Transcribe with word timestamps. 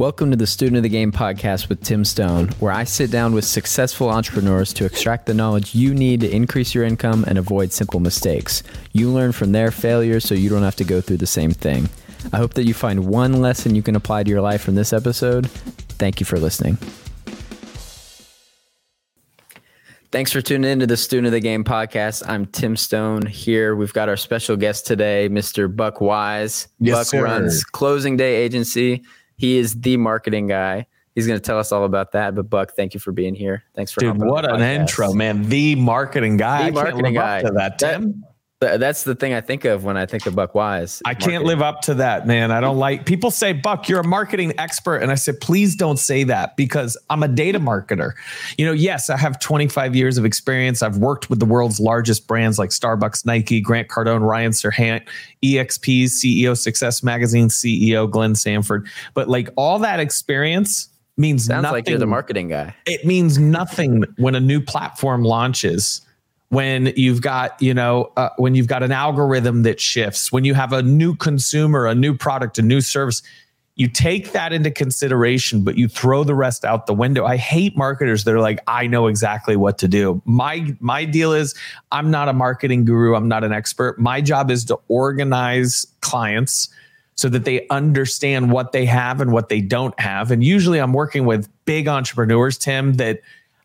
Welcome 0.00 0.30
to 0.30 0.36
the 0.38 0.46
Student 0.46 0.78
of 0.78 0.82
the 0.82 0.88
Game 0.88 1.12
podcast 1.12 1.68
with 1.68 1.82
Tim 1.82 2.06
Stone, 2.06 2.48
where 2.58 2.72
I 2.72 2.84
sit 2.84 3.10
down 3.10 3.34
with 3.34 3.44
successful 3.44 4.08
entrepreneurs 4.08 4.72
to 4.72 4.86
extract 4.86 5.26
the 5.26 5.34
knowledge 5.34 5.74
you 5.74 5.92
need 5.92 6.20
to 6.20 6.34
increase 6.34 6.74
your 6.74 6.84
income 6.84 7.22
and 7.28 7.36
avoid 7.36 7.70
simple 7.70 8.00
mistakes. 8.00 8.62
You 8.92 9.10
learn 9.10 9.32
from 9.32 9.52
their 9.52 9.70
failures 9.70 10.24
so 10.24 10.34
you 10.34 10.48
don't 10.48 10.62
have 10.62 10.76
to 10.76 10.84
go 10.84 11.02
through 11.02 11.18
the 11.18 11.26
same 11.26 11.50
thing. 11.50 11.90
I 12.32 12.38
hope 12.38 12.54
that 12.54 12.64
you 12.64 12.72
find 12.72 13.08
one 13.08 13.42
lesson 13.42 13.74
you 13.74 13.82
can 13.82 13.94
apply 13.94 14.22
to 14.22 14.30
your 14.30 14.40
life 14.40 14.62
from 14.62 14.74
this 14.74 14.94
episode. 14.94 15.50
Thank 15.50 16.18
you 16.18 16.24
for 16.24 16.38
listening. 16.38 16.78
Thanks 20.12 20.32
for 20.32 20.40
tuning 20.40 20.70
in 20.70 20.80
to 20.80 20.86
the 20.86 20.96
Student 20.96 21.26
of 21.26 21.32
the 21.32 21.40
Game 21.40 21.62
podcast. 21.62 22.26
I'm 22.26 22.46
Tim 22.46 22.74
Stone 22.74 23.26
here. 23.26 23.76
We've 23.76 23.92
got 23.92 24.08
our 24.08 24.16
special 24.16 24.56
guest 24.56 24.86
today, 24.86 25.28
Mr. 25.30 25.76
Buck 25.76 26.00
Wise. 26.00 26.68
Yes, 26.78 26.96
Buck 26.96 27.06
sir. 27.06 27.22
runs 27.22 27.64
Closing 27.64 28.16
Day 28.16 28.36
Agency. 28.36 29.04
He 29.40 29.56
is 29.56 29.80
the 29.80 29.96
marketing 29.96 30.48
guy. 30.48 30.86
He's 31.14 31.26
going 31.26 31.38
to 31.38 31.42
tell 31.42 31.58
us 31.58 31.72
all 31.72 31.84
about 31.86 32.12
that. 32.12 32.34
But 32.34 32.50
Buck, 32.50 32.72
thank 32.76 32.92
you 32.92 33.00
for 33.00 33.10
being 33.10 33.34
here. 33.34 33.64
Thanks 33.74 33.90
for 33.90 34.00
Dude, 34.00 34.18
what 34.18 34.44
an 34.44 34.60
podcast. 34.60 34.80
intro, 34.80 35.12
man. 35.14 35.48
The 35.48 35.76
marketing 35.76 36.36
guy. 36.36 36.66
The 36.66 36.72
marketing 36.72 37.14
guy. 37.14 37.42
that, 37.42 37.78
Tim. 37.78 38.12
Th- 38.12 38.24
That's 38.60 39.04
the 39.04 39.14
thing 39.14 39.32
I 39.32 39.40
think 39.40 39.64
of 39.64 39.84
when 39.84 39.96
I 39.96 40.04
think 40.04 40.26
of 40.26 40.34
Buck 40.34 40.54
Wise. 40.54 41.00
I 41.06 41.14
can't 41.14 41.44
live 41.44 41.62
up 41.62 41.80
to 41.82 41.94
that, 41.94 42.26
man. 42.26 42.50
I 42.50 42.60
don't 42.60 42.76
like 42.76 43.06
people 43.06 43.30
say, 43.30 43.54
Buck, 43.54 43.88
you're 43.88 44.00
a 44.00 44.06
marketing 44.06 44.52
expert. 44.58 44.96
And 44.96 45.10
I 45.10 45.14
said, 45.14 45.40
please 45.40 45.74
don't 45.74 45.98
say 45.98 46.24
that 46.24 46.58
because 46.58 46.94
I'm 47.08 47.22
a 47.22 47.28
data 47.28 47.58
marketer. 47.58 48.12
You 48.58 48.66
know, 48.66 48.72
yes, 48.72 49.08
I 49.08 49.16
have 49.16 49.40
25 49.40 49.96
years 49.96 50.18
of 50.18 50.26
experience. 50.26 50.82
I've 50.82 50.98
worked 50.98 51.30
with 51.30 51.38
the 51.38 51.46
world's 51.46 51.80
largest 51.80 52.26
brands 52.26 52.58
like 52.58 52.68
Starbucks, 52.68 53.24
Nike, 53.24 53.62
Grant 53.62 53.88
Cardone, 53.88 54.20
Ryan 54.28 54.52
Serhant, 54.52 55.06
EXP's 55.42 56.22
CEO, 56.22 56.54
Success 56.54 57.02
Magazine 57.02 57.48
CEO, 57.48 58.10
Glenn 58.10 58.34
Sanford. 58.34 58.86
But 59.14 59.26
like 59.30 59.48
all 59.56 59.78
that 59.78 60.00
experience 60.00 60.90
means 61.16 61.46
Sounds 61.46 61.62
nothing. 61.62 61.74
like 61.76 61.88
you're 61.88 61.98
the 61.98 62.06
marketing 62.06 62.48
guy. 62.48 62.74
it 62.84 63.06
means 63.06 63.38
nothing 63.38 64.04
when 64.18 64.34
a 64.34 64.40
new 64.40 64.60
platform 64.60 65.22
launches 65.24 66.02
when 66.50 66.92
you've 66.96 67.22
got 67.22 67.60
you 67.62 67.72
know 67.72 68.12
uh, 68.16 68.28
when 68.36 68.54
you've 68.54 68.66
got 68.66 68.82
an 68.82 68.92
algorithm 68.92 69.62
that 69.62 69.80
shifts 69.80 70.30
when 70.30 70.44
you 70.44 70.54
have 70.54 70.72
a 70.72 70.82
new 70.82 71.14
consumer 71.16 71.86
a 71.86 71.94
new 71.94 72.14
product 72.14 72.58
a 72.58 72.62
new 72.62 72.80
service 72.80 73.22
you 73.76 73.88
take 73.88 74.32
that 74.32 74.52
into 74.52 74.70
consideration 74.70 75.64
but 75.64 75.78
you 75.78 75.88
throw 75.88 76.22
the 76.22 76.34
rest 76.34 76.66
out 76.66 76.86
the 76.86 76.92
window. 76.92 77.24
I 77.24 77.38
hate 77.38 77.78
marketers 77.78 78.24
that 78.24 78.34
are 78.34 78.40
like 78.40 78.60
i 78.66 78.86
know 78.86 79.06
exactly 79.06 79.56
what 79.56 79.78
to 79.78 79.88
do. 79.88 80.20
My 80.26 80.76
my 80.80 81.06
deal 81.06 81.32
is 81.32 81.54
i'm 81.90 82.10
not 82.10 82.28
a 82.28 82.34
marketing 82.34 82.84
guru. 82.84 83.14
I'm 83.14 83.28
not 83.28 83.42
an 83.42 83.52
expert. 83.52 83.98
My 83.98 84.20
job 84.20 84.50
is 84.50 84.66
to 84.66 84.78
organize 84.88 85.86
clients 86.02 86.68
so 87.14 87.28
that 87.28 87.44
they 87.44 87.66
understand 87.68 88.50
what 88.50 88.72
they 88.72 88.84
have 88.86 89.20
and 89.20 89.32
what 89.32 89.48
they 89.50 89.60
don't 89.60 89.98
have. 90.00 90.30
And 90.30 90.42
usually 90.42 90.78
I'm 90.78 90.92
working 90.94 91.26
with 91.26 91.48
big 91.64 91.86
entrepreneurs, 91.86 92.56
Tim, 92.56 92.94
that 92.94 93.20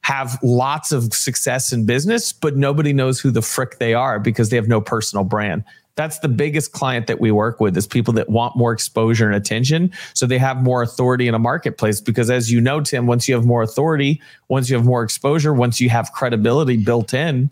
have 0.05 0.37
lots 0.43 0.91
of 0.91 1.11
success 1.15 1.73
in 1.73 1.83
business, 1.83 2.31
but 2.31 2.55
nobody 2.55 2.93
knows 2.93 3.19
who 3.19 3.31
the 3.31 3.41
frick 3.41 3.79
they 3.79 3.95
are 3.95 4.19
because 4.19 4.51
they 4.51 4.55
have 4.55 4.67
no 4.67 4.79
personal 4.79 5.25
brand. 5.25 5.63
That's 5.95 6.19
the 6.19 6.27
biggest 6.27 6.73
client 6.73 7.07
that 7.07 7.19
we 7.19 7.31
work 7.31 7.59
with 7.59 7.75
is 7.75 7.87
people 7.87 8.13
that 8.13 8.29
want 8.29 8.55
more 8.55 8.71
exposure 8.71 9.25
and 9.25 9.35
attention. 9.35 9.91
So 10.13 10.27
they 10.27 10.37
have 10.37 10.61
more 10.61 10.83
authority 10.83 11.27
in 11.27 11.33
a 11.33 11.39
marketplace. 11.39 12.01
Because 12.01 12.29
as 12.29 12.51
you 12.51 12.61
know, 12.61 12.81
Tim, 12.81 13.07
once 13.07 13.27
you 13.27 13.33
have 13.33 13.47
more 13.47 13.63
authority, 13.63 14.21
once 14.47 14.69
you 14.69 14.75
have 14.75 14.85
more 14.85 15.01
exposure, 15.01 15.55
once 15.55 15.81
you 15.81 15.89
have 15.89 16.11
credibility 16.11 16.77
built 16.77 17.15
in, 17.15 17.49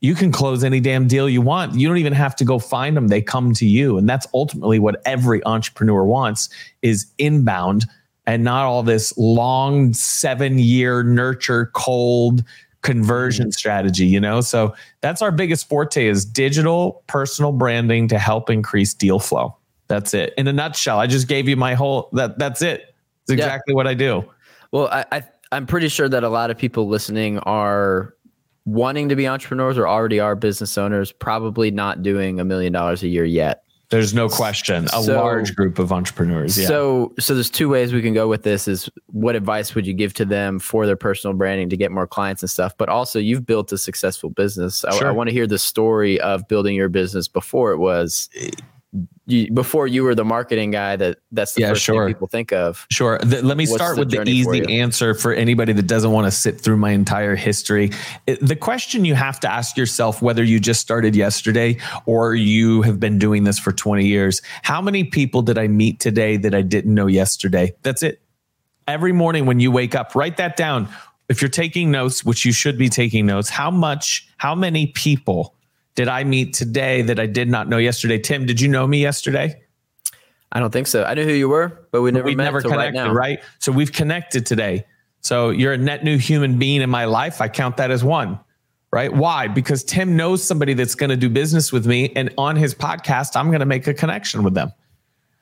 you 0.00 0.16
can 0.16 0.32
close 0.32 0.64
any 0.64 0.80
damn 0.80 1.06
deal 1.06 1.28
you 1.28 1.40
want. 1.40 1.76
You 1.76 1.86
don't 1.86 1.98
even 1.98 2.14
have 2.14 2.34
to 2.34 2.44
go 2.44 2.58
find 2.58 2.96
them. 2.96 3.06
They 3.06 3.22
come 3.22 3.54
to 3.54 3.64
you. 3.64 3.96
And 3.96 4.08
that's 4.08 4.26
ultimately 4.34 4.80
what 4.80 5.00
every 5.06 5.44
entrepreneur 5.44 6.04
wants 6.04 6.48
is 6.82 7.06
inbound 7.18 7.86
and 8.26 8.44
not 8.44 8.64
all 8.64 8.82
this 8.82 9.16
long 9.16 9.92
seven 9.92 10.58
year 10.58 11.02
nurture 11.02 11.70
cold 11.74 12.44
conversion 12.82 13.46
mm-hmm. 13.46 13.52
strategy, 13.52 14.06
you 14.06 14.20
know? 14.20 14.40
So 14.40 14.74
that's 15.00 15.22
our 15.22 15.30
biggest 15.30 15.68
forte 15.68 16.06
is 16.06 16.24
digital 16.24 17.02
personal 17.06 17.52
branding 17.52 18.08
to 18.08 18.18
help 18.18 18.50
increase 18.50 18.94
deal 18.94 19.18
flow. 19.18 19.56
That's 19.88 20.14
it. 20.14 20.34
In 20.36 20.48
a 20.48 20.52
nutshell, 20.52 20.98
I 20.98 21.06
just 21.06 21.28
gave 21.28 21.48
you 21.48 21.56
my 21.56 21.74
whole 21.74 22.08
that 22.12 22.38
that's 22.38 22.62
it. 22.62 22.94
It's 23.22 23.30
Yeah. 23.30 23.44
exactly 23.44 23.74
what 23.74 23.86
I 23.86 23.94
do. 23.94 24.24
Well, 24.72 24.88
I, 24.88 25.04
I 25.12 25.22
I'm 25.52 25.66
pretty 25.66 25.88
sure 25.88 26.08
that 26.08 26.24
a 26.24 26.30
lot 26.30 26.50
of 26.50 26.56
people 26.56 26.88
listening 26.88 27.38
are 27.40 28.14
wanting 28.64 29.08
to 29.10 29.16
be 29.16 29.28
entrepreneurs 29.28 29.76
or 29.76 29.86
already 29.86 30.18
are 30.18 30.34
business 30.34 30.78
owners, 30.78 31.12
probably 31.12 31.70
not 31.70 32.02
doing 32.02 32.40
a 32.40 32.44
million 32.44 32.72
dollars 32.72 33.02
a 33.02 33.08
year 33.08 33.24
yet. 33.24 33.64
There's 33.92 34.12
no 34.14 34.28
question. 34.28 34.86
A 34.86 35.02
So- 35.02 35.14
large 35.14 35.54
group 35.54 35.78
of 35.78 35.92
entrepreneurs. 35.92 36.58
Yeah. 36.58 36.66
So 36.66 37.12
so 37.20 37.34
there's 37.34 37.50
two 37.50 37.68
ways 37.68 37.92
we 37.92 38.02
can 38.02 38.14
go 38.14 38.26
with 38.26 38.42
this 38.42 38.66
is 38.66 38.90
what 39.06 39.36
advice 39.36 39.74
would 39.74 39.86
you 39.86 39.92
give 39.94 40.14
to 40.14 40.24
them 40.24 40.58
for 40.58 40.86
their 40.86 40.96
personal 40.96 41.36
branding 41.36 41.68
to 41.68 41.76
get 41.76 41.92
more 41.92 42.06
clients 42.06 42.42
and 42.42 42.50
stuff? 42.50 42.74
But 42.76 42.88
also 42.88 43.18
you've 43.18 43.46
built 43.46 43.70
a 43.70 43.78
successful 43.78 44.30
business. 44.30 44.84
I, 44.84 44.96
I 44.98 45.10
want 45.12 45.28
to 45.28 45.32
hear 45.34 45.46
the 45.46 45.58
story 45.58 46.18
of 46.20 46.48
building 46.48 46.74
your 46.74 46.88
business 46.88 47.28
before 47.28 47.72
it 47.72 47.78
was 47.78 48.28
eh, 48.34 48.50
you, 49.26 49.50
before 49.52 49.86
you 49.86 50.02
were 50.02 50.14
the 50.14 50.24
marketing 50.24 50.70
guy 50.70 50.96
that 50.96 51.18
that's 51.30 51.54
the 51.54 51.62
Yeah, 51.62 51.70
first 51.70 51.82
sure. 51.82 52.04
thing 52.06 52.14
people 52.14 52.28
think 52.28 52.52
of. 52.52 52.86
Sure. 52.90 53.18
Th- 53.18 53.42
let 53.42 53.56
me 53.56 53.64
What's 53.64 53.74
start 53.74 53.94
the 53.96 54.00
with 54.00 54.10
the 54.10 54.16
journey 54.16 54.42
for 54.42 54.54
easy 54.54 54.80
answer 54.80 55.14
for 55.14 55.32
anybody 55.32 55.72
that 55.72 55.86
doesn't 55.86 56.10
want 56.10 56.26
to 56.26 56.30
sit 56.30 56.60
through 56.60 56.76
my 56.76 56.90
entire 56.90 57.34
history. 57.34 57.90
It- 58.26 58.46
the 58.46 58.56
question 58.56 59.04
you 59.04 59.14
have 59.14 59.40
to 59.40 59.50
ask 59.50 59.76
yourself, 59.76 60.20
whether 60.20 60.42
you 60.44 60.60
just 60.60 60.80
started 60.80 61.16
yesterday 61.16 61.78
or 62.04 62.34
you 62.34 62.82
have 62.82 63.00
been 63.00 63.18
doing 63.18 63.44
this 63.44 63.58
for 63.58 63.72
20 63.72 64.06
years, 64.06 64.42
how 64.62 64.82
many 64.82 65.04
people 65.04 65.40
did 65.40 65.56
I 65.56 65.68
meet 65.68 65.98
today 66.00 66.36
that 66.38 66.54
I 66.54 66.62
didn't 66.62 66.94
know 66.94 67.06
yesterday? 67.06 67.74
That's 67.82 68.02
it. 68.02 68.20
Every 68.88 69.12
morning 69.12 69.46
when 69.46 69.60
you 69.60 69.70
wake 69.70 69.94
up, 69.94 70.14
write 70.14 70.36
that 70.36 70.56
down. 70.56 70.88
If 71.28 71.40
you're 71.40 71.48
taking 71.48 71.90
notes, 71.90 72.24
which 72.24 72.44
you 72.44 72.52
should 72.52 72.76
be 72.76 72.88
taking 72.90 73.24
notes, 73.24 73.48
how 73.48 73.70
much, 73.70 74.28
how 74.36 74.54
many 74.54 74.88
people 74.88 75.54
did 75.94 76.08
I 76.08 76.24
meet 76.24 76.54
today 76.54 77.02
that 77.02 77.18
I 77.20 77.26
did 77.26 77.48
not 77.48 77.68
know 77.68 77.78
yesterday? 77.78 78.18
Tim, 78.18 78.46
did 78.46 78.60
you 78.60 78.68
know 78.68 78.86
me 78.86 79.00
yesterday? 79.00 79.62
I 80.52 80.60
don't 80.60 80.70
think 80.70 80.86
so. 80.86 81.04
I 81.04 81.14
knew 81.14 81.24
who 81.24 81.32
you 81.32 81.48
were, 81.48 81.86
but 81.92 82.02
we 82.02 82.10
never 82.10 82.26
we 82.26 82.34
met 82.34 82.44
never 82.44 82.58
right 82.58 82.70
connected, 82.70 82.94
now. 82.94 83.12
right, 83.12 83.40
So 83.58 83.72
we've 83.72 83.92
connected 83.92 84.44
today. 84.44 84.84
So 85.20 85.50
you're 85.50 85.72
a 85.72 85.78
net 85.78 86.04
new 86.04 86.18
human 86.18 86.58
being 86.58 86.82
in 86.82 86.90
my 86.90 87.04
life. 87.04 87.40
I 87.40 87.48
count 87.48 87.76
that 87.78 87.90
as 87.90 88.04
one, 88.04 88.38
right? 88.92 89.12
Why? 89.12 89.48
Because 89.48 89.84
Tim 89.84 90.16
knows 90.16 90.42
somebody 90.42 90.74
that's 90.74 90.94
going 90.94 91.10
to 91.10 91.16
do 91.16 91.30
business 91.30 91.72
with 91.72 91.86
me, 91.86 92.12
and 92.16 92.32
on 92.36 92.56
his 92.56 92.74
podcast, 92.74 93.36
I'm 93.36 93.48
going 93.48 93.60
to 93.60 93.66
make 93.66 93.86
a 93.86 93.94
connection 93.94 94.42
with 94.42 94.54
them. 94.54 94.72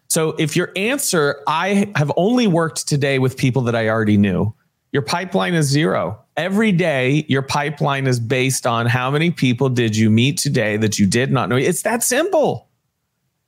So 0.08 0.30
if 0.38 0.56
your 0.56 0.70
answer, 0.76 1.40
I 1.46 1.92
have 1.94 2.12
only 2.16 2.46
worked 2.46 2.86
today 2.88 3.18
with 3.18 3.36
people 3.36 3.62
that 3.62 3.74
I 3.76 3.88
already 3.88 4.16
knew, 4.16 4.52
your 4.92 5.02
pipeline 5.02 5.54
is 5.54 5.66
zero. 5.66 6.20
Every 6.36 6.72
day, 6.72 7.24
your 7.28 7.42
pipeline 7.42 8.06
is 8.06 8.18
based 8.18 8.66
on 8.66 8.86
how 8.86 9.10
many 9.10 9.30
people 9.30 9.68
did 9.68 9.96
you 9.96 10.10
meet 10.10 10.38
today 10.38 10.76
that 10.78 10.98
you 10.98 11.06
did 11.06 11.30
not 11.30 11.48
know. 11.48 11.56
It's 11.56 11.82
that 11.82 12.02
simple. 12.02 12.68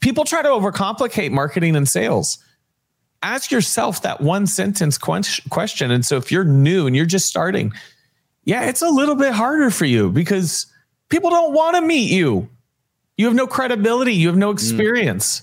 People 0.01 0.25
try 0.25 0.43
to 0.43 0.49
overcomplicate 0.49 1.31
marketing 1.31 1.77
and 1.77 1.89
sales 1.89 2.39
ask 3.23 3.51
yourself 3.51 4.03
that 4.03 4.21
one 4.21 4.47
sentence 4.47 4.99
question. 4.99 5.91
And 5.91 6.05
so 6.05 6.17
if 6.17 6.33
you're 6.33 6.45
new 6.45 6.87
and 6.87 6.95
you're 6.95 7.07
just 7.07 7.27
starting, 7.27 7.73
yeah, 8.45 8.65
it's 8.65 8.83
a 8.83 8.89
little 8.89 9.15
bit 9.15 9.33
harder 9.33 9.71
for 9.71 9.85
you 9.85 10.11
because 10.11 10.67
people 11.09 11.31
don't 11.31 11.55
want 11.55 11.77
to 11.77 11.83
meet 11.83 12.11
you. 12.11 12.49
You 13.17 13.27
have 13.27 13.35
no 13.35 13.47
credibility, 13.47 14.15
you 14.15 14.29
have 14.29 14.37
no 14.37 14.51
mm. 14.51 14.55
experience. 14.55 15.43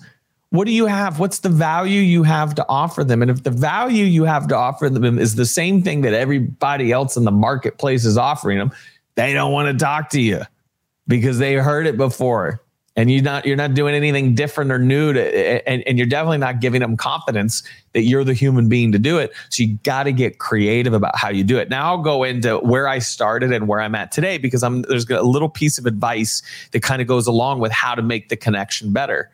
What 0.52 0.66
do 0.66 0.74
you 0.74 0.88
have? 0.88 1.20
What's 1.20 1.40
the 1.40 1.50
value 1.50 2.02
you 2.02 2.24
have 2.24 2.56
to 2.56 2.66
offer 2.68 3.04
them? 3.04 3.22
And 3.22 3.30
if 3.30 3.44
the 3.44 3.52
value 3.52 4.06
you 4.06 4.24
have 4.24 4.48
to 4.48 4.56
offer 4.56 4.90
them 4.90 5.20
is 5.20 5.36
the 5.36 5.46
same 5.46 5.84
thing 5.84 6.02
that 6.02 6.14
everybody 6.14 6.92
else 6.92 7.16
in 7.16 7.24
the 7.24 7.32
marketplace 7.32 8.04
is 8.04 8.18
offering 8.18 8.58
them, 8.58 8.72
they 9.16 9.34
don't 9.34 9.52
want 9.52 9.68
to 9.68 9.84
talk 9.84 10.10
to 10.10 10.22
you 10.22 10.42
because 11.08 11.38
they 11.38 11.54
heard 11.56 11.86
it 11.86 11.98
before 11.98 12.62
and 12.96 13.10
you're 13.10 13.22
not 13.22 13.46
you're 13.46 13.56
not 13.56 13.74
doing 13.74 13.96
anything 13.96 14.36
different 14.36 14.72
or 14.72 14.80
new 14.80 15.14
to 15.14 15.70
and, 15.70 15.84
and 15.88 15.98
you're 15.98 16.08
definitely 16.08 16.38
not 16.38 16.60
giving 16.60 16.82
them 16.82 16.98
confidence 16.98 17.64
that 17.94 18.02
you're 18.02 18.24
the 18.24 18.34
human 18.34 18.68
being 18.68 18.92
to 18.92 19.00
do 19.00 19.18
it 19.18 19.32
so 19.50 19.64
you 19.64 19.78
got 19.84 20.04
to 20.04 20.12
get 20.12 20.40
creative 20.40 20.94
about 20.94 21.18
how 21.18 21.30
you 21.30 21.44
do 21.44 21.58
it 21.58 21.70
now 21.70 21.88
i'll 21.88 22.02
go 22.02 22.24
into 22.24 22.58
where 22.58 22.88
i 22.88 23.00
started 23.00 23.54
and 23.54 23.68
where 23.68 23.80
i'm 23.80 23.96
at 23.96 24.12
today 24.12 24.38
because 24.38 24.64
i'm 24.64 24.82
there's 24.84 25.10
a 25.10 25.22
little 25.22 25.50
piece 25.50 25.78
of 25.78 25.86
advice 25.86 26.42
that 26.72 26.82
kind 26.82 27.02
of 27.02 27.08
goes 27.08 27.26
along 27.26 27.60
with 27.60 27.72
how 27.72 27.96
to 27.96 28.02
make 28.02 28.30
the 28.30 28.36
connection 28.36 28.92
better 28.92 29.30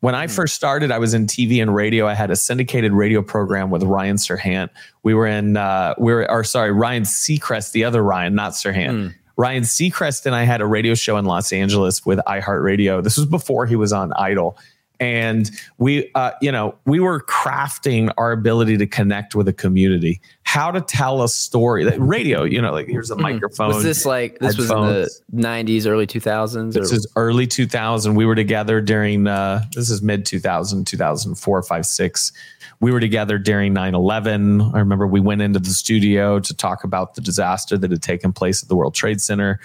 when 0.00 0.14
I 0.14 0.26
first 0.26 0.54
started, 0.54 0.90
I 0.90 0.98
was 0.98 1.14
in 1.14 1.26
TV 1.26 1.60
and 1.60 1.74
radio. 1.74 2.06
I 2.06 2.14
had 2.14 2.30
a 2.30 2.36
syndicated 2.36 2.92
radio 2.92 3.22
program 3.22 3.70
with 3.70 3.82
Ryan 3.82 4.16
Serhant. 4.16 4.70
We 5.02 5.14
were 5.14 5.26
in, 5.26 5.56
uh, 5.56 5.94
we 5.98 6.12
were, 6.12 6.30
or 6.30 6.42
sorry, 6.42 6.72
Ryan 6.72 7.04
Seacrest, 7.04 7.72
the 7.72 7.84
other 7.84 8.02
Ryan, 8.02 8.34
not 8.34 8.52
Serhant. 8.52 9.14
Ryan 9.36 9.62
Seacrest 9.62 10.26
and 10.26 10.34
I 10.34 10.44
had 10.44 10.60
a 10.60 10.66
radio 10.66 10.94
show 10.94 11.16
in 11.16 11.24
Los 11.24 11.52
Angeles 11.52 12.04
with 12.04 12.18
iHeartRadio. 12.26 13.02
This 13.02 13.16
was 13.16 13.26
before 13.26 13.64
he 13.66 13.76
was 13.76 13.92
on 13.92 14.12
Idol. 14.14 14.58
And 15.00 15.50
we, 15.78 16.10
uh, 16.14 16.32
you 16.42 16.52
know, 16.52 16.76
we 16.84 17.00
were 17.00 17.22
crafting 17.22 18.12
our 18.18 18.32
ability 18.32 18.76
to 18.76 18.86
connect 18.86 19.34
with 19.34 19.48
a 19.48 19.52
community. 19.52 20.20
how 20.42 20.70
to 20.70 20.80
tell 20.80 21.22
a 21.22 21.28
story. 21.28 21.84
Like 21.84 21.94
radio, 21.98 22.42
you 22.42 22.60
know, 22.60 22.72
like 22.72 22.88
here's 22.88 23.10
a 23.10 23.14
mm-hmm. 23.14 23.22
microphone. 23.22 23.68
Was 23.68 23.84
this 23.84 24.04
like 24.04 24.38
this 24.40 24.56
headphones. 24.56 24.68
was 24.92 25.22
in 25.32 25.40
the 25.40 25.48
90s, 25.48 25.86
early 25.86 26.06
2000s? 26.06 26.72
This 26.72 26.92
or? 26.92 26.96
is 26.96 27.06
early 27.16 27.46
2000. 27.46 28.14
We 28.14 28.26
were 28.26 28.34
together 28.34 28.80
during 28.80 29.26
uh, 29.26 29.64
this 29.74 29.90
is 29.90 30.02
mid 30.02 30.26
2000, 30.26 30.86
2004, 30.86 31.62
5, 31.62 31.86
6. 31.86 32.32
We 32.80 32.92
were 32.92 33.00
together 33.00 33.38
during 33.38 33.72
9 33.74 33.94
11. 33.94 34.60
I 34.60 34.78
remember 34.78 35.06
we 35.06 35.20
went 35.20 35.40
into 35.40 35.60
the 35.60 35.70
studio 35.70 36.40
to 36.40 36.54
talk 36.54 36.82
about 36.82 37.14
the 37.14 37.20
disaster 37.20 37.78
that 37.78 37.90
had 37.90 38.02
taken 38.02 38.32
place 38.32 38.62
at 38.62 38.68
the 38.68 38.74
World 38.74 38.94
Trade 38.94 39.20
Center. 39.20 39.60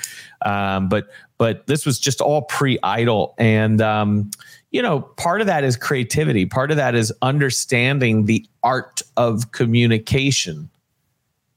Um, 0.45 0.87
but 0.87 1.09
but 1.37 1.67
this 1.67 1.85
was 1.85 1.99
just 1.99 2.21
all 2.21 2.43
pre 2.43 2.77
idol. 2.83 3.35
And 3.37 3.81
um, 3.81 4.31
you 4.75 4.81
know, 4.81 4.99
part 4.99 5.39
of 5.39 5.47
that 5.47 5.63
is 5.63 5.77
creativity. 5.77 6.45
Part 6.45 6.69
of 6.69 6.75
that 6.75 6.95
is 6.95 7.13
understanding 7.21 8.25
the 8.25 8.45
art 8.61 9.01
of 9.15 9.53
communication. 9.53 10.69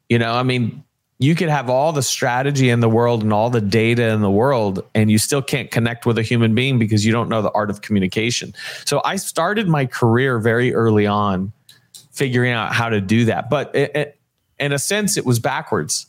You 0.08 0.20
know, 0.20 0.34
I 0.34 0.44
mean, 0.44 0.84
you 1.18 1.34
could 1.34 1.48
have 1.48 1.68
all 1.68 1.90
the 1.90 2.04
strategy 2.04 2.70
in 2.70 2.78
the 2.78 2.88
world 2.88 3.24
and 3.24 3.32
all 3.32 3.50
the 3.50 3.60
data 3.60 4.10
in 4.10 4.20
the 4.20 4.30
world, 4.30 4.84
and 4.94 5.10
you 5.10 5.18
still 5.18 5.42
can't 5.42 5.68
connect 5.68 6.06
with 6.06 6.16
a 6.16 6.22
human 6.22 6.54
being 6.54 6.78
because 6.78 7.04
you 7.04 7.10
don't 7.10 7.28
know 7.28 7.42
the 7.42 7.50
art 7.50 7.70
of 7.70 7.80
communication. 7.80 8.54
So 8.84 9.02
I 9.04 9.16
started 9.16 9.66
my 9.66 9.84
career 9.84 10.38
very 10.38 10.72
early 10.72 11.08
on 11.08 11.52
figuring 12.12 12.52
out 12.52 12.72
how 12.72 12.88
to 12.88 13.00
do 13.00 13.24
that. 13.24 13.50
But 13.50 13.74
it, 13.74 13.96
it, 13.96 14.20
in 14.60 14.70
a 14.72 14.78
sense, 14.78 15.16
it 15.16 15.26
was 15.26 15.40
backwards 15.40 16.06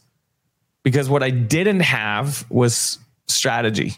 because 0.84 1.10
what 1.10 1.24
I 1.24 1.32
didn't 1.32 1.80
have 1.80 2.46
was 2.52 3.00
strategy. 3.28 3.96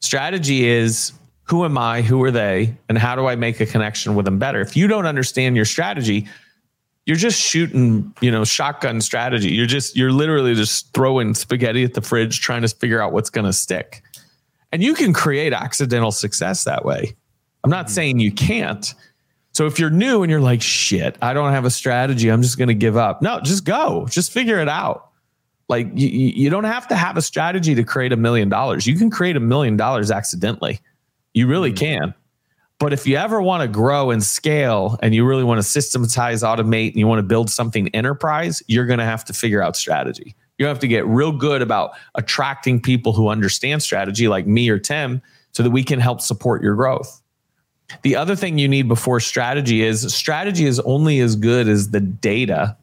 Strategy 0.00 0.68
is 0.68 1.12
who 1.44 1.64
am 1.64 1.76
I? 1.76 2.02
Who 2.02 2.22
are 2.24 2.30
they? 2.30 2.76
And 2.88 2.96
how 2.96 3.16
do 3.16 3.26
I 3.26 3.36
make 3.36 3.60
a 3.60 3.66
connection 3.66 4.14
with 4.14 4.24
them 4.24 4.38
better? 4.38 4.60
If 4.60 4.76
you 4.76 4.86
don't 4.86 5.06
understand 5.06 5.56
your 5.56 5.64
strategy, 5.64 6.26
you're 7.06 7.16
just 7.16 7.40
shooting, 7.40 8.14
you 8.20 8.30
know, 8.30 8.44
shotgun 8.44 9.00
strategy. 9.00 9.50
You're 9.50 9.66
just, 9.66 9.96
you're 9.96 10.12
literally 10.12 10.54
just 10.54 10.92
throwing 10.94 11.34
spaghetti 11.34 11.82
at 11.84 11.94
the 11.94 12.00
fridge, 12.00 12.40
trying 12.40 12.62
to 12.62 12.68
figure 12.68 13.02
out 13.02 13.12
what's 13.12 13.30
going 13.30 13.44
to 13.44 13.52
stick. 13.52 14.02
And 14.70 14.82
you 14.82 14.94
can 14.94 15.12
create 15.12 15.52
accidental 15.52 16.12
success 16.12 16.64
that 16.64 16.84
way. 16.84 17.14
I'm 17.64 17.70
not 17.70 17.86
mm-hmm. 17.86 17.94
saying 17.94 18.20
you 18.20 18.32
can't. 18.32 18.94
So 19.52 19.66
if 19.66 19.78
you're 19.78 19.90
new 19.90 20.22
and 20.22 20.30
you're 20.30 20.40
like, 20.40 20.62
shit, 20.62 21.18
I 21.20 21.34
don't 21.34 21.52
have 21.52 21.64
a 21.64 21.70
strategy, 21.70 22.30
I'm 22.30 22.40
just 22.40 22.56
going 22.56 22.68
to 22.68 22.74
give 22.74 22.96
up. 22.96 23.20
No, 23.20 23.40
just 23.40 23.64
go, 23.64 24.06
just 24.08 24.32
figure 24.32 24.58
it 24.58 24.68
out. 24.68 25.10
Like 25.68 25.88
you, 25.94 26.08
you 26.08 26.50
don't 26.50 26.64
have 26.64 26.88
to 26.88 26.96
have 26.96 27.16
a 27.16 27.22
strategy 27.22 27.74
to 27.74 27.84
create 27.84 28.12
a 28.12 28.16
million 28.16 28.48
dollars. 28.48 28.86
You 28.86 28.96
can 28.96 29.10
create 29.10 29.36
a 29.36 29.40
million 29.40 29.76
dollars 29.76 30.10
accidentally. 30.10 30.80
You 31.34 31.46
really 31.46 31.72
mm-hmm. 31.72 31.84
can. 31.84 32.14
But 32.78 32.92
if 32.92 33.06
you 33.06 33.16
ever 33.16 33.40
want 33.40 33.62
to 33.62 33.68
grow 33.68 34.10
and 34.10 34.22
scale 34.22 34.98
and 35.02 35.14
you 35.14 35.24
really 35.24 35.44
want 35.44 35.58
to 35.58 35.62
systematize, 35.62 36.42
automate, 36.42 36.88
and 36.88 36.96
you 36.96 37.06
want 37.06 37.20
to 37.20 37.22
build 37.22 37.48
something 37.48 37.86
enterprise, 37.88 38.60
you're 38.66 38.86
going 38.86 38.98
to 38.98 39.04
have 39.04 39.24
to 39.26 39.32
figure 39.32 39.62
out 39.62 39.76
strategy. 39.76 40.34
You 40.58 40.66
have 40.66 40.80
to 40.80 40.88
get 40.88 41.06
real 41.06 41.30
good 41.30 41.62
about 41.62 41.92
attracting 42.16 42.80
people 42.80 43.12
who 43.12 43.28
understand 43.28 43.82
strategy, 43.82 44.26
like 44.26 44.48
me 44.48 44.68
or 44.68 44.78
Tim, 44.78 45.22
so 45.52 45.62
that 45.62 45.70
we 45.70 45.84
can 45.84 46.00
help 46.00 46.20
support 46.20 46.60
your 46.62 46.74
growth. 46.74 47.22
The 48.02 48.16
other 48.16 48.34
thing 48.34 48.58
you 48.58 48.68
need 48.68 48.88
before 48.88 49.20
strategy 49.20 49.82
is 49.82 50.12
strategy 50.12 50.64
is 50.64 50.80
only 50.80 51.20
as 51.20 51.36
good 51.36 51.68
as 51.68 51.90
the 51.90 52.00
data 52.00 52.76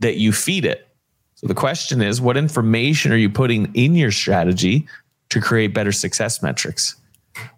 that 0.00 0.16
you 0.16 0.32
feed 0.32 0.64
it. 0.64 0.88
So 1.36 1.46
the 1.46 1.54
question 1.54 2.02
is, 2.02 2.20
what 2.20 2.36
information 2.36 3.12
are 3.12 3.16
you 3.16 3.30
putting 3.30 3.72
in 3.74 3.94
your 3.94 4.10
strategy 4.10 4.88
to 5.28 5.40
create 5.40 5.74
better 5.74 5.92
success 5.92 6.42
metrics? 6.42 6.96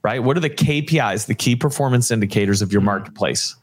Right? 0.03 0.23
What 0.23 0.37
are 0.37 0.41
the 0.41 0.50
KPIs, 0.50 1.27
the 1.27 1.35
key 1.35 1.56
performance 1.56 2.11
indicators 2.11 2.62
of 2.62 2.73
your 2.73 2.82
marketplace? 2.82 3.56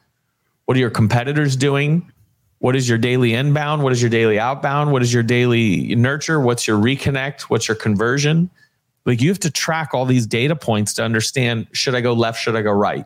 What 0.65 0.77
are 0.77 0.79
your 0.79 0.89
competitors 0.89 1.55
doing? 1.55 2.11
What 2.59 2.75
is 2.75 2.89
your 2.89 2.97
daily 2.97 3.33
inbound? 3.33 3.83
What 3.83 3.93
is 3.93 4.01
your 4.01 4.09
daily 4.09 4.39
outbound? 4.39 4.91
What 4.91 5.01
is 5.01 5.13
your 5.13 5.23
daily 5.23 5.95
nurture? 5.95 6.39
What's 6.39 6.67
your 6.67 6.77
reconnect? 6.77 7.43
What's 7.43 7.67
your 7.67 7.75
conversion? 7.75 8.49
Like 9.05 9.21
you 9.21 9.29
have 9.29 9.39
to 9.39 9.51
track 9.51 9.93
all 9.93 10.05
these 10.05 10.27
data 10.27 10.55
points 10.55 10.93
to 10.95 11.03
understand 11.03 11.67
should 11.71 11.95
I 11.95 12.01
go 12.01 12.13
left? 12.13 12.41
Should 12.41 12.55
I 12.55 12.61
go 12.61 12.71
right? 12.71 13.05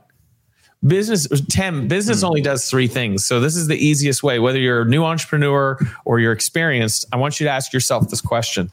Business, 0.85 1.27
Tim, 1.47 1.87
business 1.87 2.21
hmm. 2.21 2.27
only 2.27 2.41
does 2.41 2.67
three 2.67 2.87
things. 2.87 3.23
So 3.23 3.39
this 3.39 3.55
is 3.55 3.67
the 3.67 3.75
easiest 3.75 4.23
way. 4.23 4.39
Whether 4.39 4.57
you're 4.57 4.81
a 4.81 4.85
new 4.85 5.03
entrepreneur 5.03 5.77
or 6.05 6.19
you're 6.19 6.31
experienced, 6.31 7.05
I 7.13 7.17
want 7.17 7.39
you 7.39 7.45
to 7.45 7.51
ask 7.51 7.71
yourself 7.71 8.09
this 8.09 8.21
question. 8.21 8.71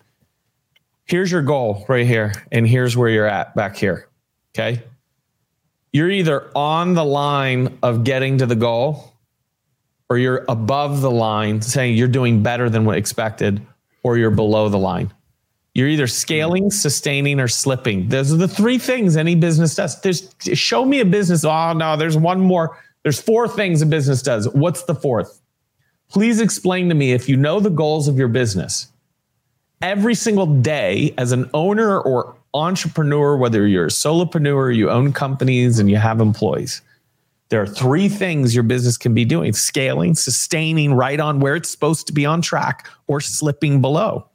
Here's 1.04 1.30
your 1.30 1.42
goal 1.42 1.84
right 1.88 2.06
here, 2.06 2.32
and 2.50 2.66
here's 2.66 2.96
where 2.96 3.08
you're 3.08 3.26
at 3.26 3.54
back 3.54 3.76
here. 3.76 4.08
Okay. 4.54 4.82
You're 5.92 6.10
either 6.10 6.50
on 6.54 6.94
the 6.94 7.04
line 7.04 7.78
of 7.82 8.04
getting 8.04 8.38
to 8.38 8.46
the 8.46 8.56
goal 8.56 9.14
or 10.08 10.18
you're 10.18 10.44
above 10.48 11.00
the 11.00 11.10
line 11.10 11.62
saying 11.62 11.96
you're 11.96 12.08
doing 12.08 12.42
better 12.42 12.68
than 12.68 12.84
what 12.84 12.96
expected 12.96 13.60
or 14.02 14.18
you're 14.18 14.30
below 14.30 14.68
the 14.68 14.78
line. 14.78 15.12
You're 15.74 15.88
either 15.88 16.06
scaling, 16.06 16.70
sustaining, 16.70 17.38
or 17.38 17.46
slipping. 17.46 18.08
Those 18.08 18.32
are 18.32 18.36
the 18.36 18.48
three 18.48 18.78
things 18.78 19.16
any 19.16 19.34
business 19.34 19.76
does. 19.76 20.00
There's 20.00 20.34
show 20.54 20.84
me 20.84 21.00
a 21.00 21.04
business. 21.04 21.44
Oh 21.44 21.72
no, 21.72 21.96
there's 21.96 22.16
one 22.16 22.40
more. 22.40 22.76
There's 23.04 23.20
four 23.20 23.46
things 23.46 23.80
a 23.80 23.86
business 23.86 24.22
does. 24.22 24.48
What's 24.48 24.82
the 24.84 24.94
fourth? 24.94 25.40
Please 26.08 26.40
explain 26.40 26.88
to 26.88 26.94
me 26.94 27.12
if 27.12 27.28
you 27.28 27.36
know 27.36 27.60
the 27.60 27.70
goals 27.70 28.08
of 28.08 28.18
your 28.18 28.28
business. 28.28 28.88
Every 29.80 30.14
single 30.16 30.46
day, 30.46 31.14
as 31.16 31.30
an 31.30 31.48
owner 31.54 32.00
or 32.00 32.34
entrepreneur, 32.54 33.36
whether 33.36 33.66
you're 33.66 33.86
a 33.86 33.90
solopreneur, 33.90 34.74
you 34.74 34.90
own 34.90 35.12
companies 35.12 35.78
and 35.78 35.90
you 35.90 35.96
have 35.96 36.20
employees, 36.20 36.82
there 37.48 37.62
are 37.62 37.66
three 37.66 38.08
things 38.08 38.54
your 38.54 38.64
business 38.64 38.98
can 38.98 39.14
be 39.14 39.24
doing 39.24 39.52
scaling, 39.52 40.14
sustaining 40.14 40.94
right 40.94 41.18
on 41.18 41.40
where 41.40 41.56
it's 41.56 41.70
supposed 41.70 42.06
to 42.08 42.12
be 42.12 42.26
on 42.26 42.42
track, 42.42 42.88
or 43.06 43.20
slipping 43.20 43.80
below. 43.80 44.28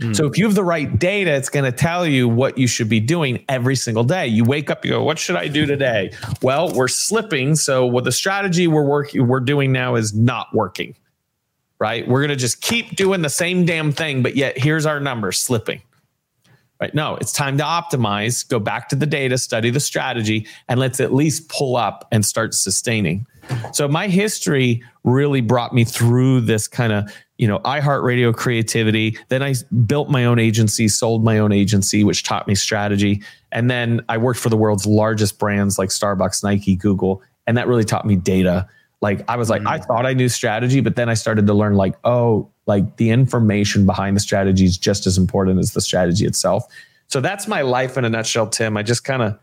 Mm. 0.00 0.16
So 0.16 0.26
if 0.26 0.36
you 0.36 0.44
have 0.46 0.56
the 0.56 0.64
right 0.64 0.98
data, 0.98 1.32
it's 1.32 1.48
going 1.48 1.70
to 1.70 1.76
tell 1.76 2.04
you 2.06 2.28
what 2.28 2.58
you 2.58 2.66
should 2.66 2.88
be 2.88 2.98
doing 2.98 3.44
every 3.48 3.76
single 3.76 4.02
day. 4.02 4.26
You 4.26 4.44
wake 4.44 4.70
up, 4.70 4.84
you 4.84 4.92
go, 4.92 5.04
"What 5.04 5.18
should 5.18 5.36
I 5.36 5.46
do 5.48 5.66
today?" 5.66 6.12
Well, 6.42 6.72
we're 6.72 6.88
slipping, 6.88 7.54
so 7.54 7.86
what 7.86 8.04
the 8.04 8.12
strategy 8.12 8.66
we're 8.66 8.86
working 8.86 9.26
we're 9.28 9.40
doing 9.40 9.70
now 9.70 9.94
is 9.94 10.14
not 10.14 10.48
working. 10.52 10.96
Right? 11.78 12.06
We're 12.06 12.20
going 12.20 12.30
to 12.30 12.36
just 12.36 12.60
keep 12.60 12.94
doing 12.96 13.22
the 13.22 13.28
same 13.28 13.64
damn 13.64 13.90
thing, 13.90 14.22
but 14.22 14.36
yet 14.36 14.56
here's 14.56 14.86
our 14.86 15.00
number 15.00 15.32
slipping. 15.32 15.82
Right? 16.82 16.92
No, 16.96 17.14
it's 17.20 17.32
time 17.32 17.58
to 17.58 17.62
optimize, 17.62 18.48
go 18.48 18.58
back 18.58 18.88
to 18.88 18.96
the 18.96 19.06
data, 19.06 19.38
study 19.38 19.70
the 19.70 19.78
strategy, 19.78 20.48
and 20.68 20.80
let's 20.80 20.98
at 20.98 21.14
least 21.14 21.48
pull 21.48 21.76
up 21.76 22.08
and 22.10 22.26
start 22.26 22.54
sustaining. 22.54 23.24
So 23.72 23.86
my 23.86 24.08
history 24.08 24.82
really 25.04 25.42
brought 25.42 25.72
me 25.72 25.84
through 25.84 26.40
this 26.40 26.66
kind 26.66 26.92
of, 26.92 27.08
you 27.38 27.46
know, 27.46 27.60
iHeartRadio 27.60 28.34
creativity. 28.34 29.16
Then 29.28 29.44
I 29.44 29.54
built 29.86 30.10
my 30.10 30.24
own 30.24 30.40
agency, 30.40 30.88
sold 30.88 31.22
my 31.22 31.38
own 31.38 31.52
agency, 31.52 32.02
which 32.02 32.24
taught 32.24 32.48
me 32.48 32.56
strategy. 32.56 33.22
And 33.52 33.70
then 33.70 34.00
I 34.08 34.18
worked 34.18 34.40
for 34.40 34.48
the 34.48 34.56
world's 34.56 34.84
largest 34.84 35.38
brands 35.38 35.78
like 35.78 35.90
Starbucks, 35.90 36.42
Nike, 36.42 36.74
Google, 36.74 37.22
and 37.46 37.56
that 37.58 37.68
really 37.68 37.84
taught 37.84 38.06
me 38.06 38.16
data. 38.16 38.66
Like 39.00 39.22
I 39.28 39.36
was 39.36 39.48
like, 39.48 39.62
mm. 39.62 39.68
I 39.68 39.78
thought 39.78 40.04
I 40.04 40.14
knew 40.14 40.28
strategy, 40.28 40.80
but 40.80 40.96
then 40.96 41.08
I 41.08 41.14
started 41.14 41.46
to 41.46 41.54
learn 41.54 41.74
like, 41.74 41.94
oh, 42.02 42.50
like 42.66 42.96
the 42.96 43.10
information 43.10 43.86
behind 43.86 44.16
the 44.16 44.20
strategy 44.20 44.64
is 44.64 44.78
just 44.78 45.06
as 45.06 45.18
important 45.18 45.58
as 45.58 45.72
the 45.72 45.80
strategy 45.80 46.24
itself. 46.24 46.64
So 47.08 47.20
that's 47.20 47.46
my 47.46 47.62
life 47.62 47.98
in 47.98 48.04
a 48.04 48.08
nutshell, 48.08 48.48
Tim. 48.48 48.76
I 48.76 48.82
just 48.82 49.04
kind 49.04 49.22
of 49.22 49.38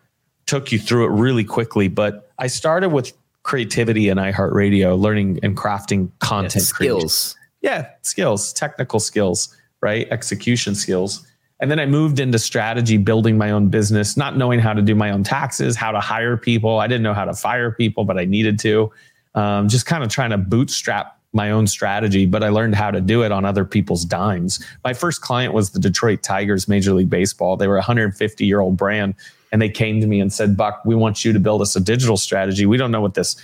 took 0.45 0.71
you 0.71 0.79
through 0.79 1.05
it 1.05 1.09
really 1.09 1.43
quickly, 1.43 1.88
but 1.88 2.31
I 2.39 2.47
started 2.47 2.89
with 2.89 3.13
creativity 3.43 4.09
and 4.09 4.19
iHeartRadio, 4.19 4.99
learning 4.99 5.39
and 5.43 5.55
crafting 5.55 6.09
content 6.19 6.55
yeah, 6.55 6.61
skills. 6.61 7.35
Creation. 7.35 7.35
Yeah, 7.61 7.89
skills, 8.01 8.53
technical 8.53 8.99
skills, 8.99 9.55
right? 9.81 10.07
Execution 10.09 10.75
skills. 10.75 11.25
And 11.59 11.69
then 11.69 11.79
I 11.79 11.85
moved 11.85 12.19
into 12.19 12.39
strategy, 12.39 12.97
building 12.97 13.38
my 13.38 13.51
own 13.51 13.67
business, 13.67 14.15
not 14.15 14.38
knowing 14.38 14.59
how 14.59 14.73
to 14.73 14.81
do 14.81 14.95
my 14.95 15.11
own 15.11 15.23
taxes, 15.23 15.75
how 15.75 15.91
to 15.91 15.99
hire 15.99 16.38
people. 16.38 16.79
I 16.79 16.88
didn't 16.88 17.03
know 17.03 17.13
how 17.13 17.25
to 17.25 17.33
fire 17.33 17.71
people, 17.71 18.05
but 18.05 18.17
I 18.17 18.25
needed 18.25 18.59
to. 18.59 18.91
Um, 19.35 19.67
just 19.67 19.85
kind 19.85 20.03
of 20.03 20.09
trying 20.09 20.29
to 20.29 20.38
bootstrap 20.38 21.18
my 21.33 21.51
own 21.51 21.67
strategy, 21.67 22.25
but 22.25 22.43
I 22.43 22.50
learned 22.50 22.75
how 22.75 22.91
to 22.91 23.01
do 23.01 23.24
it 23.24 23.31
on 23.31 23.45
other 23.45 23.63
people's 23.63 24.03
dimes. 24.03 24.63
My 24.83 24.93
first 24.93 25.21
client 25.21 25.53
was 25.53 25.71
the 25.71 25.79
Detroit 25.79 26.24
Tigers, 26.24 26.67
Major 26.67 26.93
League 26.93 27.09
Baseball. 27.09 27.55
They 27.55 27.67
were 27.67 27.75
a 27.75 27.79
150 27.79 28.45
year 28.45 28.62
old 28.62 28.77
brand, 28.77 29.13
and 29.51 29.62
they 29.62 29.69
came 29.69 30.01
to 30.01 30.07
me 30.07 30.19
and 30.19 30.33
said, 30.33 30.57
Buck, 30.57 30.81
we 30.86 30.95
want 30.95 31.24
you 31.24 31.33
to 31.33 31.39
build 31.39 31.62
us 31.62 31.75
a 31.75 31.79
digital 31.79 32.17
strategy. 32.17 32.65
We 32.65 32.77
don't 32.77 32.91
know 32.91 33.01
what 33.01 33.13
this 33.13 33.36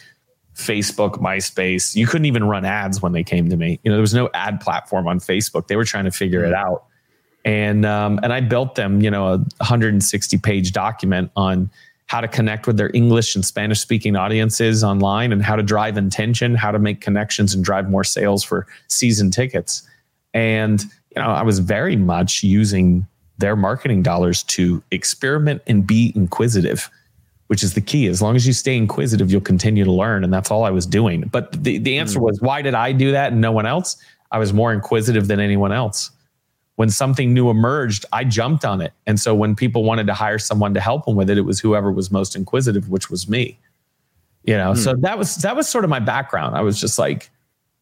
Facebook, 0.56 1.16
MySpace, 1.16 1.96
you 1.96 2.08
couldn't 2.08 2.26
even 2.26 2.46
run 2.46 2.66
ads 2.66 3.02
when 3.02 3.12
they 3.12 3.24
came 3.24 3.50
to 3.50 3.58
me. 3.58 3.80
You 3.84 3.92
know, 3.92 3.98
there 3.98 4.02
was 4.02 4.14
no 4.14 4.30
ad 4.34 4.62
platform 4.62 5.08
on 5.08 5.20
Facebook. 5.20 5.68
They 5.68 5.76
were 5.76 5.86
trying 5.86 6.06
to 6.06 6.12
figure 6.12 6.44
it 6.46 6.54
mm. 6.54 6.64
out. 6.64 6.86
And 7.44 7.86
um, 7.86 8.20
and 8.24 8.34
I 8.34 8.40
built 8.40 8.74
them, 8.74 9.02
you 9.02 9.12
know, 9.12 9.28
a 9.28 9.38
160 9.38 10.38
page 10.40 10.72
document 10.72 11.30
on 11.36 11.70
how 12.08 12.22
to 12.22 12.28
connect 12.28 12.68
with 12.68 12.78
their 12.78 12.92
English 12.94 13.36
and 13.36 13.44
Spanish 13.44 13.80
speaking 13.80 14.16
audiences 14.16 14.84
online 14.84 15.32
and 15.32 15.42
how 15.42 15.56
to 15.56 15.64
drive 15.64 15.98
intention, 15.98 16.54
how 16.56 16.72
to 16.72 16.78
make 16.78 17.02
connections 17.02 17.54
and 17.56 17.64
drive 17.64 17.90
more 17.90 18.04
sales 18.04 18.44
for 18.44 18.68
season 18.88 19.32
tickets. 19.32 19.82
And, 20.34 20.84
you 21.16 21.22
know, 21.22 21.30
I 21.30 21.42
was 21.42 21.60
very 21.60 21.96
much 21.96 22.44
using 22.44 23.08
their 23.40 23.56
marketing 23.56 24.04
dollars 24.04 24.44
to 24.44 24.84
experiment 24.92 25.62
and 25.68 25.88
be 25.88 26.14
inquisitive. 26.16 26.90
which 27.48 27.64
is 27.64 27.74
the 27.74 27.82
key. 27.82 28.08
As 28.08 28.22
long 28.22 28.36
as 28.36 28.48
you 28.48 28.54
stay 28.54 28.76
inquisitive, 28.76 29.32
you'll 29.32 29.42
continue 29.42 29.84
to 29.84 29.92
learn. 29.92 30.24
And 30.24 30.34
that's 30.34 30.50
all 30.50 30.64
I 30.64 30.72
was 30.72 30.86
doing. 30.86 31.22
But 31.22 31.52
the, 31.64 31.78
the 31.78 31.98
answer 31.98 32.20
mm. 32.20 32.24
was, 32.24 32.40
why 32.42 32.62
did 32.62 32.74
I 32.74 32.92
do 32.92 33.12
that 33.12 33.32
and 33.32 33.42
no 33.42 33.52
one 33.52 33.66
else? 33.66 33.98
I 34.32 34.40
was 34.40 34.52
more 34.52 34.74
inquisitive 34.74 35.28
than 35.28 35.40
anyone 35.40 35.72
else. 35.72 36.10
When 36.76 36.90
something 36.90 37.34
new 37.34 37.50
emerged, 37.50 38.06
I 38.12 38.26
jumped 38.26 38.66
on 38.66 38.82
it. 38.82 38.92
And 39.08 39.20
so 39.20 39.34
when 39.34 39.56
people 39.56 39.84
wanted 39.84 40.08
to 40.08 40.14
hire 40.14 40.38
someone 40.38 40.74
to 40.74 40.82
help 40.82 41.06
them 41.06 41.16
with 41.16 41.30
it, 41.30 41.38
it 41.38 41.42
was 41.46 41.60
whoever 41.60 41.92
was 41.92 42.12
most 42.12 42.36
inquisitive, 42.36 42.90
which 42.90 43.10
was 43.10 43.30
me. 43.30 43.58
You 44.44 44.58
know, 44.58 44.74
so 44.74 44.94
hmm. 44.94 45.02
that 45.02 45.18
was 45.18 45.36
that 45.38 45.56
was 45.56 45.68
sort 45.68 45.84
of 45.86 45.90
my 45.90 46.00
background. 46.00 46.56
I 46.56 46.62
was 46.62 46.80
just 46.80 47.00
like 47.00 47.32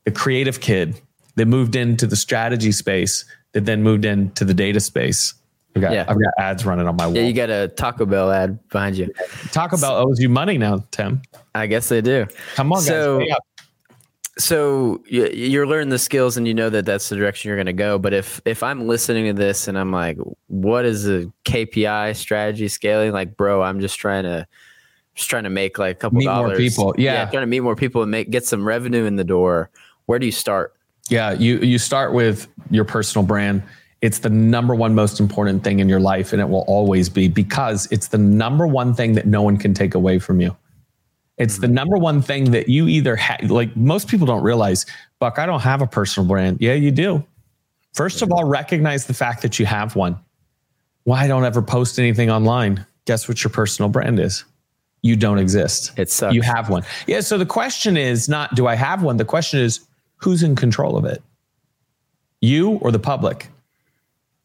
the 0.05 0.11
creative 0.11 0.61
kid 0.61 0.99
that 1.35 1.47
moved 1.47 1.75
into 1.75 2.07
the 2.07 2.15
strategy 2.15 2.71
space, 2.71 3.25
that 3.53 3.65
then 3.65 3.83
moved 3.83 4.05
into 4.05 4.45
the 4.45 4.53
data 4.53 4.79
space. 4.79 5.33
I've 5.75 5.81
got, 5.81 5.93
Yeah. 5.93 6.05
I've 6.07 6.21
got 6.21 6.33
ads 6.37 6.65
running 6.65 6.87
on 6.87 6.95
my 6.95 7.07
wall. 7.07 7.15
Yeah, 7.15 7.23
you 7.23 7.33
got 7.33 7.49
a 7.49 7.67
Taco 7.69 8.05
Bell 8.05 8.31
ad 8.31 8.67
behind 8.69 8.95
you. 8.95 9.11
Talk 9.51 9.73
about 9.73 10.05
owes 10.05 10.19
you 10.19 10.29
money 10.29 10.57
now, 10.57 10.85
Tim. 10.91 11.21
I 11.55 11.67
guess 11.67 11.89
they 11.89 12.01
do. 12.01 12.27
Come 12.55 12.71
on, 12.71 12.79
guys. 12.79 12.87
So- 12.87 13.21
up. 13.31 13.43
So 14.37 15.03
you're 15.07 15.67
learning 15.67 15.89
the 15.89 15.99
skills 15.99 16.37
and 16.37 16.47
you 16.47 16.53
know 16.53 16.69
that 16.69 16.85
that's 16.85 17.09
the 17.09 17.15
direction 17.15 17.49
you're 17.49 17.57
going 17.57 17.67
to 17.67 17.73
go 17.73 17.99
but 17.99 18.13
if 18.13 18.41
if 18.45 18.63
i'm 18.63 18.87
listening 18.87 19.25
to 19.25 19.33
this 19.33 19.67
and 19.67 19.77
i'm 19.77 19.91
like 19.91 20.17
what 20.47 20.85
is 20.85 21.03
the 21.03 21.31
kpi 21.45 22.15
strategy 22.15 22.67
scaling 22.67 23.11
like 23.11 23.37
bro 23.37 23.61
i'm 23.61 23.79
just 23.79 23.99
trying 23.99 24.23
to 24.23 24.47
just 25.13 25.29
trying 25.29 25.43
to 25.43 25.51
make 25.51 25.77
like 25.77 25.97
a 25.97 25.99
couple 25.99 26.17
Meet 26.17 26.25
more 26.25 26.33
dollars 26.33 26.57
people, 26.57 26.95
yeah. 26.97 27.25
trying 27.25 27.43
to 27.43 27.47
meet 27.47 27.59
more 27.59 27.75
people 27.75 28.01
and 28.01 28.09
make 28.09 28.31
get 28.31 28.43
some 28.43 28.65
revenue 28.67 29.05
in 29.05 29.17
the 29.17 29.23
door 29.23 29.69
where 30.07 30.17
do 30.17 30.25
you 30.25 30.31
start 30.31 30.73
Yeah, 31.09 31.33
you 31.33 31.57
you 31.59 31.77
start 31.77 32.13
with 32.13 32.47
your 32.71 32.85
personal 32.85 33.25
brand. 33.25 33.63
It's 34.01 34.19
the 34.19 34.29
number 34.29 34.75
one 34.75 34.95
most 34.95 35.19
important 35.19 35.63
thing 35.63 35.79
in 35.79 35.87
your 35.89 35.99
life, 35.99 36.33
and 36.33 36.41
it 36.41 36.49
will 36.49 36.65
always 36.67 37.09
be 37.09 37.27
because 37.27 37.87
it's 37.91 38.07
the 38.07 38.17
number 38.17 38.67
one 38.67 38.93
thing 38.93 39.13
that 39.13 39.27
no 39.27 39.41
one 39.41 39.57
can 39.57 39.73
take 39.73 39.95
away 39.95 40.19
from 40.19 40.41
you. 40.41 40.55
It's 41.43 41.57
the 41.57 41.67
mm-hmm. 41.67 41.75
number 41.75 41.97
one 41.97 42.21
thing 42.21 42.51
that 42.51 42.69
you 42.69 42.87
either 42.87 43.17
have. 43.17 43.51
Like 43.51 43.75
most 43.75 44.07
people 44.07 44.25
don't 44.25 44.43
realize, 44.43 44.85
Buck. 45.19 45.37
I 45.37 45.45
don't 45.45 45.59
have 45.59 45.81
a 45.81 45.87
personal 45.87 46.25
brand. 46.25 46.59
Yeah, 46.61 46.73
you 46.73 46.89
do. 46.89 47.23
First 47.91 48.21
of 48.21 48.31
all, 48.31 48.45
recognize 48.45 49.05
the 49.05 49.13
fact 49.13 49.41
that 49.41 49.59
you 49.59 49.65
have 49.65 49.95
one. 49.97 50.17
Why 51.03 51.27
don't 51.27 51.43
ever 51.43 51.61
post 51.61 51.99
anything 51.99 52.31
online? 52.31 52.85
Guess 53.05 53.27
what 53.27 53.43
your 53.43 53.51
personal 53.51 53.89
brand 53.89 54.21
is? 54.21 54.45
You 55.01 55.17
don't 55.17 55.37
exist. 55.37 55.91
it 55.97 56.09
sucks 56.09 56.33
You 56.33 56.41
have 56.41 56.69
one. 56.69 56.83
Yeah. 57.07 57.19
So 57.19 57.37
the 57.37 57.45
question 57.45 57.97
is 57.97 58.29
not, 58.29 58.55
do 58.55 58.67
I 58.67 58.75
have 58.75 59.03
one? 59.03 59.17
The 59.17 59.25
question 59.25 59.59
is, 59.59 59.81
who's 60.15 60.43
in 60.43 60.55
control 60.55 60.95
of 60.95 61.03
it? 61.03 61.21
You 62.39 62.75
or 62.75 62.89
the 62.91 62.99
public? 62.99 63.49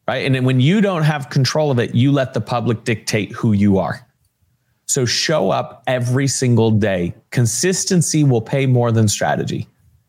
Right. 0.05 0.25
And 0.25 0.35
then 0.35 0.43
when 0.43 0.59
you 0.59 0.81
don't 0.81 1.03
have 1.03 1.29
control 1.29 1.71
of 1.71 1.79
it, 1.79 1.95
you 1.95 2.11
let 2.11 2.33
the 2.33 2.41
public 2.41 2.83
dictate 2.83 3.31
who 3.31 3.53
you 3.53 3.77
are. 3.77 4.05
So 4.89 5.05
show 5.05 5.51
up 5.51 5.83
every 5.85 6.27
single 6.27 6.71
day. 6.71 7.13
Consistency 7.29 8.23
will 8.23 8.41
pay 8.41 8.65
more 8.65 8.91
than 8.91 9.07
strategy. 9.07 9.67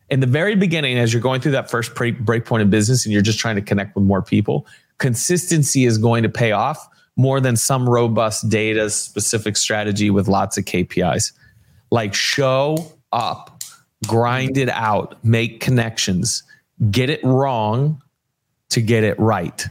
In 0.09 0.21
the 0.21 0.27
very 0.27 0.55
beginning, 0.55 0.97
as 0.97 1.13
you're 1.13 1.21
going 1.21 1.39
through 1.39 1.51
that 1.51 1.69
first 1.69 1.93
break, 1.93 2.19
break 2.19 2.45
point 2.45 2.63
in 2.63 2.71
business 2.71 3.05
and 3.05 3.13
you're 3.13 3.21
just 3.21 3.37
trying 3.37 3.55
to 3.55 3.61
connect 3.61 3.93
with 3.93 4.03
more 4.03 4.23
people, 4.23 4.65
consistency 4.97 5.85
is 5.85 5.99
going 5.99 6.23
to 6.23 6.29
pay 6.29 6.51
off 6.51 6.89
more 7.15 7.39
than 7.39 7.55
some 7.55 7.87
robust 7.87 8.49
data 8.49 8.89
specific 8.89 9.55
strategy 9.55 10.09
with 10.09 10.27
lots 10.27 10.57
of 10.57 10.65
KPIs. 10.65 11.31
Like 11.91 12.15
show 12.15 12.91
up, 13.11 13.61
grind 14.07 14.57
it 14.57 14.69
out, 14.69 15.23
make 15.23 15.59
connections, 15.59 16.41
get 16.89 17.11
it 17.11 17.23
wrong 17.23 18.01
to 18.69 18.81
get 18.81 19.03
it 19.03 19.19
right. 19.19 19.63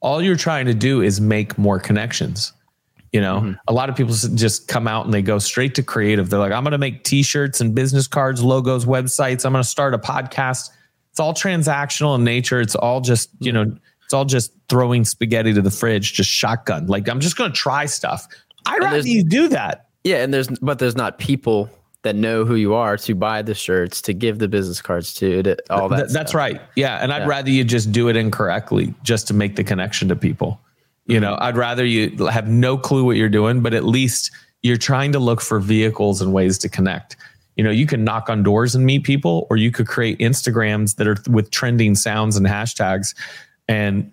All 0.00 0.22
you're 0.22 0.34
trying 0.34 0.64
to 0.64 0.74
do 0.74 1.02
is 1.02 1.20
make 1.20 1.58
more 1.58 1.78
connections. 1.78 2.54
You 3.12 3.20
know, 3.22 3.40
mm-hmm. 3.40 3.52
a 3.66 3.72
lot 3.72 3.88
of 3.88 3.96
people 3.96 4.14
just 4.14 4.68
come 4.68 4.86
out 4.86 5.04
and 5.06 5.14
they 5.14 5.22
go 5.22 5.38
straight 5.38 5.74
to 5.76 5.82
creative. 5.82 6.28
They're 6.28 6.38
like, 6.38 6.52
I'm 6.52 6.62
going 6.62 6.72
to 6.72 6.78
make 6.78 7.04
t 7.04 7.22
shirts 7.22 7.60
and 7.60 7.74
business 7.74 8.06
cards, 8.06 8.42
logos, 8.42 8.84
websites. 8.84 9.44
I'm 9.46 9.52
going 9.52 9.62
to 9.64 9.68
start 9.68 9.94
a 9.94 9.98
podcast. 9.98 10.70
It's 11.10 11.20
all 11.20 11.32
transactional 11.32 12.14
in 12.16 12.24
nature. 12.24 12.60
It's 12.60 12.74
all 12.74 13.00
just, 13.00 13.34
mm-hmm. 13.36 13.44
you 13.46 13.52
know, 13.52 13.76
it's 14.04 14.12
all 14.14 14.24
just 14.26 14.52
throwing 14.68 15.04
spaghetti 15.04 15.52
to 15.54 15.62
the 15.62 15.70
fridge, 15.70 16.12
just 16.14 16.30
shotgun. 16.30 16.86
Like, 16.86 17.08
I'm 17.08 17.20
just 17.20 17.36
going 17.36 17.50
to 17.50 17.56
try 17.56 17.86
stuff. 17.86 18.26
I'd 18.66 18.80
rather 18.82 18.98
you 19.00 19.24
do 19.24 19.48
that. 19.48 19.86
yeah 20.04 20.22
and 20.22 20.32
there's 20.34 20.48
but 20.60 20.78
there's 20.78 20.96
not 20.96 21.18
people 21.18 21.70
that 22.02 22.14
know 22.14 22.44
who 22.44 22.54
you 22.54 22.74
are 22.74 22.96
to 22.96 23.14
buy 23.14 23.42
the 23.42 23.54
shirts 23.54 24.00
to 24.02 24.12
give 24.12 24.38
the 24.38 24.46
business 24.48 24.80
cards 24.80 25.14
to 25.14 25.42
to 25.42 25.56
all 25.70 25.88
that 25.88 25.96
Th- 25.96 26.12
that's 26.12 26.30
stuff. 26.30 26.38
right. 26.38 26.60
Yeah. 26.76 27.02
And 27.02 27.12
I'd 27.12 27.22
Yeah. 27.22 27.26
rather 27.28 27.50
you 27.50 27.64
just 27.64 27.90
do 27.90 28.08
it 28.08 28.16
incorrectly 28.16 28.94
just 29.02 29.26
to 29.28 29.34
make 29.34 29.56
the 29.56 29.64
connection 29.64 30.08
to 30.08 30.16
people. 30.16 30.60
You 31.08 31.16
mm-hmm. 31.16 31.22
know, 31.22 31.38
I'd 31.40 31.56
rather 31.56 31.84
you 31.84 32.26
have 32.26 32.46
no 32.46 32.78
clue 32.78 33.04
what 33.04 33.16
you're 33.16 33.28
doing, 33.28 33.60
but 33.60 33.74
at 33.74 33.84
least 33.84 34.30
you're 34.62 34.76
trying 34.76 35.10
to 35.12 35.18
look 35.18 35.40
for 35.40 35.58
vehicles 35.58 36.20
and 36.20 36.32
ways 36.32 36.58
to 36.58 36.68
connect. 36.68 37.16
You 37.56 37.64
know, 37.64 37.70
you 37.70 37.86
can 37.86 38.04
knock 38.04 38.30
on 38.30 38.44
doors 38.44 38.76
and 38.76 38.86
meet 38.86 39.02
people, 39.02 39.46
or 39.50 39.56
you 39.56 39.72
could 39.72 39.88
create 39.88 40.18
Instagrams 40.20 40.94
that 40.96 41.08
are 41.08 41.16
with 41.28 41.50
trending 41.50 41.96
sounds 41.96 42.36
and 42.36 42.46
hashtags 42.46 43.16
and 43.66 44.12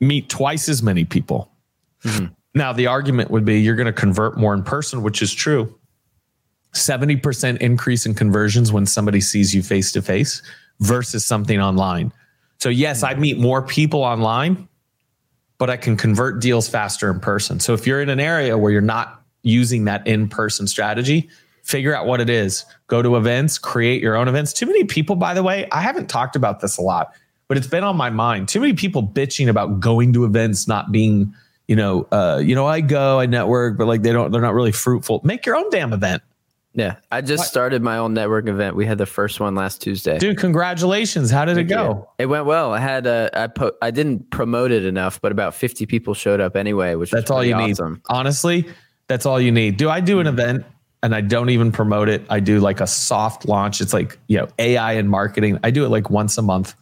meet 0.00 0.30
twice 0.30 0.68
as 0.68 0.82
many 0.82 1.04
people. 1.04 1.50
Mm-hmm. 2.04 2.26
Now, 2.54 2.72
the 2.72 2.86
argument 2.86 3.30
would 3.30 3.44
be 3.44 3.60
you're 3.60 3.76
going 3.76 3.86
to 3.86 3.92
convert 3.92 4.38
more 4.38 4.54
in 4.54 4.62
person, 4.62 5.02
which 5.02 5.20
is 5.20 5.32
true. 5.34 5.74
70% 6.72 7.58
increase 7.58 8.06
in 8.06 8.14
conversions 8.14 8.72
when 8.72 8.86
somebody 8.86 9.20
sees 9.20 9.54
you 9.54 9.62
face 9.62 9.92
to 9.92 10.00
face 10.00 10.40
versus 10.78 11.24
something 11.24 11.60
online. 11.60 12.12
So, 12.58 12.68
yes, 12.68 13.02
I 13.02 13.12
mm-hmm. 13.12 13.20
meet 13.20 13.38
more 13.38 13.62
people 13.62 14.02
online, 14.02 14.68
but 15.60 15.68
I 15.68 15.76
can 15.76 15.94
convert 15.94 16.40
deals 16.40 16.70
faster 16.70 17.10
in 17.10 17.20
person. 17.20 17.60
So, 17.60 17.74
if 17.74 17.86
you're 17.86 18.00
in 18.00 18.08
an 18.08 18.18
area 18.18 18.56
where 18.56 18.72
you're 18.72 18.80
not 18.80 19.22
using 19.42 19.84
that 19.84 20.04
in 20.06 20.26
person 20.26 20.66
strategy, 20.66 21.28
figure 21.62 21.94
out 21.94 22.06
what 22.06 22.18
it 22.20 22.30
is. 22.30 22.64
Go 22.86 23.02
to 23.02 23.16
events, 23.16 23.58
create 23.58 24.02
your 24.02 24.16
own 24.16 24.26
events. 24.26 24.54
Too 24.54 24.64
many 24.64 24.84
people, 24.84 25.16
by 25.16 25.34
the 25.34 25.42
way, 25.42 25.68
I 25.70 25.82
haven't 25.82 26.08
talked 26.08 26.34
about 26.34 26.60
this 26.60 26.78
a 26.78 26.82
lot, 26.82 27.12
but 27.46 27.58
it's 27.58 27.66
been 27.66 27.84
on 27.84 27.94
my 27.94 28.08
mind. 28.08 28.48
Too 28.48 28.58
many 28.58 28.72
people 28.72 29.06
bitching 29.06 29.48
about 29.48 29.80
going 29.80 30.14
to 30.14 30.24
events 30.24 30.66
not 30.66 30.90
being, 30.90 31.34
you 31.68 31.76
know, 31.76 32.08
uh, 32.10 32.40
you 32.42 32.54
know, 32.54 32.66
I 32.66 32.80
go, 32.80 33.20
I 33.20 33.26
network, 33.26 33.76
but 33.76 33.86
like 33.86 34.00
they 34.00 34.12
don't, 34.12 34.32
they're 34.32 34.40
not 34.40 34.54
really 34.54 34.72
fruitful. 34.72 35.20
Make 35.24 35.44
your 35.44 35.56
own 35.56 35.68
damn 35.70 35.92
event. 35.92 36.22
Yeah 36.74 36.96
i 37.10 37.20
just 37.20 37.48
started 37.48 37.82
my 37.82 37.96
own 37.98 38.14
network 38.14 38.46
event 38.46 38.76
we 38.76 38.86
had 38.86 38.96
the 38.98 39.06
first 39.06 39.40
one 39.40 39.54
last 39.54 39.82
tuesday 39.82 40.18
Dude, 40.18 40.38
congratulations. 40.38 41.30
How 41.30 41.44
did 41.44 41.58
it 41.58 41.64
go? 41.64 42.08
It 42.18 42.26
went 42.26 42.46
well. 42.46 42.72
I 42.72 42.78
had 42.78 43.06
uh, 43.06 43.28
I 43.34 43.46
po- 43.48 43.72
I 43.82 43.90
didn't 43.90 44.30
promote 44.30 44.70
it 44.70 44.84
enough, 44.84 45.20
but 45.20 45.32
about 45.32 45.54
50 45.54 45.86
people 45.86 46.14
showed 46.14 46.40
up 46.40 46.54
anyway, 46.56 46.94
which 46.94 47.10
That's 47.10 47.24
was 47.24 47.30
all 47.30 47.44
you 47.44 47.54
pretty 47.54 47.66
need. 47.68 47.72
awesome. 47.72 48.02
Honestly, 48.08 48.66
that's 49.08 49.26
all 49.26 49.40
you 49.40 49.50
need. 49.50 49.76
Do 49.78 49.90
I 49.90 50.00
do 50.00 50.20
an 50.20 50.26
event 50.28 50.64
and 51.02 51.14
I 51.14 51.20
don't 51.22 51.50
even 51.50 51.72
promote 51.72 52.08
it? 52.08 52.22
I 52.30 52.38
do 52.40 52.60
like 52.60 52.80
a 52.80 52.86
soft 52.86 53.46
launch. 53.46 53.80
It's 53.80 53.92
like, 53.92 54.18
you 54.28 54.38
know, 54.38 54.46
AI 54.58 54.92
and 54.92 55.10
marketing. 55.10 55.58
I 55.64 55.70
do 55.70 55.84
it 55.84 55.88
like 55.88 56.08
once 56.10 56.38
a 56.38 56.42
month. 56.42 56.74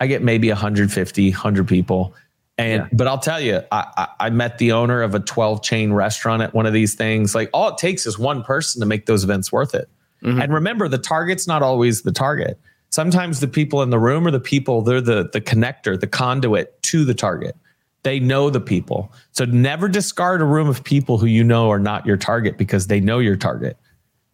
I 0.00 0.06
get 0.08 0.22
maybe 0.22 0.48
150, 0.48 1.30
100 1.30 1.68
people. 1.68 2.14
And 2.58 2.82
Yeah. 2.82 2.88
but 2.92 3.06
I'll 3.06 3.18
tell 3.18 3.40
you, 3.40 3.62
I, 3.70 3.86
I 3.96 4.08
I 4.26 4.30
met 4.30 4.58
the 4.58 4.72
owner 4.72 5.00
of 5.02 5.14
a 5.14 5.20
12 5.20 5.62
chain 5.62 5.92
restaurant 5.92 6.42
at 6.42 6.52
one 6.54 6.66
of 6.66 6.72
these 6.72 6.94
things. 6.94 7.34
Like 7.34 7.48
all 7.52 7.68
it 7.68 7.78
takes 7.78 8.04
is 8.06 8.18
one 8.18 8.42
person 8.42 8.80
to 8.80 8.86
make 8.86 9.06
those 9.06 9.24
events 9.24 9.52
worth 9.52 9.74
it. 9.74 9.88
Mm-hmm. 10.22 10.40
And 10.42 10.52
remember, 10.52 10.88
the 10.88 10.98
target's 10.98 11.46
not 11.46 11.62
always 11.62 12.02
the 12.02 12.12
target. 12.12 12.58
Sometimes 12.90 13.40
the 13.40 13.48
people 13.48 13.82
in 13.82 13.90
the 13.90 13.98
room 13.98 14.26
are 14.26 14.30
the 14.30 14.40
people, 14.40 14.82
they're 14.82 15.00
the 15.00 15.30
the 15.32 15.40
connector, 15.40 15.98
the 15.98 16.06
conduit 16.08 16.82
to 16.82 17.04
the 17.04 17.14
target. 17.14 17.56
They 18.02 18.18
know 18.20 18.48
the 18.50 18.60
people. 18.60 19.12
So 19.32 19.44
never 19.44 19.88
discard 19.88 20.40
a 20.40 20.44
room 20.44 20.68
of 20.68 20.82
people 20.82 21.18
who 21.18 21.26
you 21.26 21.44
know 21.44 21.70
are 21.70 21.80
not 21.80 22.06
your 22.06 22.16
target 22.16 22.56
because 22.56 22.86
they 22.86 23.00
know 23.00 23.18
your 23.18 23.36
target. 23.36 23.76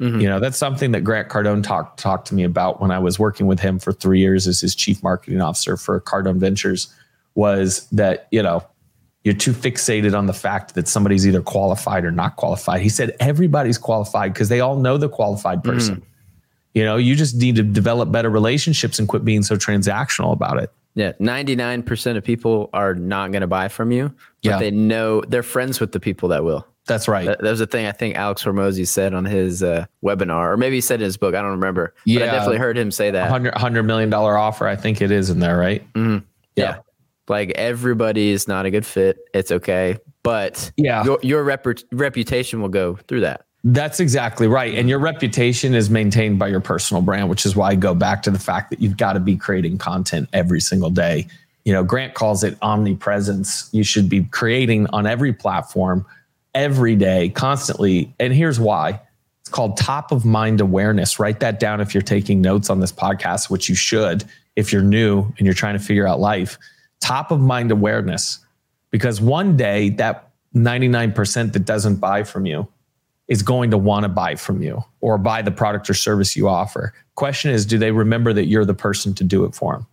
Mm-hmm. 0.00 0.20
You 0.20 0.28
know, 0.28 0.40
that's 0.40 0.58
something 0.58 0.92
that 0.92 1.02
Grant 1.02 1.28
Cardone 1.28 1.62
talked 1.62 1.98
talked 2.00 2.26
to 2.28 2.34
me 2.34 2.42
about 2.44 2.80
when 2.80 2.90
I 2.90 2.98
was 2.98 3.18
working 3.18 3.46
with 3.46 3.60
him 3.60 3.78
for 3.78 3.92
three 3.92 4.20
years 4.20 4.46
as 4.46 4.60
his 4.60 4.74
chief 4.74 5.02
marketing 5.02 5.40
officer 5.40 5.76
for 5.76 6.00
Cardone 6.00 6.36
Ventures. 6.38 6.92
Was 7.34 7.88
that 7.90 8.28
you 8.30 8.42
know 8.42 8.64
you're 9.24 9.34
too 9.34 9.52
fixated 9.52 10.16
on 10.16 10.26
the 10.26 10.32
fact 10.34 10.74
that 10.74 10.86
somebody's 10.86 11.26
either 11.26 11.40
qualified 11.40 12.04
or 12.04 12.10
not 12.12 12.36
qualified. 12.36 12.82
He 12.82 12.88
said 12.90 13.16
everybody's 13.20 13.78
qualified 13.78 14.34
because 14.34 14.50
they 14.50 14.60
all 14.60 14.76
know 14.76 14.98
the 14.98 15.08
qualified 15.08 15.64
person. 15.64 16.02
You 16.74 16.84
know, 16.84 16.96
you 16.96 17.14
just 17.16 17.34
need 17.36 17.56
to 17.56 17.62
develop 17.62 18.12
better 18.12 18.28
relationships 18.28 18.98
and 18.98 19.08
quit 19.08 19.24
being 19.24 19.42
so 19.42 19.56
transactional 19.56 20.32
about 20.32 20.58
it. 20.58 20.70
Yeah, 20.96 21.12
99% 21.20 22.16
of 22.16 22.22
people 22.22 22.68
are 22.74 22.94
not 22.94 23.32
going 23.32 23.40
to 23.40 23.46
buy 23.46 23.68
from 23.68 23.90
you, 23.92 24.08
but 24.08 24.16
Yeah. 24.42 24.58
they 24.58 24.70
know 24.70 25.22
they're 25.22 25.42
friends 25.42 25.80
with 25.80 25.92
the 25.92 26.00
people 26.00 26.28
that 26.28 26.44
will. 26.44 26.66
That's 26.86 27.08
right. 27.08 27.24
That, 27.26 27.40
that 27.40 27.50
was 27.50 27.60
the 27.60 27.66
thing 27.66 27.86
I 27.86 27.92
think 27.92 28.16
Alex 28.16 28.44
Hormozy 28.44 28.86
said 28.86 29.14
on 29.14 29.24
his 29.24 29.62
uh, 29.62 29.86
webinar, 30.04 30.52
or 30.52 30.56
maybe 30.58 30.76
he 30.76 30.80
said 30.82 31.00
in 31.00 31.04
his 31.06 31.16
book. 31.16 31.34
I 31.34 31.40
don't 31.40 31.52
remember. 31.52 31.94
But 32.06 32.22
I 32.22 32.26
definitely 32.26 32.58
heard 32.58 32.76
him 32.76 32.90
say 32.90 33.10
that. 33.10 33.30
100, 33.30 33.54
$100 33.54 33.84
million 33.86 34.12
offer. 34.12 34.68
I 34.68 34.76
think 34.76 35.00
it 35.00 35.10
is 35.10 35.30
in 35.30 35.38
there, 35.40 35.56
right? 35.56 35.84
Yeah. 36.56 36.78
Like 37.28 37.50
everybody 37.52 38.30
is 38.30 38.46
not 38.48 38.66
a 38.66 38.70
good 38.70 38.84
fit. 38.86 39.18
It's 39.32 39.50
okay. 39.50 39.98
But 40.22 40.70
Yeah. 40.76 41.04
your, 41.04 41.18
your 41.22 41.44
repu- 41.44 41.84
reputation 41.92 42.60
will 42.60 42.68
go 42.68 42.96
through 43.08 43.20
that. 43.20 43.46
That's 43.66 43.98
exactly 43.98 44.46
right. 44.46 44.74
And 44.74 44.90
your 44.90 44.98
reputation 44.98 45.74
is 45.74 45.88
maintained 45.88 46.38
by 46.38 46.48
your 46.48 46.60
personal 46.60 47.02
brand, 47.02 47.30
which 47.30 47.46
is 47.46 47.56
why 47.56 47.70
I 47.70 47.74
go 47.76 47.94
back 47.94 48.22
to 48.24 48.30
the 48.30 48.38
fact 48.38 48.68
that 48.70 48.80
you've 48.80 48.98
got 48.98 49.14
to 49.14 49.20
be 49.20 49.36
creating 49.36 49.78
content 49.78 50.28
every 50.34 50.60
single 50.60 50.90
day. 50.90 51.26
You 51.64 51.72
know, 51.72 51.82
Grant 51.82 52.12
calls 52.12 52.44
it 52.44 52.58
omnipresence. 52.60 53.70
You 53.72 53.82
should 53.82 54.08
be 54.10 54.24
creating 54.24 54.86
on 54.88 55.06
every 55.06 55.32
platform 55.32 56.04
every 56.54 56.94
day, 56.94 57.30
constantly. 57.30 58.14
And 58.20 58.34
here's 58.34 58.60
why 58.60 59.00
it's 59.40 59.48
called 59.50 59.78
top 59.78 60.12
of 60.12 60.26
mind 60.26 60.60
awareness. 60.60 61.18
Write 61.18 61.40
that 61.40 61.58
down 61.58 61.80
if 61.80 61.94
you're 61.94 62.02
taking 62.02 62.42
notes 62.42 62.68
on 62.68 62.80
this 62.80 62.92
podcast, 62.92 63.48
which 63.50 63.68
you 63.70 63.74
should 63.74 64.24
if 64.56 64.72
you're 64.74 64.82
new 64.82 65.22
and 65.38 65.46
you're 65.46 65.54
trying 65.54 65.76
to 65.78 65.82
figure 65.82 66.06
out 66.06 66.20
life. 66.20 66.58
Top 67.00 67.30
of 67.30 67.40
mind 67.40 67.70
awareness. 67.70 68.40
Because 68.90 69.20
one 69.20 69.56
day 69.56 69.90
that 69.90 70.30
99% 70.54 71.52
that 71.52 71.64
doesn't 71.64 71.96
buy 71.96 72.22
from 72.22 72.46
you 72.46 72.68
is 73.26 73.42
going 73.42 73.70
to 73.70 73.78
want 73.78 74.04
to 74.04 74.08
buy 74.08 74.34
from 74.34 74.62
you 74.62 74.84
or 75.00 75.18
buy 75.18 75.42
the 75.42 75.50
product 75.50 75.88
or 75.88 75.94
service 75.94 76.36
you 76.36 76.48
offer. 76.48 76.92
Question 77.14 77.50
is, 77.50 77.64
do 77.64 77.78
they 77.78 77.90
remember 77.90 78.32
that 78.32 78.46
you're 78.46 78.64
the 78.64 78.74
person 78.74 79.14
to 79.14 79.24
do 79.24 79.44
it 79.44 79.54
for 79.54 79.72
them? 79.72 79.86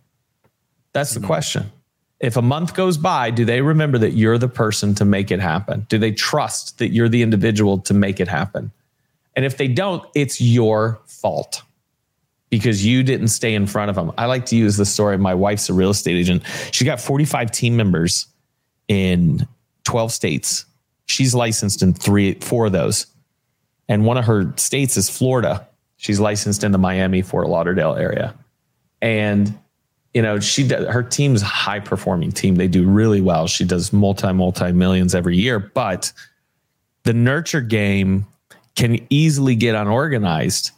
That's 0.92 1.14
the 1.14 1.20
mm-hmm. 1.20 1.26
question. 1.26 1.72
If 2.20 2.36
a 2.36 2.42
month 2.42 2.74
goes 2.74 2.96
by, 2.96 3.30
do 3.30 3.44
they 3.44 3.62
remember 3.62 3.98
that 3.98 4.12
you're 4.12 4.38
the 4.38 4.48
person 4.48 4.94
to 4.96 5.04
make 5.04 5.30
it 5.30 5.40
happen? 5.40 5.86
Do 5.88 5.98
they 5.98 6.12
trust 6.12 6.78
that 6.78 6.90
you're 6.90 7.08
the 7.08 7.22
individual 7.22 7.78
to 7.78 7.94
make 7.94 8.20
it 8.20 8.28
happen? 8.28 8.70
And 9.34 9.44
if 9.44 9.56
they 9.56 9.66
don't, 9.66 10.04
it's 10.14 10.40
your 10.40 11.00
fault 11.06 11.62
because 12.52 12.84
you 12.84 13.02
didn't 13.02 13.28
stay 13.28 13.54
in 13.54 13.66
front 13.66 13.88
of 13.88 13.96
them. 13.96 14.12
I 14.18 14.26
like 14.26 14.44
to 14.46 14.56
use 14.56 14.76
the 14.76 14.84
story. 14.84 15.16
My 15.16 15.32
wife's 15.32 15.70
a 15.70 15.72
real 15.72 15.88
estate 15.88 16.16
agent. 16.16 16.42
She's 16.70 16.84
got 16.84 17.00
45 17.00 17.50
team 17.50 17.78
members 17.78 18.26
in 18.88 19.48
12 19.84 20.12
states. 20.12 20.66
She's 21.06 21.34
licensed 21.34 21.80
in 21.80 21.94
three, 21.94 22.34
four 22.34 22.66
of 22.66 22.72
those. 22.72 23.06
And 23.88 24.04
one 24.04 24.18
of 24.18 24.26
her 24.26 24.52
states 24.58 24.98
is 24.98 25.08
Florida. 25.08 25.66
She's 25.96 26.20
licensed 26.20 26.62
in 26.62 26.72
the 26.72 26.78
Miami, 26.78 27.22
Fort 27.22 27.48
Lauderdale 27.48 27.94
area. 27.94 28.34
And 29.00 29.58
you 30.12 30.20
know, 30.20 30.38
she 30.38 30.68
her 30.68 31.02
team's 31.02 31.40
high 31.40 31.80
performing 31.80 32.32
team. 32.32 32.56
They 32.56 32.68
do 32.68 32.86
really 32.86 33.22
well. 33.22 33.46
She 33.46 33.64
does 33.64 33.94
multi 33.94 34.30
multi 34.30 34.72
millions 34.72 35.14
every 35.14 35.38
year, 35.38 35.58
but 35.58 36.12
the 37.04 37.14
nurture 37.14 37.62
game 37.62 38.26
can 38.76 38.98
easily 39.08 39.56
get 39.56 39.74
unorganized 39.74 40.72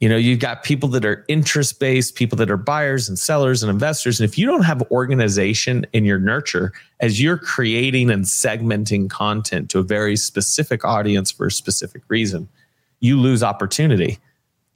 you 0.00 0.10
know, 0.10 0.16
you've 0.16 0.40
got 0.40 0.62
people 0.62 0.90
that 0.90 1.06
are 1.06 1.24
interest 1.26 1.80
based, 1.80 2.16
people 2.16 2.36
that 2.36 2.50
are 2.50 2.58
buyers 2.58 3.08
and 3.08 3.18
sellers 3.18 3.62
and 3.62 3.70
investors. 3.70 4.20
And 4.20 4.28
if 4.28 4.36
you 4.36 4.44
don't 4.44 4.62
have 4.62 4.82
organization 4.90 5.86
in 5.94 6.04
your 6.04 6.18
nurture 6.18 6.72
as 7.00 7.20
you're 7.20 7.38
creating 7.38 8.10
and 8.10 8.24
segmenting 8.24 9.08
content 9.08 9.70
to 9.70 9.78
a 9.78 9.82
very 9.82 10.16
specific 10.16 10.84
audience 10.84 11.30
for 11.30 11.46
a 11.46 11.50
specific 11.50 12.02
reason, 12.08 12.46
you 13.00 13.18
lose 13.18 13.42
opportunity. 13.42 14.18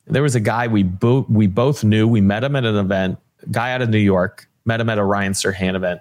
There 0.07 0.23
was 0.23 0.35
a 0.35 0.41
guy 0.41 0.67
we 0.67 0.83
both 0.83 1.29
we 1.29 1.47
both 1.47 1.85
knew. 1.85 2.09
We 2.09 2.23
met 2.23 2.43
him 2.43 2.57
at 2.57 2.65
an 2.65 2.77
event, 2.77 3.19
guy 3.51 3.73
out 3.73 3.83
of 3.83 3.91
New 3.91 3.99
York, 3.99 4.49
met 4.65 4.81
him 4.81 4.89
at 4.89 4.99
a 4.99 5.05
Ryan 5.05 5.35
Serhant 5.35 5.77
event, 5.77 6.01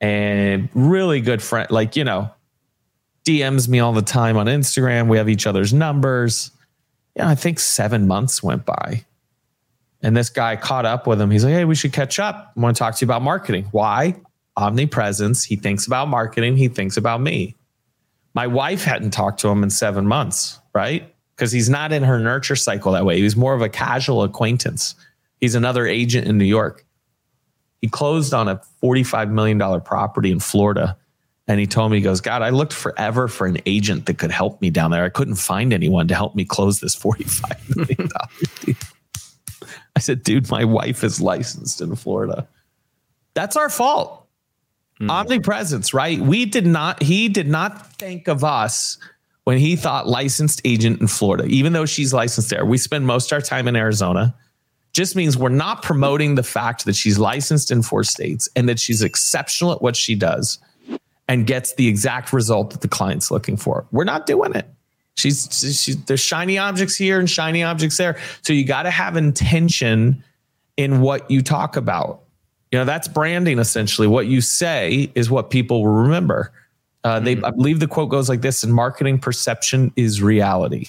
and 0.00 0.68
really 0.74 1.20
good 1.20 1.40
friend. 1.40 1.70
Like 1.70 1.94
you 1.94 2.02
know, 2.02 2.30
DMs 3.24 3.68
me 3.68 3.78
all 3.78 3.92
the 3.92 4.02
time 4.02 4.36
on 4.36 4.46
Instagram. 4.46 5.06
We 5.06 5.18
have 5.18 5.28
each 5.28 5.46
other's 5.46 5.72
numbers 5.72 6.50
yeah, 7.18 7.28
I 7.28 7.34
think 7.34 7.58
seven 7.58 8.06
months 8.06 8.42
went 8.44 8.64
by. 8.64 9.04
And 10.02 10.16
this 10.16 10.30
guy 10.30 10.54
caught 10.54 10.86
up 10.86 11.08
with 11.08 11.20
him. 11.20 11.32
He's 11.32 11.44
like, 11.44 11.52
hey, 11.52 11.64
we 11.64 11.74
should 11.74 11.92
catch 11.92 12.20
up. 12.20 12.52
I 12.56 12.60
want 12.60 12.76
to 12.76 12.78
talk 12.78 12.94
to 12.94 13.04
you 13.04 13.06
about 13.06 13.22
marketing. 13.22 13.66
Why? 13.72 14.14
Omnipresence. 14.56 15.42
He 15.42 15.56
thinks 15.56 15.88
about 15.88 16.06
marketing. 16.06 16.56
He 16.56 16.68
thinks 16.68 16.96
about 16.96 17.20
me. 17.20 17.56
My 18.34 18.46
wife 18.46 18.84
hadn't 18.84 19.10
talked 19.10 19.40
to 19.40 19.48
him 19.48 19.64
in 19.64 19.70
seven 19.70 20.06
months, 20.06 20.60
right? 20.72 21.12
Because 21.34 21.50
he's 21.50 21.68
not 21.68 21.92
in 21.92 22.04
her 22.04 22.20
nurture 22.20 22.54
cycle 22.54 22.92
that 22.92 23.04
way. 23.04 23.20
He's 23.20 23.34
more 23.34 23.54
of 23.54 23.62
a 23.62 23.68
casual 23.68 24.22
acquaintance. 24.22 24.94
He's 25.40 25.56
another 25.56 25.88
agent 25.88 26.28
in 26.28 26.38
New 26.38 26.44
York. 26.44 26.84
He 27.80 27.88
closed 27.88 28.32
on 28.32 28.46
a 28.46 28.60
$45 28.80 29.30
million 29.30 29.80
property 29.80 30.30
in 30.30 30.38
Florida 30.38 30.96
and 31.48 31.58
he 31.58 31.66
told 31.66 31.90
me, 31.90 31.96
he 31.96 32.02
goes, 32.02 32.20
God, 32.20 32.42
I 32.42 32.50
looked 32.50 32.74
forever 32.74 33.26
for 33.26 33.46
an 33.46 33.56
agent 33.64 34.04
that 34.06 34.18
could 34.18 34.30
help 34.30 34.60
me 34.60 34.68
down 34.68 34.90
there. 34.90 35.04
I 35.04 35.08
couldn't 35.08 35.36
find 35.36 35.72
anyone 35.72 36.06
to 36.08 36.14
help 36.14 36.34
me 36.34 36.44
close 36.44 36.80
this 36.80 36.94
$45 36.94 37.76
million 37.76 38.10
deal. 38.60 38.74
I 39.96 40.00
said, 40.00 40.22
dude, 40.22 40.50
my 40.50 40.64
wife 40.64 41.02
is 41.02 41.22
licensed 41.22 41.80
in 41.80 41.96
Florida. 41.96 42.46
That's 43.32 43.56
our 43.56 43.70
fault. 43.70 44.26
Mm. 45.00 45.10
Omnipresence, 45.10 45.94
right? 45.94 46.20
We 46.20 46.44
did 46.44 46.66
not, 46.66 47.02
he 47.02 47.30
did 47.30 47.48
not 47.48 47.94
think 47.94 48.28
of 48.28 48.44
us 48.44 48.98
when 49.44 49.56
he 49.56 49.74
thought 49.74 50.06
licensed 50.06 50.60
agent 50.66 51.00
in 51.00 51.06
Florida, 51.06 51.46
even 51.46 51.72
though 51.72 51.86
she's 51.86 52.12
licensed 52.12 52.50
there. 52.50 52.66
We 52.66 52.76
spend 52.76 53.06
most 53.06 53.32
of 53.32 53.36
our 53.36 53.40
time 53.40 53.66
in 53.66 53.74
Arizona. 53.74 54.36
Just 54.92 55.16
means 55.16 55.36
we're 55.36 55.48
not 55.48 55.82
promoting 55.82 56.34
the 56.34 56.42
fact 56.42 56.84
that 56.84 56.96
she's 56.96 57.18
licensed 57.18 57.70
in 57.70 57.82
four 57.82 58.04
states 58.04 58.48
and 58.54 58.68
that 58.68 58.78
she's 58.78 59.02
exceptional 59.02 59.72
at 59.72 59.80
what 59.80 59.96
she 59.96 60.14
does 60.14 60.58
and 61.28 61.46
gets 61.46 61.74
the 61.74 61.86
exact 61.86 62.32
result 62.32 62.70
that 62.70 62.80
the 62.80 62.88
client's 62.88 63.30
looking 63.30 63.56
for. 63.56 63.86
We're 63.92 64.04
not 64.04 64.26
doing 64.26 64.54
it. 64.54 64.66
She's, 65.14 65.48
she's 65.82 66.02
there's 66.04 66.20
shiny 66.20 66.58
objects 66.58 66.96
here 66.96 67.18
and 67.18 67.28
shiny 67.28 67.62
objects 67.62 67.96
there. 67.96 68.18
So 68.42 68.52
you 68.52 68.64
got 68.64 68.84
to 68.84 68.90
have 68.90 69.16
intention 69.16 70.22
in 70.76 71.00
what 71.00 71.30
you 71.30 71.42
talk 71.42 71.76
about. 71.76 72.22
You 72.70 72.78
know, 72.78 72.84
that's 72.84 73.08
branding 73.08 73.58
essentially. 73.58 74.06
What 74.06 74.26
you 74.26 74.40
say 74.40 75.10
is 75.14 75.28
what 75.30 75.50
people 75.50 75.82
will 75.82 76.02
remember. 76.02 76.52
Uh, 77.04 77.20
they, 77.20 77.36
mm-hmm. 77.36 77.44
I 77.44 77.50
believe 77.50 77.80
the 77.80 77.88
quote 77.88 78.10
goes 78.10 78.28
like 78.28 78.42
this: 78.42 78.62
"In 78.62 78.70
marketing, 78.70 79.18
perception 79.18 79.92
is 79.96 80.22
reality." 80.22 80.88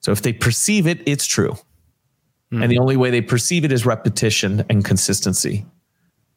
So 0.00 0.12
if 0.12 0.22
they 0.22 0.32
perceive 0.32 0.86
it, 0.86 1.00
it's 1.06 1.26
true, 1.26 1.52
mm-hmm. 1.52 2.62
and 2.62 2.70
the 2.70 2.78
only 2.78 2.96
way 2.96 3.10
they 3.10 3.20
perceive 3.20 3.64
it 3.64 3.72
is 3.72 3.86
repetition 3.86 4.64
and 4.68 4.84
consistency 4.84 5.64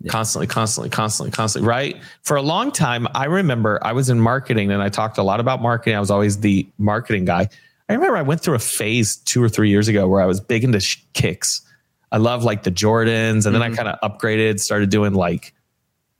yeah. 0.04 0.12
constantly, 0.12 0.48
constantly, 0.48 0.90
constantly, 0.90 1.32
constantly, 1.32 1.68
right? 1.68 1.98
For 2.24 2.38
a 2.38 2.42
long 2.42 2.72
time, 2.72 3.08
I 3.14 3.26
remember 3.26 3.80
I 3.82 3.94
was 3.94 4.10
in 4.10 4.20
marketing 4.20 4.72
and 4.72 4.82
I 4.82 4.90
talked 4.90 5.18
a 5.18 5.24
lot 5.24 5.40
about 5.40 5.62
marketing. 5.62 5.96
I 5.96 6.00
was 6.00 6.12
always 6.12 6.40
the 6.40 6.68
marketing 6.78 7.26
guy. 7.26 7.50
I 7.90 7.94
remember 7.94 8.18
I 8.18 8.22
went 8.22 8.42
through 8.42 8.56
a 8.56 8.60
phase 8.60 9.18
two 9.18 9.44
or 9.44 9.50
three 9.50 9.70
years 9.70 9.88
ago 9.88 10.08
where 10.08 10.22
I 10.22 10.26
was 10.26 10.40
big 10.40 10.64
into 10.64 10.80
sh- 10.80 11.04
kicks. 11.14 11.62
I 12.12 12.18
love 12.18 12.44
like 12.44 12.64
the 12.64 12.72
Jordans, 12.72 13.46
and 13.46 13.56
then 13.56 13.62
mm-hmm. 13.62 13.74
I 13.74 13.76
kind 13.76 13.88
of 13.90 14.00
upgraded, 14.02 14.60
started 14.60 14.90
doing 14.90 15.14
like 15.14 15.54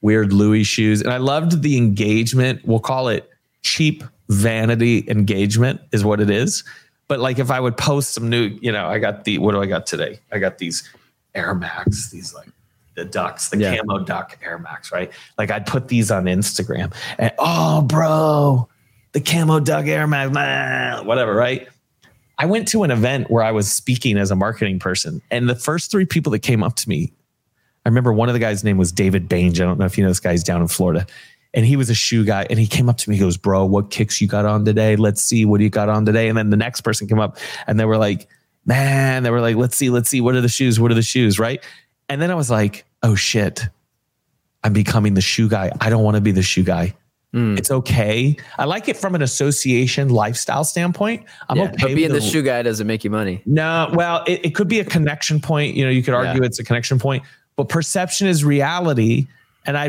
weird 0.02 0.34
Louis 0.34 0.64
shoes, 0.64 1.02
and 1.02 1.12
I 1.12 1.18
loved 1.18 1.62
the 1.62 1.78
engagement. 1.78 2.62
We'll 2.66 2.80
call 2.80 3.08
it 3.08 3.30
cheap 3.62 4.04
vanity 4.30 5.06
engagement, 5.10 5.82
is 5.92 6.04
what 6.04 6.22
it 6.22 6.30
is. 6.30 6.64
But 7.08 7.20
like 7.20 7.40
if 7.40 7.52
I 7.52 7.60
would 7.60 7.76
post 7.76 8.14
some 8.14 8.30
new, 8.30 8.58
you 8.62 8.72
know, 8.72 8.88
I 8.88 9.00
got 9.00 9.26
the 9.26 9.38
what 9.38 9.52
do 9.52 9.62
I 9.62 9.66
got 9.66 9.86
today? 9.86 10.20
I 10.32 10.40
got 10.40 10.58
these 10.58 10.90
Air 11.36 11.54
Max, 11.54 12.10
these 12.10 12.34
like 12.34 12.48
the 12.96 13.06
ducks, 13.06 13.50
the 13.50 13.58
yeah. 13.58 13.78
camo 13.78 14.00
duck 14.00 14.38
Air 14.44 14.58
Max, 14.60 14.92
right? 14.92 15.12
Like 15.38 15.52
I'd 15.52 15.66
put 15.66 15.88
these 15.88 16.12
on 16.12 16.26
Instagram 16.26 16.94
and 17.18 17.32
oh, 17.40 17.82
bro, 17.82 18.68
the 19.14 19.22
camo 19.22 19.60
duck 19.60 19.86
Air 19.86 20.08
Max, 20.08 20.34
man, 20.34 21.06
whatever, 21.06 21.34
right? 21.34 21.68
I 22.38 22.46
went 22.46 22.68
to 22.70 22.84
an 22.84 22.92
event 22.92 23.30
where 23.30 23.44
I 23.44 23.52
was 23.52 23.72
speaking 23.72 24.18
as 24.18 24.32
a 24.32 24.36
marketing 24.36 24.80
person, 24.80 25.22
and 25.30 25.48
the 25.48 25.56
first 25.56 25.92
three 25.92 26.06
people 26.06 26.32
that 26.32 26.40
came 26.40 26.64
up 26.64 26.76
to 26.78 26.90
me, 26.90 27.14
I 27.86 27.90
remember 27.90 28.14
one 28.14 28.30
of 28.30 28.34
the 28.34 28.40
guys' 28.40 28.64
name 28.64 28.78
was 28.78 28.92
David 28.92 29.30
Bainge. 29.30 29.60
I 29.60 29.66
don't 29.66 29.80
know 29.80 29.86
if 29.86 29.98
you 29.98 30.04
know 30.04 30.10
this 30.10 30.20
guy's 30.20 30.44
down 30.44 30.62
in 30.62 30.68
Florida. 30.68 31.06
And 31.54 31.66
he 31.66 31.76
was 31.76 31.90
a 31.90 31.94
shoe 31.94 32.24
guy. 32.24 32.48
And 32.50 32.58
he 32.58 32.66
came 32.66 32.88
up 32.88 32.98
to 32.98 33.10
me, 33.10 33.18
he 33.18 33.20
goes, 33.20 33.36
Bro, 33.36 33.66
what 33.66 33.92
kicks 33.92 34.22
you 34.22 34.28
got 34.28 34.46
on 34.46 34.64
today? 34.64 34.96
Let's 34.96 35.22
see 35.22 35.44
what 35.44 35.60
you 35.60 35.70
got 35.70 35.90
on 35.90 36.06
today. 36.06 36.30
And 36.30 36.38
then 36.38 36.50
the 36.50 36.58
next 36.58 36.82
person 36.82 37.08
came 37.08 37.20
up 37.20 37.38
and 37.68 37.78
they 37.78 37.86
were 37.86 37.98
like, 37.98 38.30
Man, 38.66 39.24
they 39.24 39.32
were 39.32 39.42
like, 39.42 39.58
Let's 39.58 39.76
see, 39.76 39.90
let's 39.90 40.08
see. 40.08 40.22
What 40.22 40.36
are 40.36 40.42
the 40.42 40.48
shoes? 40.48 40.80
What 40.80 40.92
are 40.92 40.96
the 40.96 41.02
shoes? 41.02 41.40
Right. 41.40 41.62
And 42.12 42.22
then 42.22 42.30
I 42.30 42.36
was 42.36 42.52
like, 42.52 42.84
oh 43.04 43.16
shit, 43.16 43.70
I'm 44.66 44.74
becoming 44.74 45.14
the 45.14 45.22
shoe 45.22 45.48
guy. 45.48 45.72
I 45.80 45.90
don't 45.90 46.04
want 46.04 46.16
to 46.16 46.22
be 46.22 46.32
the 46.32 46.42
shoe 46.42 46.62
guy. 46.62 46.94
Mm. 47.34 47.58
It's 47.58 47.72
okay. 47.72 48.36
I 48.60 48.66
like 48.66 48.90
it 48.90 48.98
from 48.98 49.16
an 49.16 49.22
association 49.22 50.10
lifestyle 50.10 50.66
standpoint. 50.66 51.26
I'm 51.48 51.56
yeah, 51.56 51.64
okay. 51.64 51.76
But 51.80 51.96
being 51.96 52.10
the, 52.10 52.16
the, 52.16 52.22
shoe 52.22 52.42
guy 52.42 52.64
doesn't 52.64 52.86
make 52.86 53.06
you 53.06 53.10
money. 53.10 53.42
No, 53.46 53.90
well, 53.94 54.26
it, 54.28 54.48
it 54.48 54.56
could 54.56 54.68
be 54.68 54.82
a 54.82 54.84
connection 54.84 55.40
point. 55.40 55.78
You 55.78 55.86
know, 55.86 55.90
you 55.90 56.04
could 56.04 56.14
argue 56.14 56.42
yeah. 56.42 56.48
it's 56.48 56.60
a 56.60 56.66
connection 56.66 57.00
point, 57.00 57.24
but 57.56 57.70
perception 57.70 58.28
is 58.28 58.44
reality. 58.44 59.28
And 59.66 59.78
I, 59.78 59.86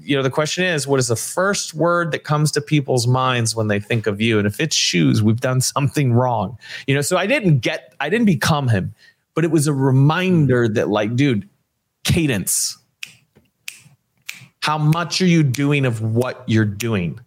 you 0.00 0.16
know, 0.16 0.22
the 0.22 0.28
question 0.28 0.64
is, 0.64 0.86
what 0.86 1.00
is 1.00 1.08
the 1.08 1.16
first 1.16 1.72
word 1.72 2.12
that 2.12 2.24
comes 2.24 2.50
to 2.52 2.60
people's 2.60 3.06
minds 3.06 3.56
when 3.56 3.68
they 3.68 3.80
think 3.80 4.06
of 4.06 4.20
you? 4.20 4.36
And 4.36 4.46
if 4.46 4.60
it's 4.60 4.76
shoes, 4.76 5.22
we've 5.22 5.40
done 5.40 5.62
something 5.62 6.12
wrong. 6.12 6.58
You 6.86 6.94
know, 6.94 7.00
so 7.00 7.16
I 7.16 7.26
didn't 7.26 7.60
get, 7.60 7.94
I 8.00 8.10
didn't 8.10 8.26
become 8.26 8.68
him 8.68 8.94
but 9.36 9.44
it 9.44 9.52
was 9.52 9.68
a 9.68 9.72
reminder 9.72 10.64
mm-hmm. 10.64 10.74
that, 10.74 10.88
like, 10.88 11.14
dude, 11.14 11.48
cadence. 12.02 12.78
How 14.60 14.78
much 14.78 15.22
are 15.22 15.26
you 15.26 15.44
doing 15.44 15.84
of 15.84 16.02
what 16.02 16.42
you're 16.48 16.64
doing? 16.64 17.20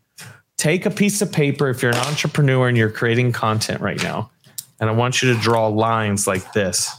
Take 0.57 0.85
a 0.85 0.89
piece 0.89 1.21
of 1.21 1.31
paper 1.31 1.69
if 1.69 1.81
you're 1.81 1.93
an 1.93 1.99
entrepreneur 1.99 2.67
and 2.67 2.75
you're 2.75 2.89
creating 2.89 3.31
content 3.31 3.79
right 3.79 4.01
now, 4.03 4.29
and 4.81 4.89
I 4.89 4.93
want 4.93 5.21
you 5.21 5.33
to 5.33 5.39
draw 5.39 5.67
lines 5.67 6.27
like 6.27 6.51
this. 6.51 6.91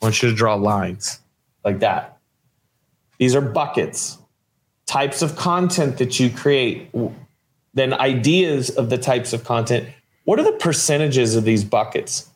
I 0.00 0.06
want 0.06 0.22
you 0.22 0.30
to 0.30 0.34
draw 0.34 0.54
lines 0.54 1.18
like 1.62 1.80
that. 1.80 2.16
These 3.18 3.34
are 3.34 3.42
buckets, 3.42 4.16
types 4.86 5.20
of 5.20 5.36
content 5.36 5.98
that 5.98 6.18
you 6.18 6.30
create, 6.30 6.90
then 7.74 7.92
ideas 7.92 8.70
of 8.70 8.88
the 8.88 8.96
types 8.96 9.34
of 9.34 9.44
content. 9.44 9.90
What 10.24 10.38
are 10.38 10.44
the 10.44 10.52
percentages 10.52 11.36
of 11.36 11.44
these 11.44 11.64
buckets? 11.64 12.29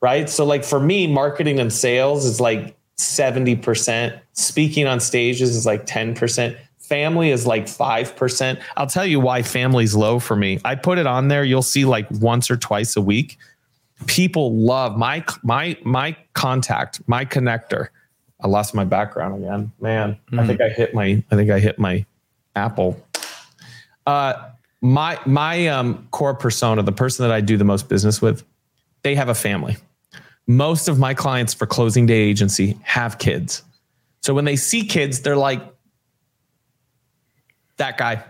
Right? 0.00 0.28
So 0.28 0.44
like 0.44 0.64
for 0.64 0.80
me, 0.80 1.06
marketing 1.06 1.58
and 1.58 1.72
sales 1.72 2.24
is 2.24 2.40
like 2.40 2.76
70%. 2.98 4.20
Speaking 4.32 4.86
on 4.86 5.00
stages 5.00 5.54
is 5.56 5.66
like 5.66 5.86
10%. 5.86 6.56
family 6.78 7.30
is 7.30 7.46
like 7.46 7.64
5%. 7.64 8.60
I'll 8.76 8.86
tell 8.86 9.06
you 9.06 9.18
why 9.18 9.42
family's 9.42 9.94
low 9.94 10.18
for 10.18 10.36
me. 10.36 10.60
I 10.64 10.74
put 10.74 10.98
it 10.98 11.06
on 11.06 11.28
there. 11.28 11.42
You'll 11.42 11.62
see 11.62 11.84
like 11.86 12.06
once 12.10 12.50
or 12.50 12.56
twice 12.56 12.96
a 12.96 13.00
week. 13.00 13.38
People 14.06 14.54
love 14.54 14.98
my 14.98 15.24
my 15.42 15.78
my 15.84 16.14
contact, 16.34 17.00
my 17.06 17.24
connector. 17.24 17.88
I 18.42 18.48
lost 18.48 18.74
my 18.74 18.84
background 18.84 19.42
again. 19.42 19.72
Man, 19.80 20.18
mm. 20.30 20.40
I 20.40 20.46
think 20.46 20.60
I 20.60 20.68
hit 20.68 20.94
my 20.94 21.24
I 21.30 21.36
think 21.36 21.50
I 21.50 21.58
hit 21.58 21.78
my 21.78 22.04
Apple. 22.54 23.02
Uh 24.06 24.50
my 24.82 25.18
my 25.24 25.68
um 25.68 26.06
core 26.10 26.34
persona, 26.34 26.82
the 26.82 26.92
person 26.92 27.26
that 27.26 27.32
I 27.32 27.40
do 27.40 27.56
the 27.56 27.64
most 27.64 27.88
business 27.88 28.20
with, 28.20 28.44
they 29.04 29.14
have 29.14 29.28
a 29.28 29.34
family. 29.34 29.76
Most 30.46 30.88
of 30.88 30.98
my 30.98 31.14
clients 31.14 31.54
for 31.54 31.66
closing 31.66 32.06
day 32.06 32.18
agency 32.18 32.76
have 32.82 33.18
kids. 33.18 33.62
So 34.22 34.34
when 34.34 34.44
they 34.44 34.56
see 34.56 34.84
kids, 34.84 35.20
they're 35.20 35.36
like, 35.36 35.62
that 37.76 37.96
guy. 37.98 38.24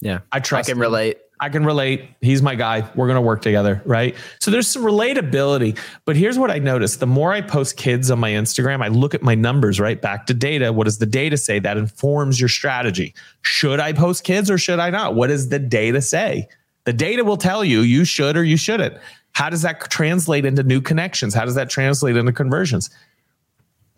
Yeah. 0.00 0.20
I 0.32 0.40
trust. 0.40 0.68
I 0.68 0.72
can 0.72 0.78
him. 0.78 0.82
relate. 0.82 1.18
I 1.38 1.50
can 1.50 1.64
relate. 1.64 2.08
He's 2.22 2.40
my 2.40 2.54
guy. 2.54 2.88
We're 2.94 3.06
going 3.06 3.16
to 3.16 3.22
work 3.22 3.42
together. 3.42 3.82
Right. 3.84 4.14
So 4.40 4.50
there's 4.50 4.68
some 4.68 4.82
relatability. 4.82 5.78
But 6.06 6.16
here's 6.16 6.38
what 6.38 6.50
I 6.50 6.58
noticed 6.58 6.98
the 7.00 7.06
more 7.06 7.32
I 7.32 7.42
post 7.42 7.76
kids 7.76 8.10
on 8.10 8.18
my 8.18 8.30
Instagram, 8.30 8.82
I 8.82 8.88
look 8.88 9.14
at 9.14 9.22
my 9.22 9.34
numbers, 9.34 9.78
right? 9.78 10.00
Back 10.00 10.26
to 10.26 10.34
data. 10.34 10.72
What 10.72 10.84
does 10.84 10.98
the 10.98 11.06
data 11.06 11.36
say? 11.36 11.58
That 11.58 11.76
informs 11.76 12.40
your 12.40 12.48
strategy. 12.48 13.14
Should 13.42 13.80
I 13.80 13.92
post 13.92 14.24
kids 14.24 14.50
or 14.50 14.56
should 14.56 14.78
I 14.78 14.90
not? 14.90 15.14
What 15.14 15.26
does 15.26 15.50
the 15.50 15.58
data 15.58 16.00
say? 16.00 16.48
The 16.84 16.92
data 16.92 17.22
will 17.24 17.36
tell 17.36 17.64
you 17.64 17.80
you 17.80 18.04
should 18.04 18.36
or 18.36 18.44
you 18.44 18.56
shouldn't. 18.56 18.96
How 19.36 19.50
does 19.50 19.60
that 19.62 19.90
translate 19.90 20.46
into 20.46 20.62
new 20.62 20.80
connections? 20.80 21.34
How 21.34 21.44
does 21.44 21.56
that 21.56 21.68
translate 21.68 22.16
into 22.16 22.32
conversions? 22.32 22.88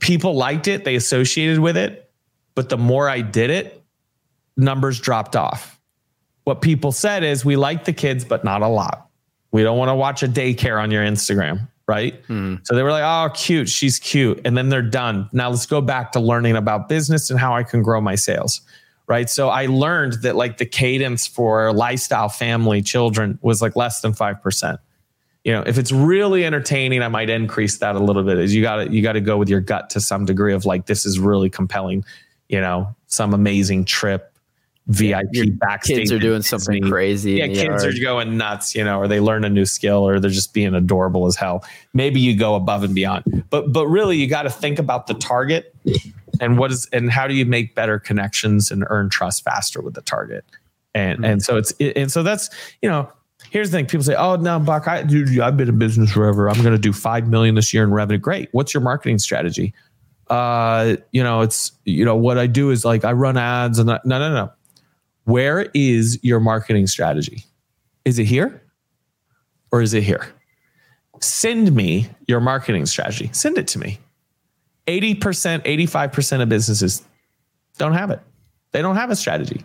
People 0.00 0.34
liked 0.34 0.66
it, 0.66 0.84
they 0.84 0.96
associated 0.96 1.60
with 1.60 1.76
it. 1.76 2.10
But 2.56 2.70
the 2.70 2.76
more 2.76 3.08
I 3.08 3.20
did 3.20 3.50
it, 3.50 3.80
numbers 4.56 4.98
dropped 4.98 5.36
off. 5.36 5.78
What 6.42 6.60
people 6.60 6.90
said 6.90 7.22
is, 7.22 7.44
we 7.44 7.54
like 7.54 7.84
the 7.84 7.92
kids, 7.92 8.24
but 8.24 8.42
not 8.42 8.62
a 8.62 8.66
lot. 8.66 9.10
We 9.52 9.62
don't 9.62 9.78
want 9.78 9.90
to 9.90 9.94
watch 9.94 10.24
a 10.24 10.26
daycare 10.26 10.82
on 10.82 10.90
your 10.90 11.04
Instagram, 11.04 11.68
right? 11.86 12.20
Hmm. 12.26 12.56
So 12.64 12.74
they 12.74 12.82
were 12.82 12.90
like, 12.90 13.04
oh, 13.04 13.32
cute. 13.32 13.68
She's 13.68 14.00
cute. 14.00 14.40
And 14.44 14.56
then 14.56 14.70
they're 14.70 14.82
done. 14.82 15.28
Now 15.32 15.50
let's 15.50 15.66
go 15.66 15.80
back 15.80 16.10
to 16.12 16.20
learning 16.20 16.56
about 16.56 16.88
business 16.88 17.30
and 17.30 17.38
how 17.38 17.54
I 17.54 17.62
can 17.62 17.84
grow 17.84 18.00
my 18.00 18.16
sales, 18.16 18.60
right? 19.06 19.30
So 19.30 19.50
I 19.50 19.66
learned 19.66 20.14
that 20.22 20.34
like 20.34 20.58
the 20.58 20.66
cadence 20.66 21.28
for 21.28 21.72
lifestyle, 21.72 22.28
family, 22.28 22.82
children 22.82 23.38
was 23.40 23.62
like 23.62 23.76
less 23.76 24.00
than 24.00 24.14
5%. 24.14 24.78
You 25.44 25.52
know, 25.52 25.62
if 25.66 25.78
it's 25.78 25.92
really 25.92 26.44
entertaining, 26.44 27.02
I 27.02 27.08
might 27.08 27.30
increase 27.30 27.78
that 27.78 27.96
a 27.96 28.00
little 28.00 28.22
bit. 28.22 28.38
Is 28.38 28.54
you 28.54 28.62
got 28.62 28.76
to 28.76 28.92
you 28.92 29.02
got 29.02 29.12
to 29.12 29.20
go 29.20 29.36
with 29.36 29.48
your 29.48 29.60
gut 29.60 29.90
to 29.90 30.00
some 30.00 30.24
degree 30.24 30.52
of 30.52 30.66
like 30.66 30.86
this 30.86 31.06
is 31.06 31.18
really 31.18 31.48
compelling. 31.48 32.04
You 32.48 32.60
know, 32.60 32.94
some 33.06 33.34
amazing 33.34 33.84
trip, 33.84 34.32
VIP 34.88 35.26
Your 35.32 35.46
backstage. 35.52 35.98
Kids 35.98 36.12
are 36.12 36.18
doing 36.18 36.42
something 36.42 36.82
crazy. 36.82 37.32
Yeah, 37.32 37.48
kids 37.48 37.84
yard. 37.84 37.84
are 37.84 38.00
going 38.00 38.38
nuts, 38.38 38.74
you 38.74 38.82
know, 38.82 38.98
or 38.98 39.06
they 39.06 39.20
learn 39.20 39.44
a 39.44 39.50
new 39.50 39.66
skill 39.66 40.08
or 40.08 40.18
they're 40.18 40.30
just 40.30 40.54
being 40.54 40.74
adorable 40.74 41.26
as 41.26 41.36
hell. 41.36 41.64
Maybe 41.92 42.20
you 42.20 42.36
go 42.36 42.54
above 42.54 42.82
and 42.82 42.94
beyond. 42.94 43.44
But 43.50 43.72
but 43.72 43.86
really 43.86 44.16
you 44.16 44.26
got 44.26 44.42
to 44.42 44.50
think 44.50 44.78
about 44.78 45.06
the 45.06 45.14
target 45.14 45.74
and 46.40 46.58
what 46.58 46.72
is 46.72 46.86
and 46.92 47.10
how 47.10 47.26
do 47.26 47.34
you 47.34 47.44
make 47.44 47.74
better 47.74 47.98
connections 47.98 48.70
and 48.70 48.84
earn 48.88 49.10
trust 49.10 49.44
faster 49.44 49.82
with 49.82 49.92
the 49.92 50.02
target. 50.02 50.44
And 50.94 51.18
mm-hmm. 51.18 51.24
and 51.24 51.42
so 51.42 51.58
it's 51.58 51.72
and 51.80 52.10
so 52.10 52.22
that's, 52.22 52.48
you 52.80 52.88
know, 52.88 53.12
here's 53.50 53.70
the 53.70 53.78
thing 53.78 53.86
people 53.86 54.04
say, 54.04 54.14
"Oh, 54.14 54.36
no, 54.36 54.58
Buck, 54.58 54.88
I 54.88 55.02
dude, 55.02 55.38
I've 55.40 55.56
been 55.56 55.68
in 55.68 55.78
business 55.78 56.12
forever. 56.12 56.48
I'm 56.48 56.62
going 56.62 56.74
to 56.74 56.78
do 56.78 56.92
5 56.92 57.28
million 57.28 57.54
this 57.54 57.72
year 57.72 57.82
in 57.82 57.90
revenue." 57.90 58.18
Great. 58.18 58.48
What's 58.52 58.74
your 58.74 58.82
marketing 58.82 59.18
strategy? 59.18 59.74
Uh, 60.28 60.96
you 61.12 61.22
know, 61.22 61.40
it's 61.40 61.72
you 61.84 62.04
know, 62.04 62.16
what 62.16 62.38
I 62.38 62.46
do 62.46 62.70
is 62.70 62.84
like 62.84 63.04
I 63.04 63.12
run 63.12 63.36
ads 63.36 63.78
and 63.78 63.90
I, 63.90 64.00
no, 64.04 64.18
no, 64.18 64.32
no. 64.32 64.52
Where 65.24 65.70
is 65.74 66.18
your 66.22 66.40
marketing 66.40 66.86
strategy? 66.86 67.44
Is 68.04 68.18
it 68.18 68.24
here 68.24 68.62
or 69.70 69.82
is 69.82 69.92
it 69.92 70.02
here? 70.02 70.26
Send 71.20 71.74
me 71.74 72.08
your 72.26 72.40
marketing 72.40 72.86
strategy. 72.86 73.28
Send 73.32 73.58
it 73.58 73.68
to 73.68 73.78
me. 73.78 73.98
80%, 74.86 75.18
85% 75.18 76.42
of 76.42 76.48
businesses 76.48 77.02
don't 77.76 77.92
have 77.92 78.10
it. 78.10 78.20
They 78.72 78.80
don't 78.80 78.96
have 78.96 79.10
a 79.10 79.16
strategy. 79.16 79.62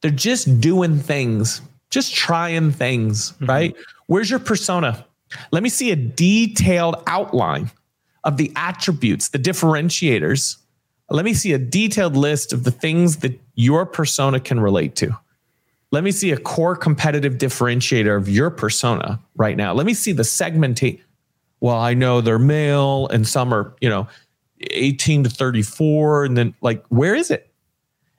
They're 0.00 0.10
just 0.10 0.60
doing 0.60 0.98
things, 0.98 1.60
just 1.90 2.14
trying 2.14 2.72
things, 2.72 3.32
mm-hmm. 3.32 3.46
right? 3.46 3.76
Where's 4.06 4.30
your 4.30 4.40
persona? 4.40 5.04
Let 5.50 5.62
me 5.62 5.68
see 5.68 5.90
a 5.90 5.96
detailed 5.96 7.02
outline 7.06 7.70
of 8.24 8.36
the 8.36 8.52
attributes, 8.56 9.28
the 9.28 9.38
differentiators 9.38 10.56
let 11.10 11.24
me 11.24 11.34
see 11.34 11.52
a 11.52 11.58
detailed 11.58 12.16
list 12.16 12.52
of 12.52 12.64
the 12.64 12.70
things 12.70 13.18
that 13.18 13.38
your 13.54 13.84
persona 13.84 14.40
can 14.40 14.58
relate 14.60 14.96
to. 14.96 15.16
Let 15.90 16.02
me 16.02 16.10
see 16.10 16.32
a 16.32 16.36
core 16.36 16.74
competitive 16.74 17.34
differentiator 17.34 18.16
of 18.16 18.28
your 18.28 18.50
persona 18.50 19.20
right 19.36 19.56
now. 19.56 19.74
Let 19.74 19.86
me 19.86 19.94
see 19.94 20.12
the 20.12 20.24
segmentation. 20.24 21.00
Well, 21.60 21.76
I 21.76 21.94
know 21.94 22.20
they're 22.20 22.38
male 22.38 23.06
and 23.08 23.26
some 23.26 23.54
are, 23.54 23.74
you 23.80 23.88
know, 23.88 24.08
18 24.70 25.24
to 25.24 25.30
34. 25.30 26.24
And 26.24 26.36
then, 26.36 26.54
like, 26.62 26.84
where 26.88 27.14
is 27.14 27.30
it? 27.30 27.50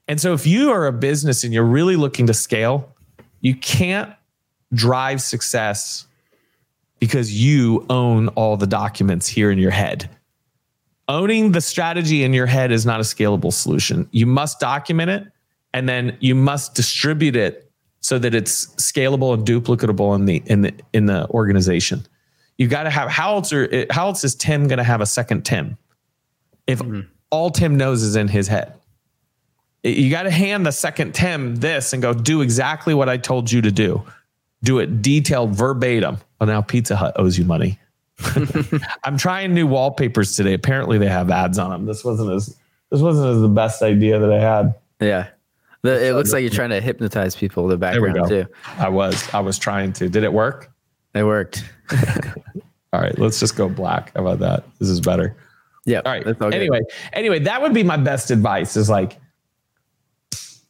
And 0.07 0.21
so, 0.21 0.33
if 0.33 0.47
you 0.47 0.71
are 0.71 0.85
a 0.85 0.93
business 0.93 1.43
and 1.43 1.53
you're 1.53 1.63
really 1.63 1.95
looking 1.95 2.27
to 2.27 2.33
scale, 2.33 2.94
you 3.45 3.55
can't 3.55 4.11
drive 4.73 5.21
success 5.21 6.07
because 6.99 7.33
you 7.33 7.85
own 7.89 8.27
all 8.29 8.57
the 8.57 8.67
documents 8.67 9.27
here 9.27 9.51
in 9.51 9.57
your 9.57 9.71
head 9.71 10.09
owning 11.07 11.51
the 11.51 11.61
strategy 11.61 12.23
in 12.23 12.33
your 12.33 12.45
head 12.45 12.71
is 12.71 12.85
not 12.85 12.99
a 12.99 13.03
scalable 13.03 13.53
solution. 13.53 14.07
You 14.11 14.25
must 14.25 14.59
document 14.59 15.11
it 15.11 15.27
and 15.73 15.87
then 15.87 16.17
you 16.19 16.35
must 16.35 16.75
distribute 16.75 17.35
it 17.35 17.71
so 18.01 18.19
that 18.19 18.35
it's 18.35 18.67
scalable 18.75 19.33
and 19.33 19.45
duplicatable 19.45 20.15
in 20.15 20.25
the 20.25 20.43
in 20.45 20.61
the 20.61 20.73
in 20.93 21.05
the 21.05 21.27
organization. 21.29 22.05
You've 22.57 22.69
got 22.69 22.83
to 22.83 22.89
have 22.89 23.09
how 23.09 23.35
else 23.35 23.51
are 23.51 23.85
how 23.89 24.07
else 24.07 24.23
is 24.23 24.35
Tim 24.35 24.67
going 24.67 24.77
to 24.77 24.83
have 24.83 25.01
a 25.01 25.05
second 25.05 25.43
Tim 25.43 25.77
if 26.67 26.79
mm-hmm. 26.79 27.01
all 27.29 27.49
Tim 27.49 27.77
knows 27.77 28.03
is 28.03 28.15
in 28.15 28.27
his 28.27 28.47
head? 28.47 28.73
You 29.85 30.09
got 30.09 30.23
to 30.23 30.31
hand 30.31 30.65
the 30.65 30.71
second 30.71 31.13
Tim 31.13 31.57
this 31.57 31.93
and 31.93 32.01
go 32.01 32.11
do 32.11 32.41
exactly 32.41 32.95
what 32.95 33.07
I 33.07 33.17
told 33.17 33.51
you 33.51 33.61
to 33.61 33.71
do. 33.71 34.03
Do 34.63 34.79
it 34.79 35.03
detailed 35.03 35.55
verbatim. 35.55 36.17
Well, 36.39 36.47
now 36.47 36.61
Pizza 36.61 36.95
Hut 36.95 37.13
owes 37.17 37.37
you 37.37 37.45
money. 37.45 37.77
I'm 39.03 39.15
trying 39.15 39.53
new 39.53 39.67
wallpapers 39.67 40.35
today. 40.35 40.53
Apparently 40.53 40.97
they 40.97 41.07
have 41.07 41.29
ads 41.29 41.59
on 41.59 41.69
them. 41.69 41.85
This 41.85 42.03
wasn't 42.03 42.31
as 42.31 42.57
this 42.89 43.01
wasn't 43.01 43.35
as 43.35 43.41
the 43.41 43.47
best 43.47 43.83
idea 43.83 44.17
that 44.17 44.31
I 44.31 44.39
had. 44.39 44.73
Yeah. 44.99 45.27
The, 45.83 46.03
it 46.03 46.13
looks 46.13 46.33
like 46.33 46.41
you're 46.41 46.49
trying 46.49 46.71
to 46.71 46.81
hypnotize 46.81 47.35
people 47.35 47.67
the 47.67 47.77
background 47.77 48.27
too. 48.27 48.47
I 48.77 48.89
was. 48.89 49.31
I 49.35 49.39
was 49.39 49.59
trying 49.59 49.93
to. 49.93 50.09
Did 50.09 50.23
it 50.23 50.33
work? 50.33 50.71
It 51.13 51.23
worked. 51.23 51.63
all 52.91 53.01
right, 53.01 53.17
let's 53.19 53.39
just 53.39 53.55
go 53.55 53.69
black. 53.69 54.11
How 54.15 54.21
about 54.21 54.39
that? 54.39 54.63
This 54.79 54.89
is 54.89 54.99
better. 54.99 55.35
Yeah. 55.85 56.01
All 56.03 56.11
right. 56.11 56.41
All 56.41 56.51
anyway, 56.51 56.81
anyway, 57.13 57.37
that 57.39 57.61
would 57.61 57.73
be 57.73 57.83
my 57.83 57.97
best 57.97 58.31
advice 58.31 58.75
is 58.75 58.89
like 58.89 59.19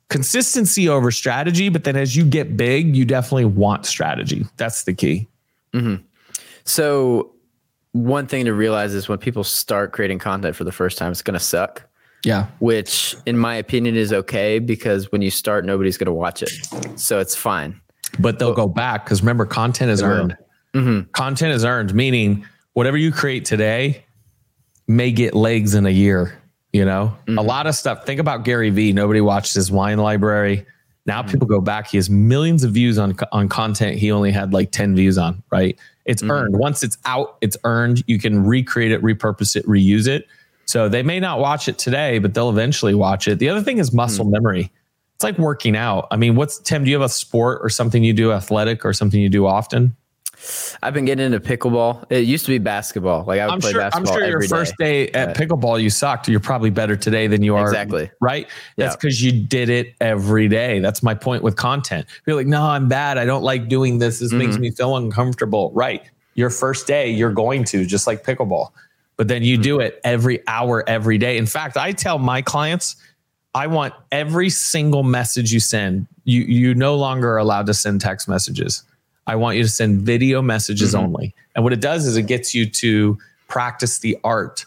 consistency 0.09 0.87
over 0.87 1.11
strategy, 1.11 1.69
but 1.69 1.83
then 1.83 1.95
as 1.95 2.15
you 2.15 2.25
get 2.25 2.55
big, 2.55 2.95
you 2.95 3.05
definitely 3.05 3.45
want 3.45 3.85
strategy. 3.85 4.45
That's 4.57 4.83
the 4.83 4.93
key. 4.93 5.27
Mm-hmm. 5.73 6.03
So 6.63 7.31
one 7.91 8.27
thing 8.27 8.45
to 8.45 8.53
realize 8.53 8.93
is 8.93 9.07
when 9.07 9.19
people 9.19 9.43
start 9.43 9.93
creating 9.93 10.19
content 10.19 10.55
for 10.55 10.63
the 10.63 10.71
first 10.71 10.97
time, 10.97 11.11
it's 11.11 11.21
going 11.21 11.33
to 11.33 11.39
suck. 11.39 11.83
Yeah. 12.23 12.47
Which, 12.59 13.15
in 13.25 13.37
my 13.37 13.55
opinion, 13.55 13.95
is 13.95 14.11
okay 14.11 14.59
because 14.59 15.11
when 15.11 15.21
you 15.21 15.29
start, 15.29 15.63
nobody's 15.63 15.97
going 15.97 16.07
to 16.07 16.13
watch 16.13 16.41
it. 16.43 16.51
So 16.99 17.19
it's 17.19 17.35
fine. 17.35 17.79
But 18.19 18.39
they'll 18.39 18.53
go 18.53 18.67
back 18.67 19.05
because 19.05 19.21
remember, 19.21 19.45
content 19.45 19.91
is 19.91 20.01
earned. 20.01 20.35
Mm-hmm. 20.73 21.11
Content 21.11 21.53
is 21.53 21.63
earned, 21.63 21.93
meaning 21.93 22.45
whatever 22.73 22.97
you 22.97 23.11
create 23.11 23.45
today 23.45 24.03
may 24.87 25.11
get 25.11 25.33
legs 25.33 25.75
in 25.75 25.85
a 25.85 25.91
year. 25.91 26.37
You 26.75 26.83
know, 26.83 27.15
mm-hmm. 27.25 27.37
a 27.37 27.41
lot 27.41 27.67
of 27.67 27.75
stuff. 27.75 28.05
Think 28.05 28.19
about 28.19 28.43
Gary 28.43 28.69
Vee. 28.69 28.91
Nobody 28.91 29.21
watched 29.21 29.53
his 29.53 29.71
wine 29.71 29.97
library. 29.97 30.65
Now 31.05 31.21
mm-hmm. 31.21 31.31
people 31.31 31.47
go 31.47 31.61
back. 31.61 31.87
He 31.87 31.95
has 31.95 32.09
millions 32.09 32.65
of 32.65 32.73
views 32.73 32.97
on 32.97 33.15
on 33.31 33.47
content. 33.47 33.97
He 33.97 34.11
only 34.11 34.29
had 34.29 34.51
like 34.51 34.71
ten 34.71 34.93
views 34.93 35.17
on. 35.17 35.41
Right. 35.49 35.79
It's 36.03 36.21
mm-hmm. 36.21 36.31
earned. 36.31 36.57
Once 36.57 36.83
it's 36.83 36.97
out, 37.05 37.37
it's 37.39 37.55
earned. 37.63 38.03
You 38.07 38.19
can 38.19 38.45
recreate 38.45 38.91
it, 38.91 39.01
repurpose 39.01 39.55
it, 39.55 39.65
reuse 39.65 40.05
it. 40.05 40.27
So 40.65 40.89
they 40.89 41.01
may 41.01 41.21
not 41.21 41.39
watch 41.39 41.69
it 41.69 41.77
today, 41.77 42.19
but 42.19 42.33
they'll 42.33 42.49
eventually 42.49 42.93
watch 42.93 43.29
it. 43.29 43.39
The 43.39 43.47
other 43.47 43.61
thing 43.61 43.77
is 43.77 43.93
muscle 43.93 44.25
mm-hmm. 44.25 44.33
memory. 44.33 44.71
It's 45.13 45.23
like 45.23 45.37
working 45.37 45.77
out. 45.77 46.09
I 46.11 46.17
mean, 46.17 46.35
what's 46.35 46.59
Tim? 46.59 46.83
Do 46.83 46.89
you 46.89 46.97
have 46.97 47.05
a 47.05 47.07
sport 47.07 47.61
or 47.61 47.69
something 47.69 48.03
you 48.03 48.11
do 48.11 48.33
athletic 48.33 48.83
or 48.83 48.91
something 48.91 49.21
you 49.21 49.29
do 49.29 49.47
often? 49.47 49.95
I've 50.81 50.93
been 50.93 51.05
getting 51.05 51.25
into 51.25 51.39
pickleball. 51.39 52.05
It 52.09 52.25
used 52.25 52.45
to 52.45 52.51
be 52.51 52.57
basketball. 52.57 53.23
Like 53.25 53.39
I 53.39 53.45
would 53.45 53.53
I'm 53.53 53.59
play 53.61 53.71
sure, 53.71 53.81
basketball. 53.81 54.13
I'm 54.13 54.19
sure 54.19 54.29
your 54.29 54.47
first 54.47 54.73
day, 54.77 55.07
day 55.07 55.11
at 55.13 55.35
pickleball 55.35 55.81
you 55.81 55.89
sucked. 55.89 56.27
You're 56.27 56.39
probably 56.39 56.69
better 56.69 56.95
today 56.95 57.27
than 57.27 57.43
you 57.43 57.55
are. 57.55 57.67
Exactly. 57.67 58.11
Right. 58.21 58.47
That's 58.77 58.95
because 58.95 59.23
you 59.23 59.31
did 59.31 59.69
it 59.69 59.95
every 60.01 60.47
day. 60.47 60.79
That's 60.79 61.01
my 61.01 61.13
point 61.13 61.43
with 61.43 61.55
content. 61.55 62.05
You're 62.25 62.35
like, 62.35 62.47
no, 62.47 62.61
I'm 62.61 62.87
bad. 62.87 63.17
I 63.17 63.25
don't 63.25 63.43
like 63.43 63.67
doing 63.67 63.99
this. 63.99 64.19
This 64.19 64.29
mm-hmm. 64.29 64.37
makes 64.37 64.57
me 64.57 64.71
feel 64.71 64.97
uncomfortable. 64.97 65.71
Right 65.73 66.03
your 66.35 66.49
first 66.49 66.85
day, 66.85 67.09
you're 67.09 67.33
going 67.33 67.63
to, 67.63 67.85
just 67.85 68.05
like 68.05 68.23
pickleball. 68.23 68.69
But 69.17 69.29
then 69.29 69.43
you 69.43 69.57
do 69.57 69.79
it 69.79 69.99
every 70.03 70.45
hour, 70.47 70.87
every 70.87 71.17
day. 71.17 71.37
In 71.37 71.45
fact, 71.45 71.77
I 71.77 71.93
tell 71.93 72.19
my 72.19 72.41
clients, 72.41 72.97
I 73.53 73.67
want 73.67 73.93
every 74.11 74.49
single 74.49 75.03
message 75.03 75.53
you 75.53 75.61
send. 75.61 76.07
You 76.25 76.41
you 76.41 76.75
no 76.75 76.95
longer 76.95 77.31
are 77.31 77.37
allowed 77.37 77.67
to 77.67 77.73
send 77.73 78.01
text 78.01 78.27
messages. 78.27 78.83
I 79.27 79.35
want 79.35 79.57
you 79.57 79.63
to 79.63 79.69
send 79.69 80.01
video 80.01 80.41
messages 80.41 80.93
mm-hmm. 80.93 81.05
only. 81.05 81.35
And 81.55 81.63
what 81.63 81.73
it 81.73 81.81
does 81.81 82.05
is 82.05 82.17
it 82.17 82.27
gets 82.27 82.53
you 82.53 82.69
to 82.69 83.17
practice 83.47 83.99
the 83.99 84.17
art 84.23 84.65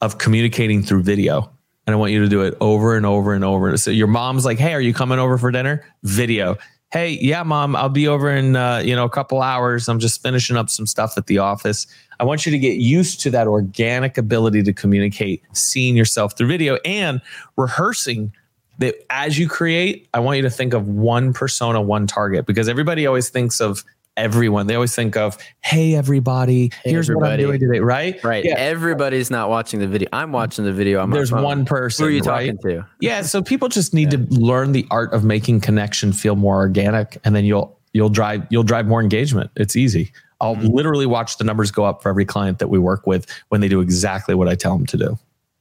of 0.00 0.18
communicating 0.18 0.82
through 0.82 1.02
video. 1.02 1.50
And 1.86 1.94
I 1.94 1.96
want 1.96 2.12
you 2.12 2.20
to 2.22 2.28
do 2.28 2.42
it 2.42 2.56
over 2.60 2.96
and 2.96 3.04
over 3.04 3.34
and 3.34 3.44
over. 3.44 3.76
So 3.76 3.90
your 3.90 4.06
mom's 4.06 4.44
like, 4.44 4.58
"Hey, 4.58 4.72
are 4.72 4.80
you 4.80 4.94
coming 4.94 5.18
over 5.18 5.36
for 5.36 5.50
dinner?" 5.50 5.84
Video. 6.04 6.56
Hey, 6.92 7.18
yeah, 7.20 7.42
mom, 7.42 7.74
I'll 7.74 7.88
be 7.88 8.06
over 8.06 8.30
in 8.30 8.54
uh, 8.54 8.82
you 8.84 8.94
know 8.94 9.04
a 9.04 9.10
couple 9.10 9.42
hours. 9.42 9.88
I'm 9.88 9.98
just 9.98 10.22
finishing 10.22 10.56
up 10.56 10.70
some 10.70 10.86
stuff 10.86 11.16
at 11.16 11.26
the 11.26 11.38
office. 11.38 11.86
I 12.20 12.24
want 12.24 12.46
you 12.46 12.52
to 12.52 12.58
get 12.58 12.76
used 12.76 13.20
to 13.22 13.30
that 13.30 13.48
organic 13.48 14.16
ability 14.16 14.62
to 14.62 14.72
communicate, 14.72 15.42
seeing 15.52 15.96
yourself 15.96 16.36
through 16.36 16.48
video 16.48 16.76
and 16.84 17.20
rehearsing 17.56 18.32
that 18.78 18.94
as 19.10 19.38
you 19.38 19.48
create, 19.48 20.08
I 20.14 20.20
want 20.20 20.36
you 20.36 20.42
to 20.42 20.50
think 20.50 20.74
of 20.74 20.88
one 20.88 21.32
persona, 21.32 21.80
one 21.80 22.06
target, 22.06 22.46
because 22.46 22.68
everybody 22.68 23.06
always 23.06 23.28
thinks 23.28 23.60
of 23.60 23.84
everyone. 24.16 24.66
They 24.66 24.74
always 24.74 24.94
think 24.94 25.16
of, 25.16 25.38
hey, 25.62 25.94
everybody, 25.94 26.70
here's 26.84 27.08
everybody. 27.08 27.44
what 27.44 27.54
I'm 27.54 27.58
doing 27.58 27.60
today, 27.60 27.80
right? 27.80 28.22
Right. 28.22 28.44
Yeah. 28.44 28.54
Everybody's 28.56 29.30
not 29.30 29.48
watching 29.48 29.80
the 29.80 29.86
video. 29.86 30.08
I'm 30.12 30.32
watching 30.32 30.64
the 30.64 30.72
video. 30.72 31.00
On 31.00 31.10
There's 31.10 31.32
one 31.32 31.64
person. 31.64 32.04
Who 32.04 32.08
are 32.08 32.12
you 32.12 32.20
right? 32.22 32.46
talking 32.46 32.58
to? 32.58 32.86
Yeah. 33.00 33.22
So 33.22 33.42
people 33.42 33.68
just 33.68 33.94
need 33.94 34.12
yeah. 34.12 34.18
to 34.18 34.34
learn 34.34 34.72
the 34.72 34.86
art 34.90 35.12
of 35.12 35.24
making 35.24 35.60
connection 35.60 36.12
feel 36.12 36.36
more 36.36 36.56
organic, 36.56 37.18
and 37.24 37.34
then 37.34 37.44
you'll 37.44 37.78
you'll 37.92 38.10
drive 38.10 38.46
you'll 38.50 38.62
drive 38.62 38.86
more 38.86 39.00
engagement. 39.00 39.50
It's 39.56 39.76
easy. 39.76 40.12
I'll 40.40 40.56
mm-hmm. 40.56 40.74
literally 40.74 41.06
watch 41.06 41.38
the 41.38 41.44
numbers 41.44 41.70
go 41.70 41.84
up 41.84 42.02
for 42.02 42.08
every 42.08 42.24
client 42.24 42.58
that 42.58 42.68
we 42.68 42.78
work 42.78 43.06
with 43.06 43.26
when 43.48 43.60
they 43.60 43.68
do 43.68 43.80
exactly 43.80 44.34
what 44.34 44.48
I 44.48 44.56
tell 44.56 44.76
them 44.76 44.86
to 44.86 44.96
do. 44.96 45.18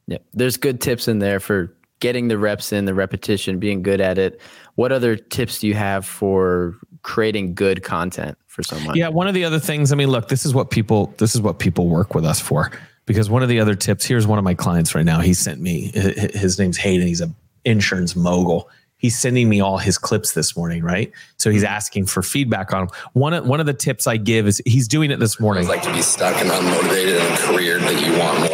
Yeah. 0.07 0.17
There's 0.33 0.57
good 0.57 0.81
tips 0.81 1.07
in 1.07 1.19
there 1.19 1.39
for 1.39 1.73
getting 2.01 2.27
the 2.27 2.37
reps 2.37 2.73
in, 2.73 2.83
the 2.83 2.93
repetition, 2.93 3.57
being 3.57 3.81
good 3.81 4.01
at 4.01 4.17
it. 4.17 4.41
What 4.75 4.91
other 4.91 5.15
tips 5.15 5.59
do 5.59 5.67
you 5.67 5.73
have 5.75 6.05
for 6.05 6.77
creating 7.03 7.55
good 7.55 7.83
content 7.83 8.37
for 8.47 8.63
someone? 8.63 8.97
Yeah, 8.97 9.07
one 9.07 9.29
of 9.29 9.33
the 9.33 9.45
other 9.45 9.59
things, 9.59 9.93
I 9.93 9.95
mean, 9.95 10.09
look, 10.09 10.27
this 10.27 10.45
is 10.45 10.53
what 10.53 10.69
people 10.69 11.13
this 11.17 11.33
is 11.33 11.41
what 11.41 11.59
people 11.59 11.87
work 11.87 12.13
with 12.13 12.25
us 12.25 12.41
for. 12.41 12.71
Because 13.05 13.29
one 13.29 13.41
of 13.41 13.49
the 13.49 13.59
other 13.59 13.75
tips, 13.75 14.05
here's 14.05 14.27
one 14.27 14.37
of 14.37 14.43
my 14.43 14.53
clients 14.53 14.93
right 14.93 15.05
now. 15.05 15.21
He 15.21 15.33
sent 15.33 15.61
me 15.61 15.91
his 15.93 16.59
name's 16.59 16.77
Hayden. 16.77 17.07
He's 17.07 17.21
a 17.21 17.31
insurance 17.63 18.15
mogul 18.15 18.69
he's 19.01 19.19
sending 19.19 19.49
me 19.49 19.59
all 19.59 19.79
his 19.79 19.97
clips 19.97 20.33
this 20.33 20.55
morning, 20.55 20.83
right? 20.83 21.11
So 21.37 21.49
he's 21.49 21.63
asking 21.63 22.05
for 22.05 22.21
feedback 22.21 22.71
on 22.71 22.85
them. 22.85 22.95
One 23.13 23.33
of, 23.33 23.47
one 23.47 23.59
of 23.59 23.65
the 23.65 23.73
tips 23.73 24.07
I 24.07 24.17
give 24.17 24.47
is 24.47 24.61
he's 24.65 24.87
doing 24.87 25.11
it 25.11 25.19
this 25.19 25.39
morning. 25.39 25.67
like 25.67 25.81
to 25.81 25.91
be 25.91 26.03
stuck 26.03 26.35
and 26.37 26.49
unmotivated 26.49 27.19
in 27.19 27.33
a 27.33 27.37
career 27.37 27.79
that 27.79 28.05
you 28.05 28.17
want 28.19 28.39
more. 28.39 28.50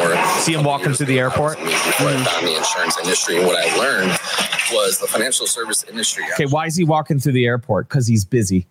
See 0.47 0.53
him 0.53 0.63
walking 0.63 0.93
through 0.93 1.07
the 1.07 1.19
airport. 1.19 1.57
Before 1.57 2.07
I 2.07 2.23
found 2.23 2.47
the 2.47 2.55
insurance 2.55 2.97
industry, 2.97 3.36
and 3.36 3.45
what 3.45 3.57
I 3.57 3.77
learned 3.77 4.17
was 4.71 4.97
the 4.97 5.05
financial 5.05 5.45
service 5.45 5.83
industry. 5.83 6.23
Okay, 6.36 6.45
why 6.45 6.67
is 6.67 6.77
he 6.77 6.86
walking 6.86 7.19
through 7.19 7.33
the 7.33 7.45
airport? 7.45 7.89
Because 7.89 8.07
he's 8.07 8.23
busy. 8.23 8.65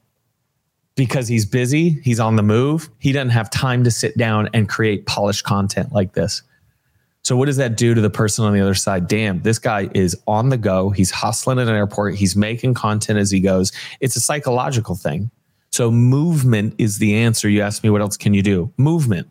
Because 0.95 1.29
he's 1.29 1.45
busy, 1.45 2.01
he's 2.03 2.19
on 2.19 2.37
the 2.37 2.43
move. 2.43 2.89
He 2.99 3.13
doesn't 3.13 3.29
have 3.29 3.51
time 3.51 3.85
to 3.85 3.91
sit 3.91 4.17
down 4.17 4.49
and 4.55 4.67
create 4.67 5.05
polished 5.05 5.45
content 5.45 5.93
like 5.93 6.15
this. 6.15 6.41
So 7.21 7.37
what 7.37 7.45
does 7.45 7.59
that 7.59 7.77
do 7.77 7.93
to 7.93 8.01
the 8.01 8.09
person 8.09 8.47
on 8.47 8.55
the 8.55 8.61
other 8.63 8.73
side? 8.73 9.07
Damn, 9.07 9.43
this 9.43 9.59
guy 9.59 9.91
is 9.95 10.17
on 10.27 10.49
the 10.49 10.57
go. 10.57 10.89
He's 10.89 11.11
hustling 11.11 11.59
at 11.59 11.69
an 11.69 11.75
airport. 11.75 12.15
He's 12.15 12.37
making 12.37 12.73
content 12.73 13.19
as 13.19 13.31
he 13.31 13.41
goes. 13.41 13.71
It's 14.01 14.17
a 14.17 14.21
psychological 14.21 14.95
thing. 14.95 15.31
So 15.73 15.91
movement 15.91 16.75
is 16.79 16.97
the 16.97 17.17
answer. 17.17 17.51
You 17.51 17.61
asked 17.61 17.85
me 17.85 17.91
what 17.91 18.01
else 18.01 18.17
can 18.17 18.33
you 18.33 18.43
do? 18.43 18.73
Movement. 18.79 19.29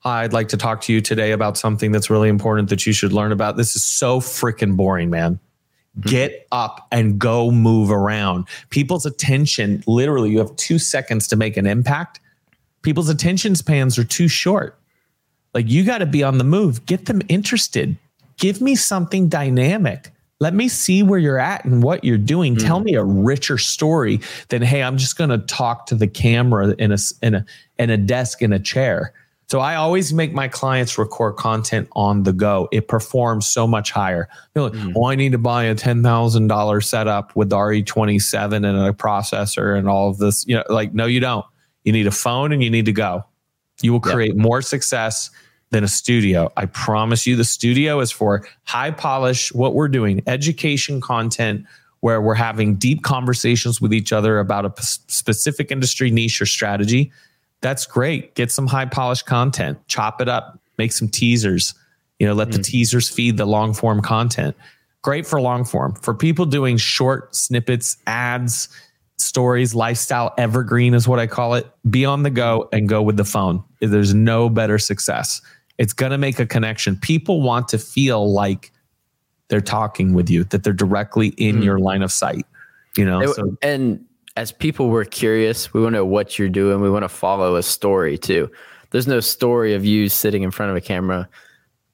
Hi, 0.00 0.22
I'd 0.22 0.32
like 0.32 0.48
to 0.48 0.56
talk 0.56 0.80
to 0.82 0.92
you 0.92 1.00
today 1.00 1.32
about 1.32 1.58
something 1.58 1.90
that's 1.90 2.08
really 2.08 2.28
important 2.28 2.68
that 2.68 2.86
you 2.86 2.92
should 2.92 3.12
learn 3.12 3.32
about. 3.32 3.56
This 3.56 3.74
is 3.74 3.84
so 3.84 4.20
freaking 4.20 4.76
boring, 4.76 5.10
man. 5.10 5.40
Mm-hmm. 5.98 6.08
Get 6.08 6.46
up 6.52 6.86
and 6.92 7.18
go 7.18 7.50
move 7.50 7.90
around. 7.90 8.46
People's 8.70 9.06
attention, 9.06 9.82
literally, 9.88 10.30
you 10.30 10.38
have 10.38 10.54
two 10.54 10.78
seconds 10.78 11.26
to 11.28 11.36
make 11.36 11.56
an 11.56 11.66
impact. 11.66 12.20
People's 12.82 13.08
attention 13.08 13.56
spans 13.56 13.98
are 13.98 14.04
too 14.04 14.28
short. 14.28 14.78
Like 15.52 15.68
you 15.68 15.84
got 15.84 15.98
to 15.98 16.06
be 16.06 16.22
on 16.22 16.38
the 16.38 16.44
move. 16.44 16.86
Get 16.86 17.06
them 17.06 17.20
interested. 17.28 17.96
Give 18.36 18.60
me 18.60 18.76
something 18.76 19.28
dynamic. 19.28 20.12
Let 20.38 20.54
me 20.54 20.68
see 20.68 21.02
where 21.02 21.18
you're 21.18 21.40
at 21.40 21.64
and 21.64 21.82
what 21.82 22.04
you're 22.04 22.16
doing. 22.16 22.54
Mm. 22.54 22.64
Tell 22.64 22.78
me 22.78 22.94
a 22.94 23.02
richer 23.02 23.58
story 23.58 24.20
than 24.50 24.62
hey, 24.62 24.84
I'm 24.84 24.96
just 24.96 25.18
going 25.18 25.30
to 25.30 25.38
talk 25.38 25.86
to 25.86 25.96
the 25.96 26.06
camera 26.06 26.76
in 26.78 26.92
a 26.92 26.98
in 27.22 27.34
a 27.34 27.44
in 27.80 27.90
a 27.90 27.96
desk 27.96 28.42
in 28.42 28.52
a 28.52 28.60
chair. 28.60 29.12
So 29.48 29.60
I 29.60 29.76
always 29.76 30.12
make 30.12 30.34
my 30.34 30.46
clients 30.46 30.98
record 30.98 31.36
content 31.36 31.88
on 31.92 32.24
the 32.24 32.34
go. 32.34 32.68
It 32.70 32.86
performs 32.86 33.46
so 33.46 33.66
much 33.66 33.90
higher. 33.90 34.28
They're 34.52 34.64
like, 34.64 34.74
mm. 34.74 34.92
oh, 34.94 35.06
I 35.06 35.14
need 35.14 35.32
to 35.32 35.38
buy 35.38 35.64
a 35.64 35.74
ten 35.74 36.02
thousand 36.02 36.48
dollar 36.48 36.82
setup 36.82 37.34
with 37.34 37.48
the 37.48 37.56
RE27 37.56 38.56
and 38.56 38.66
a 38.66 38.92
processor 38.92 39.76
and 39.76 39.88
all 39.88 40.10
of 40.10 40.18
this. 40.18 40.46
You 40.46 40.56
know, 40.56 40.64
like 40.68 40.92
no, 40.92 41.06
you 41.06 41.20
don't. 41.20 41.46
You 41.84 41.92
need 41.92 42.06
a 42.06 42.12
phone 42.12 42.52
and 42.52 42.62
you 42.62 42.68
need 42.68 42.84
to 42.84 42.92
go. 42.92 43.24
You 43.80 43.92
will 43.92 44.00
create 44.00 44.34
yep. 44.34 44.36
more 44.36 44.60
success 44.60 45.30
than 45.70 45.82
a 45.82 45.88
studio. 45.88 46.50
I 46.56 46.66
promise 46.66 47.26
you, 47.26 47.34
the 47.34 47.44
studio 47.44 48.00
is 48.00 48.10
for 48.10 48.46
high 48.64 48.90
polish, 48.90 49.52
what 49.52 49.74
we're 49.74 49.88
doing, 49.88 50.22
education 50.26 51.00
content, 51.00 51.64
where 52.00 52.20
we're 52.20 52.34
having 52.34 52.74
deep 52.74 53.02
conversations 53.02 53.80
with 53.80 53.94
each 53.94 54.12
other 54.12 54.38
about 54.40 54.66
a 54.66 54.70
p- 54.70 54.82
specific 54.82 55.70
industry 55.70 56.10
niche 56.10 56.40
or 56.42 56.46
strategy. 56.46 57.12
That's 57.60 57.86
great. 57.86 58.34
Get 58.34 58.52
some 58.52 58.66
high 58.66 58.86
polished 58.86 59.26
content, 59.26 59.78
chop 59.88 60.20
it 60.20 60.28
up, 60.28 60.58
make 60.78 60.92
some 60.92 61.08
teasers, 61.08 61.74
you 62.18 62.26
know, 62.26 62.34
let 62.34 62.48
mm. 62.48 62.52
the 62.52 62.62
teasers 62.62 63.08
feed 63.08 63.36
the 63.36 63.46
long 63.46 63.74
form 63.74 64.00
content. 64.00 64.56
Great 65.02 65.26
for 65.26 65.40
long 65.40 65.64
form. 65.64 65.94
For 65.94 66.14
people 66.14 66.44
doing 66.44 66.76
short 66.76 67.34
snippets, 67.34 67.96
ads, 68.06 68.68
stories, 69.16 69.74
lifestyle 69.74 70.34
evergreen 70.38 70.94
is 70.94 71.06
what 71.06 71.18
I 71.18 71.26
call 71.26 71.54
it. 71.54 71.66
Be 71.88 72.04
on 72.04 72.22
the 72.22 72.30
go 72.30 72.68
and 72.72 72.88
go 72.88 73.02
with 73.02 73.16
the 73.16 73.24
phone. 73.24 73.62
There's 73.80 74.14
no 74.14 74.48
better 74.48 74.78
success. 74.78 75.40
It's 75.78 75.92
going 75.92 76.10
to 76.10 76.18
make 76.18 76.40
a 76.40 76.46
connection. 76.46 76.96
People 76.96 77.42
want 77.42 77.68
to 77.68 77.78
feel 77.78 78.32
like 78.32 78.72
they're 79.48 79.60
talking 79.60 80.12
with 80.12 80.28
you, 80.28 80.44
that 80.44 80.64
they're 80.64 80.72
directly 80.72 81.28
in 81.28 81.60
mm. 81.60 81.64
your 81.64 81.78
line 81.78 82.02
of 82.02 82.12
sight. 82.12 82.44
You 82.96 83.04
know, 83.04 83.20
it, 83.20 83.34
so. 83.34 83.56
and 83.62 84.04
as 84.38 84.52
people 84.52 84.88
we're 84.88 85.04
curious, 85.04 85.74
we 85.74 85.80
want 85.80 85.94
to 85.94 85.98
know 85.98 86.06
what 86.06 86.38
you're 86.38 86.48
doing. 86.48 86.80
We 86.80 86.88
want 86.88 87.02
to 87.02 87.08
follow 87.08 87.56
a 87.56 87.62
story 87.62 88.16
too. 88.16 88.48
There's 88.90 89.08
no 89.08 89.18
story 89.18 89.74
of 89.74 89.84
you 89.84 90.08
sitting 90.08 90.44
in 90.44 90.52
front 90.52 90.70
of 90.70 90.76
a 90.76 90.80
camera, 90.80 91.28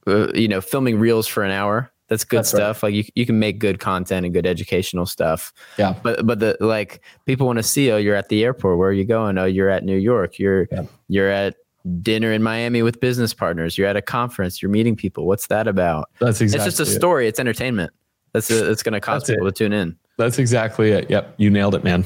uh, 0.07 0.30
you 0.35 0.46
know, 0.46 0.61
filming 0.61 0.98
reels 0.98 1.26
for 1.26 1.42
an 1.42 1.50
hour. 1.50 1.90
That's 2.09 2.22
good 2.22 2.40
That's 2.40 2.50
stuff. 2.50 2.83
Right. 2.83 2.92
Like 2.92 2.94
you, 2.96 3.12
you 3.14 3.24
can 3.24 3.38
make 3.38 3.59
good 3.59 3.80
content 3.80 4.26
and 4.26 4.35
good 4.35 4.46
educational 4.46 5.07
stuff. 5.07 5.54
Yeah. 5.78 5.94
But 6.02 6.26
but 6.26 6.38
the 6.38 6.59
like 6.61 7.00
people 7.24 7.46
want 7.46 7.57
to 7.57 7.62
see. 7.62 7.90
Oh, 7.90 7.96
you're 7.96 8.14
at 8.14 8.28
the 8.28 8.44
airport. 8.44 8.76
Where 8.76 8.90
are 8.90 8.92
you 8.92 9.07
going? 9.07 9.38
Oh, 9.38 9.46
you're 9.46 9.70
at 9.70 9.83
New 9.85 9.96
York. 9.96 10.38
You're 10.38 10.68
yeah. 10.70 10.85
you're 11.09 11.30
at 11.30 11.57
dinner 12.02 12.30
in 12.30 12.42
Miami 12.42 12.83
with 12.83 13.00
business 13.00 13.33
partners. 13.33 13.78
You're 13.78 13.88
at 13.88 13.96
a 13.96 14.02
conference. 14.02 14.61
You're 14.61 14.70
meeting 14.70 14.96
people. 14.96 15.26
What's 15.26 15.46
that 15.46 15.66
about? 15.66 16.11
That's 16.20 16.42
exactly. 16.42 16.68
It's 16.68 16.76
just 16.76 16.90
a 16.90 16.92
story. 16.94 17.24
It. 17.24 17.30
It's 17.30 17.40
entertainment. 17.40 17.90
That's 18.35 18.50
a, 18.50 18.70
it's 18.70 18.83
going 18.83 18.92
to 18.92 19.00
cause 19.00 19.24
people 19.24 19.46
it. 19.46 19.54
to 19.57 19.64
tune 19.64 19.72
in. 19.72 19.96
That's 20.18 20.38
exactly 20.38 20.90
it. 20.90 21.09
Yep, 21.09 21.35
you 21.38 21.48
nailed 21.48 21.74
it, 21.74 21.85
man. 21.85 22.04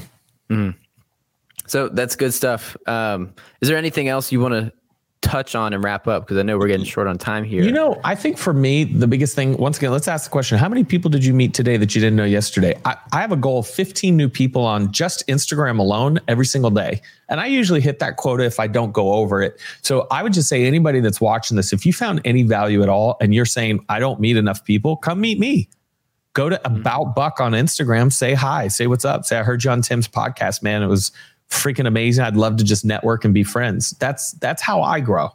Mm. 0.49 0.75
So 1.67 1.89
that's 1.89 2.15
good 2.15 2.33
stuff. 2.33 2.75
Um, 2.87 3.33
is 3.61 3.69
there 3.69 3.77
anything 3.77 4.07
else 4.07 4.31
you 4.31 4.39
want 4.39 4.53
to 4.53 4.73
touch 5.21 5.53
on 5.53 5.73
and 5.73 5.83
wrap 5.83 6.07
up 6.07 6.23
because 6.23 6.37
I 6.37 6.43
know 6.43 6.57
we're 6.57 6.67
getting 6.67 6.85
short 6.85 7.07
on 7.07 7.17
time 7.17 7.43
here. 7.43 7.63
You 7.63 7.71
know, 7.71 7.99
I 8.03 8.15
think 8.15 8.37
for 8.37 8.53
me, 8.53 8.85
the 8.85 9.07
biggest 9.07 9.35
thing, 9.35 9.57
once 9.57 9.77
again, 9.77 9.91
let's 9.91 10.07
ask 10.07 10.25
the 10.25 10.29
question 10.29 10.57
How 10.57 10.69
many 10.69 10.83
people 10.83 11.09
did 11.09 11.25
you 11.25 11.33
meet 11.33 11.53
today 11.53 11.77
that 11.77 11.93
you 11.93 12.01
didn't 12.01 12.15
know 12.15 12.25
yesterday? 12.25 12.79
I, 12.85 12.95
I, 13.11 13.21
have 13.21 13.31
a 13.31 13.37
goal 13.37 13.59
of 13.59 13.67
15 13.67 14.15
new 14.15 14.29
people 14.29 14.63
on 14.63 14.91
just 14.91 15.27
Instagram 15.27 15.79
alone 15.79 16.19
every 16.27 16.45
single 16.45 16.71
day. 16.71 17.01
And 17.27 17.39
I 17.39 17.47
usually 17.47 17.81
hit 17.81 17.99
that 17.99 18.17
quota 18.17 18.43
if 18.45 18.59
I 18.59 18.67
don't 18.67 18.91
go 18.91 19.13
over 19.13 19.41
it. 19.41 19.59
So 19.81 20.07
I 20.09 20.23
would 20.23 20.33
just 20.33 20.47
say, 20.47 20.65
anybody 20.65 20.99
that's 20.99 21.19
watching 21.19 21.57
this, 21.57 21.73
if 21.73 21.85
you 21.85 21.93
found 21.93 22.21
any 22.25 22.43
value 22.43 22.81
at 22.81 22.89
all 22.89 23.17
and 23.21 23.33
you're 23.33 23.45
saying, 23.45 23.85
I 23.89 23.99
don't 23.99 24.19
meet 24.19 24.37
enough 24.37 24.63
people, 24.63 24.95
come 24.95 25.21
meet 25.21 25.37
me. 25.39 25.69
Go 26.33 26.49
to 26.49 26.57
mm-hmm. 26.57 26.75
About 26.75 27.15
Buck 27.15 27.39
on 27.39 27.53
Instagram, 27.53 28.11
say 28.11 28.33
hi, 28.33 28.67
say 28.67 28.87
what's 28.87 29.05
up, 29.05 29.25
say, 29.25 29.39
I 29.39 29.43
heard 29.43 29.63
you 29.63 29.71
on 29.71 29.81
Tim's 29.81 30.07
podcast, 30.07 30.61
man. 30.61 30.83
It 30.83 30.87
was 30.87 31.11
freaking 31.49 31.87
amazing. 31.87 32.23
I'd 32.23 32.37
love 32.37 32.57
to 32.57 32.63
just 32.63 32.85
network 32.85 33.25
and 33.25 33.33
be 33.33 33.43
friends. 33.43 33.91
That's 33.99 34.33
that's 34.33 34.61
how 34.61 34.81
I 34.81 34.99
grow. 34.99 35.29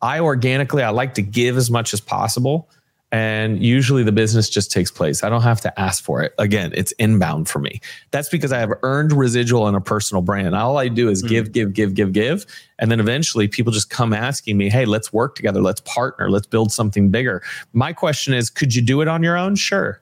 I 0.00 0.20
organically 0.20 0.82
I 0.82 0.90
like 0.90 1.14
to 1.14 1.22
give 1.22 1.56
as 1.56 1.70
much 1.70 1.94
as 1.94 2.00
possible 2.00 2.68
and 3.12 3.62
usually 3.62 4.02
the 4.02 4.10
business 4.10 4.48
just 4.48 4.72
takes 4.72 4.90
place. 4.90 5.22
I 5.22 5.28
don't 5.28 5.42
have 5.42 5.60
to 5.60 5.80
ask 5.80 6.02
for 6.02 6.22
it. 6.22 6.34
Again, 6.38 6.72
it's 6.74 6.92
inbound 6.92 7.46
for 7.46 7.58
me. 7.58 7.82
That's 8.10 8.30
because 8.30 8.52
I 8.52 8.58
have 8.58 8.72
earned 8.82 9.12
residual 9.12 9.68
in 9.68 9.74
a 9.74 9.82
personal 9.82 10.22
brand. 10.22 10.56
All 10.56 10.78
I 10.78 10.88
do 10.88 11.10
is 11.10 11.22
mm 11.22 11.28
give, 11.28 11.52
give, 11.52 11.72
give, 11.72 11.94
give, 11.94 12.12
give. 12.12 12.44
And 12.78 12.90
then 12.90 13.00
eventually 13.00 13.48
people 13.48 13.72
just 13.72 13.88
come 13.88 14.12
asking 14.12 14.58
me, 14.58 14.68
hey, 14.68 14.84
let's 14.84 15.12
work 15.12 15.34
together. 15.34 15.62
Let's 15.62 15.80
partner. 15.82 16.30
Let's 16.30 16.46
build 16.46 16.72
something 16.72 17.10
bigger. 17.10 17.42
My 17.72 17.94
question 17.94 18.34
is, 18.34 18.50
could 18.50 18.74
you 18.74 18.82
do 18.82 19.00
it 19.00 19.08
on 19.08 19.22
your 19.22 19.36
own? 19.36 19.56
Sure. 19.56 20.01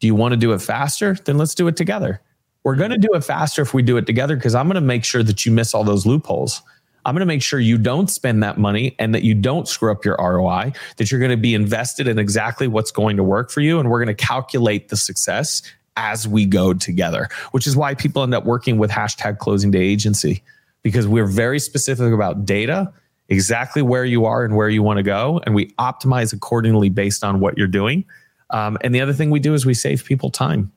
Do 0.00 0.06
you 0.06 0.14
want 0.14 0.32
to 0.32 0.36
do 0.36 0.52
it 0.52 0.60
faster? 0.60 1.14
Then 1.14 1.38
let's 1.38 1.54
do 1.54 1.68
it 1.68 1.76
together. 1.76 2.20
We're 2.64 2.76
going 2.76 2.90
to 2.90 2.98
do 2.98 3.10
it 3.14 3.22
faster 3.22 3.62
if 3.62 3.72
we 3.72 3.82
do 3.82 3.96
it 3.96 4.06
together 4.06 4.36
because 4.36 4.54
I'm 4.54 4.66
going 4.66 4.74
to 4.74 4.80
make 4.80 5.04
sure 5.04 5.22
that 5.22 5.46
you 5.46 5.52
miss 5.52 5.72
all 5.74 5.84
those 5.84 6.04
loopholes. 6.04 6.62
I'm 7.04 7.14
going 7.14 7.20
to 7.20 7.26
make 7.26 7.42
sure 7.42 7.60
you 7.60 7.78
don't 7.78 8.10
spend 8.10 8.42
that 8.42 8.58
money 8.58 8.96
and 8.98 9.14
that 9.14 9.22
you 9.22 9.32
don't 9.32 9.68
screw 9.68 9.92
up 9.92 10.04
your 10.04 10.16
ROI, 10.18 10.72
that 10.96 11.10
you're 11.10 11.20
going 11.20 11.30
to 11.30 11.36
be 11.36 11.54
invested 11.54 12.08
in 12.08 12.18
exactly 12.18 12.66
what's 12.66 12.90
going 12.90 13.16
to 13.16 13.22
work 13.22 13.52
for 13.52 13.60
you. 13.60 13.78
And 13.78 13.88
we're 13.88 14.04
going 14.04 14.14
to 14.14 14.24
calculate 14.24 14.88
the 14.88 14.96
success 14.96 15.62
as 15.96 16.26
we 16.26 16.44
go 16.44 16.74
together, 16.74 17.28
which 17.52 17.66
is 17.66 17.76
why 17.76 17.94
people 17.94 18.24
end 18.24 18.34
up 18.34 18.44
working 18.44 18.78
with 18.78 18.90
hashtag 18.90 19.38
closing 19.38 19.70
day 19.70 19.82
agency 19.82 20.42
because 20.82 21.06
we're 21.06 21.26
very 21.26 21.58
specific 21.58 22.12
about 22.12 22.44
data, 22.44 22.92
exactly 23.28 23.82
where 23.82 24.04
you 24.04 24.24
are 24.24 24.44
and 24.44 24.56
where 24.56 24.68
you 24.68 24.82
want 24.82 24.98
to 24.98 25.02
go. 25.02 25.40
And 25.44 25.54
we 25.54 25.70
optimize 25.72 26.32
accordingly 26.32 26.88
based 26.90 27.24
on 27.24 27.40
what 27.40 27.56
you're 27.56 27.66
doing. 27.66 28.04
Um, 28.50 28.78
and 28.82 28.94
the 28.94 29.00
other 29.00 29.12
thing 29.12 29.30
we 29.30 29.40
do 29.40 29.54
is 29.54 29.66
we 29.66 29.74
save 29.74 30.04
people 30.04 30.30
time. 30.30 30.72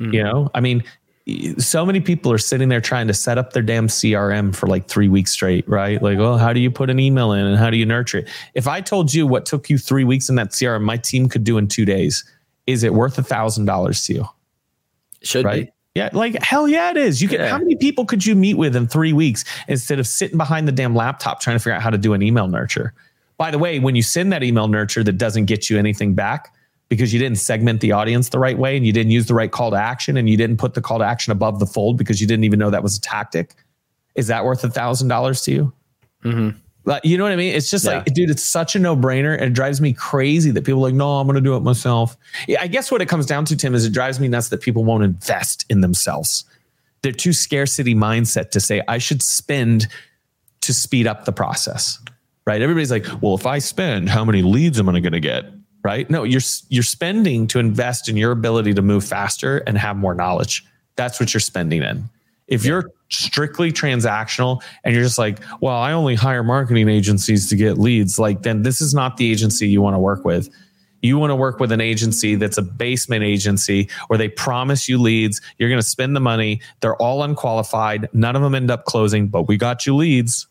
Mm-hmm. 0.00 0.14
You 0.14 0.24
know, 0.24 0.50
I 0.54 0.60
mean, 0.60 0.84
so 1.58 1.84
many 1.84 2.00
people 2.00 2.32
are 2.32 2.38
sitting 2.38 2.68
there 2.68 2.80
trying 2.80 3.06
to 3.06 3.14
set 3.14 3.38
up 3.38 3.52
their 3.52 3.62
damn 3.62 3.88
CRM 3.88 4.54
for 4.54 4.66
like 4.66 4.88
three 4.88 5.08
weeks 5.08 5.30
straight, 5.30 5.68
right? 5.68 6.02
Like, 6.02 6.18
well, 6.18 6.38
how 6.38 6.52
do 6.52 6.60
you 6.60 6.70
put 6.70 6.90
an 6.90 6.98
email 6.98 7.32
in 7.32 7.44
and 7.44 7.56
how 7.56 7.70
do 7.70 7.76
you 7.76 7.86
nurture 7.86 8.18
it? 8.18 8.28
If 8.54 8.66
I 8.66 8.80
told 8.80 9.12
you 9.12 9.26
what 9.26 9.46
took 9.46 9.70
you 9.70 9.78
three 9.78 10.04
weeks 10.04 10.28
in 10.28 10.36
that 10.36 10.50
CRM, 10.50 10.82
my 10.82 10.96
team 10.96 11.28
could 11.28 11.44
do 11.44 11.58
in 11.58 11.68
two 11.68 11.84
days, 11.84 12.24
is 12.66 12.82
it 12.82 12.94
worth 12.94 13.18
a 13.18 13.22
thousand 13.22 13.66
dollars 13.66 14.04
to 14.06 14.14
you? 14.14 14.28
Should 15.22 15.44
right? 15.44 15.66
be. 15.66 15.72
Yeah, 15.94 16.08
like 16.12 16.40
hell 16.42 16.68
yeah, 16.68 16.90
it 16.90 16.96
is. 16.96 17.20
You 17.20 17.28
can. 17.28 17.40
Yeah. 17.40 17.48
How 17.48 17.58
many 17.58 17.74
people 17.74 18.04
could 18.04 18.24
you 18.24 18.36
meet 18.36 18.54
with 18.54 18.76
in 18.76 18.86
three 18.86 19.12
weeks 19.12 19.44
instead 19.66 19.98
of 19.98 20.06
sitting 20.06 20.38
behind 20.38 20.68
the 20.68 20.72
damn 20.72 20.94
laptop 20.94 21.40
trying 21.40 21.56
to 21.56 21.60
figure 21.60 21.72
out 21.72 21.82
how 21.82 21.90
to 21.90 21.98
do 21.98 22.14
an 22.14 22.22
email 22.22 22.46
nurture? 22.46 22.94
By 23.36 23.50
the 23.50 23.58
way, 23.58 23.80
when 23.80 23.96
you 23.96 24.02
send 24.02 24.32
that 24.32 24.44
email 24.44 24.68
nurture 24.68 25.02
that 25.02 25.18
doesn't 25.18 25.46
get 25.46 25.68
you 25.68 25.78
anything 25.78 26.14
back 26.14 26.54
because 26.90 27.14
you 27.14 27.20
didn't 27.20 27.38
segment 27.38 27.80
the 27.80 27.92
audience 27.92 28.28
the 28.28 28.38
right 28.38 28.58
way 28.58 28.76
and 28.76 28.84
you 28.84 28.92
didn't 28.92 29.12
use 29.12 29.26
the 29.26 29.34
right 29.34 29.52
call 29.52 29.70
to 29.70 29.76
action 29.76 30.16
and 30.16 30.28
you 30.28 30.36
didn't 30.36 30.58
put 30.58 30.74
the 30.74 30.82
call 30.82 30.98
to 30.98 31.04
action 31.04 31.30
above 31.30 31.60
the 31.60 31.66
fold 31.66 31.96
because 31.96 32.20
you 32.20 32.26
didn't 32.26 32.44
even 32.44 32.58
know 32.58 32.68
that 32.68 32.82
was 32.82 32.98
a 32.98 33.00
tactic, 33.00 33.54
is 34.16 34.26
that 34.26 34.44
worth 34.44 34.62
a 34.64 34.68
thousand 34.68 35.08
dollars 35.08 35.40
to 35.42 35.52
you? 35.52 35.72
Mm-hmm. 36.24 36.58
But 36.84 37.04
you 37.04 37.16
know 37.16 37.24
what 37.24 37.32
I 37.32 37.36
mean? 37.36 37.54
It's 37.54 37.70
just 37.70 37.84
yeah. 37.84 37.98
like, 37.98 38.06
dude, 38.06 38.28
it's 38.28 38.42
such 38.42 38.74
a 38.74 38.80
no 38.80 38.96
brainer. 38.96 39.34
And 39.34 39.44
it 39.44 39.52
drives 39.52 39.80
me 39.80 39.92
crazy 39.92 40.50
that 40.50 40.64
people 40.64 40.80
are 40.80 40.88
like, 40.88 40.94
no, 40.94 41.20
I'm 41.20 41.26
going 41.26 41.36
to 41.36 41.40
do 41.40 41.54
it 41.54 41.60
myself. 41.60 42.16
I 42.58 42.66
guess 42.66 42.90
what 42.90 43.00
it 43.00 43.06
comes 43.06 43.26
down 43.26 43.44
to, 43.46 43.56
Tim, 43.56 43.74
is 43.74 43.84
it 43.84 43.92
drives 43.92 44.18
me 44.18 44.26
nuts 44.26 44.48
that 44.48 44.60
people 44.60 44.82
won't 44.82 45.04
invest 45.04 45.64
in 45.70 45.82
themselves. 45.82 46.44
They're 47.02 47.12
too 47.12 47.32
scarcity 47.32 47.94
mindset 47.94 48.50
to 48.50 48.60
say, 48.60 48.82
I 48.88 48.98
should 48.98 49.22
spend 49.22 49.86
to 50.62 50.74
speed 50.74 51.06
up 51.06 51.24
the 51.24 51.32
process, 51.32 51.98
right? 52.46 52.60
Everybody's 52.60 52.90
like, 52.90 53.06
well, 53.22 53.34
if 53.34 53.46
I 53.46 53.58
spend, 53.58 54.08
how 54.08 54.24
many 54.24 54.42
leads 54.42 54.80
am 54.80 54.88
I 54.88 54.98
going 55.00 55.12
to 55.12 55.20
get? 55.20 55.44
Right? 55.82 56.10
No, 56.10 56.24
you're 56.24 56.42
you're 56.68 56.82
spending 56.82 57.46
to 57.48 57.58
invest 57.58 58.08
in 58.08 58.16
your 58.16 58.32
ability 58.32 58.74
to 58.74 58.82
move 58.82 59.04
faster 59.04 59.58
and 59.58 59.78
have 59.78 59.96
more 59.96 60.14
knowledge. 60.14 60.64
That's 60.96 61.18
what 61.18 61.32
you're 61.32 61.40
spending 61.40 61.82
in. 61.82 62.08
If 62.48 62.64
yeah. 62.64 62.68
you're 62.68 62.90
strictly 63.08 63.72
transactional 63.72 64.62
and 64.84 64.94
you're 64.94 65.04
just 65.04 65.18
like, 65.18 65.38
well, 65.60 65.76
I 65.76 65.92
only 65.92 66.16
hire 66.16 66.42
marketing 66.42 66.88
agencies 66.88 67.48
to 67.48 67.56
get 67.56 67.78
leads, 67.78 68.18
like 68.18 68.42
then 68.42 68.62
this 68.62 68.80
is 68.80 68.92
not 68.92 69.16
the 69.16 69.30
agency 69.30 69.68
you 69.68 69.80
want 69.80 69.94
to 69.94 69.98
work 69.98 70.24
with. 70.24 70.50
You 71.02 71.16
want 71.16 71.30
to 71.30 71.36
work 71.36 71.60
with 71.60 71.72
an 71.72 71.80
agency 71.80 72.34
that's 72.34 72.58
a 72.58 72.62
basement 72.62 73.24
agency 73.24 73.88
where 74.08 74.18
they 74.18 74.28
promise 74.28 74.88
you 74.88 74.98
leads. 74.98 75.40
You're 75.56 75.70
going 75.70 75.80
to 75.80 75.86
spend 75.86 76.14
the 76.14 76.20
money. 76.20 76.60
They're 76.80 76.96
all 76.96 77.22
unqualified. 77.22 78.08
None 78.12 78.36
of 78.36 78.42
them 78.42 78.54
end 78.54 78.70
up 78.70 78.84
closing, 78.84 79.28
but 79.28 79.48
we 79.48 79.56
got 79.56 79.86
you 79.86 79.96
leads, 79.96 80.46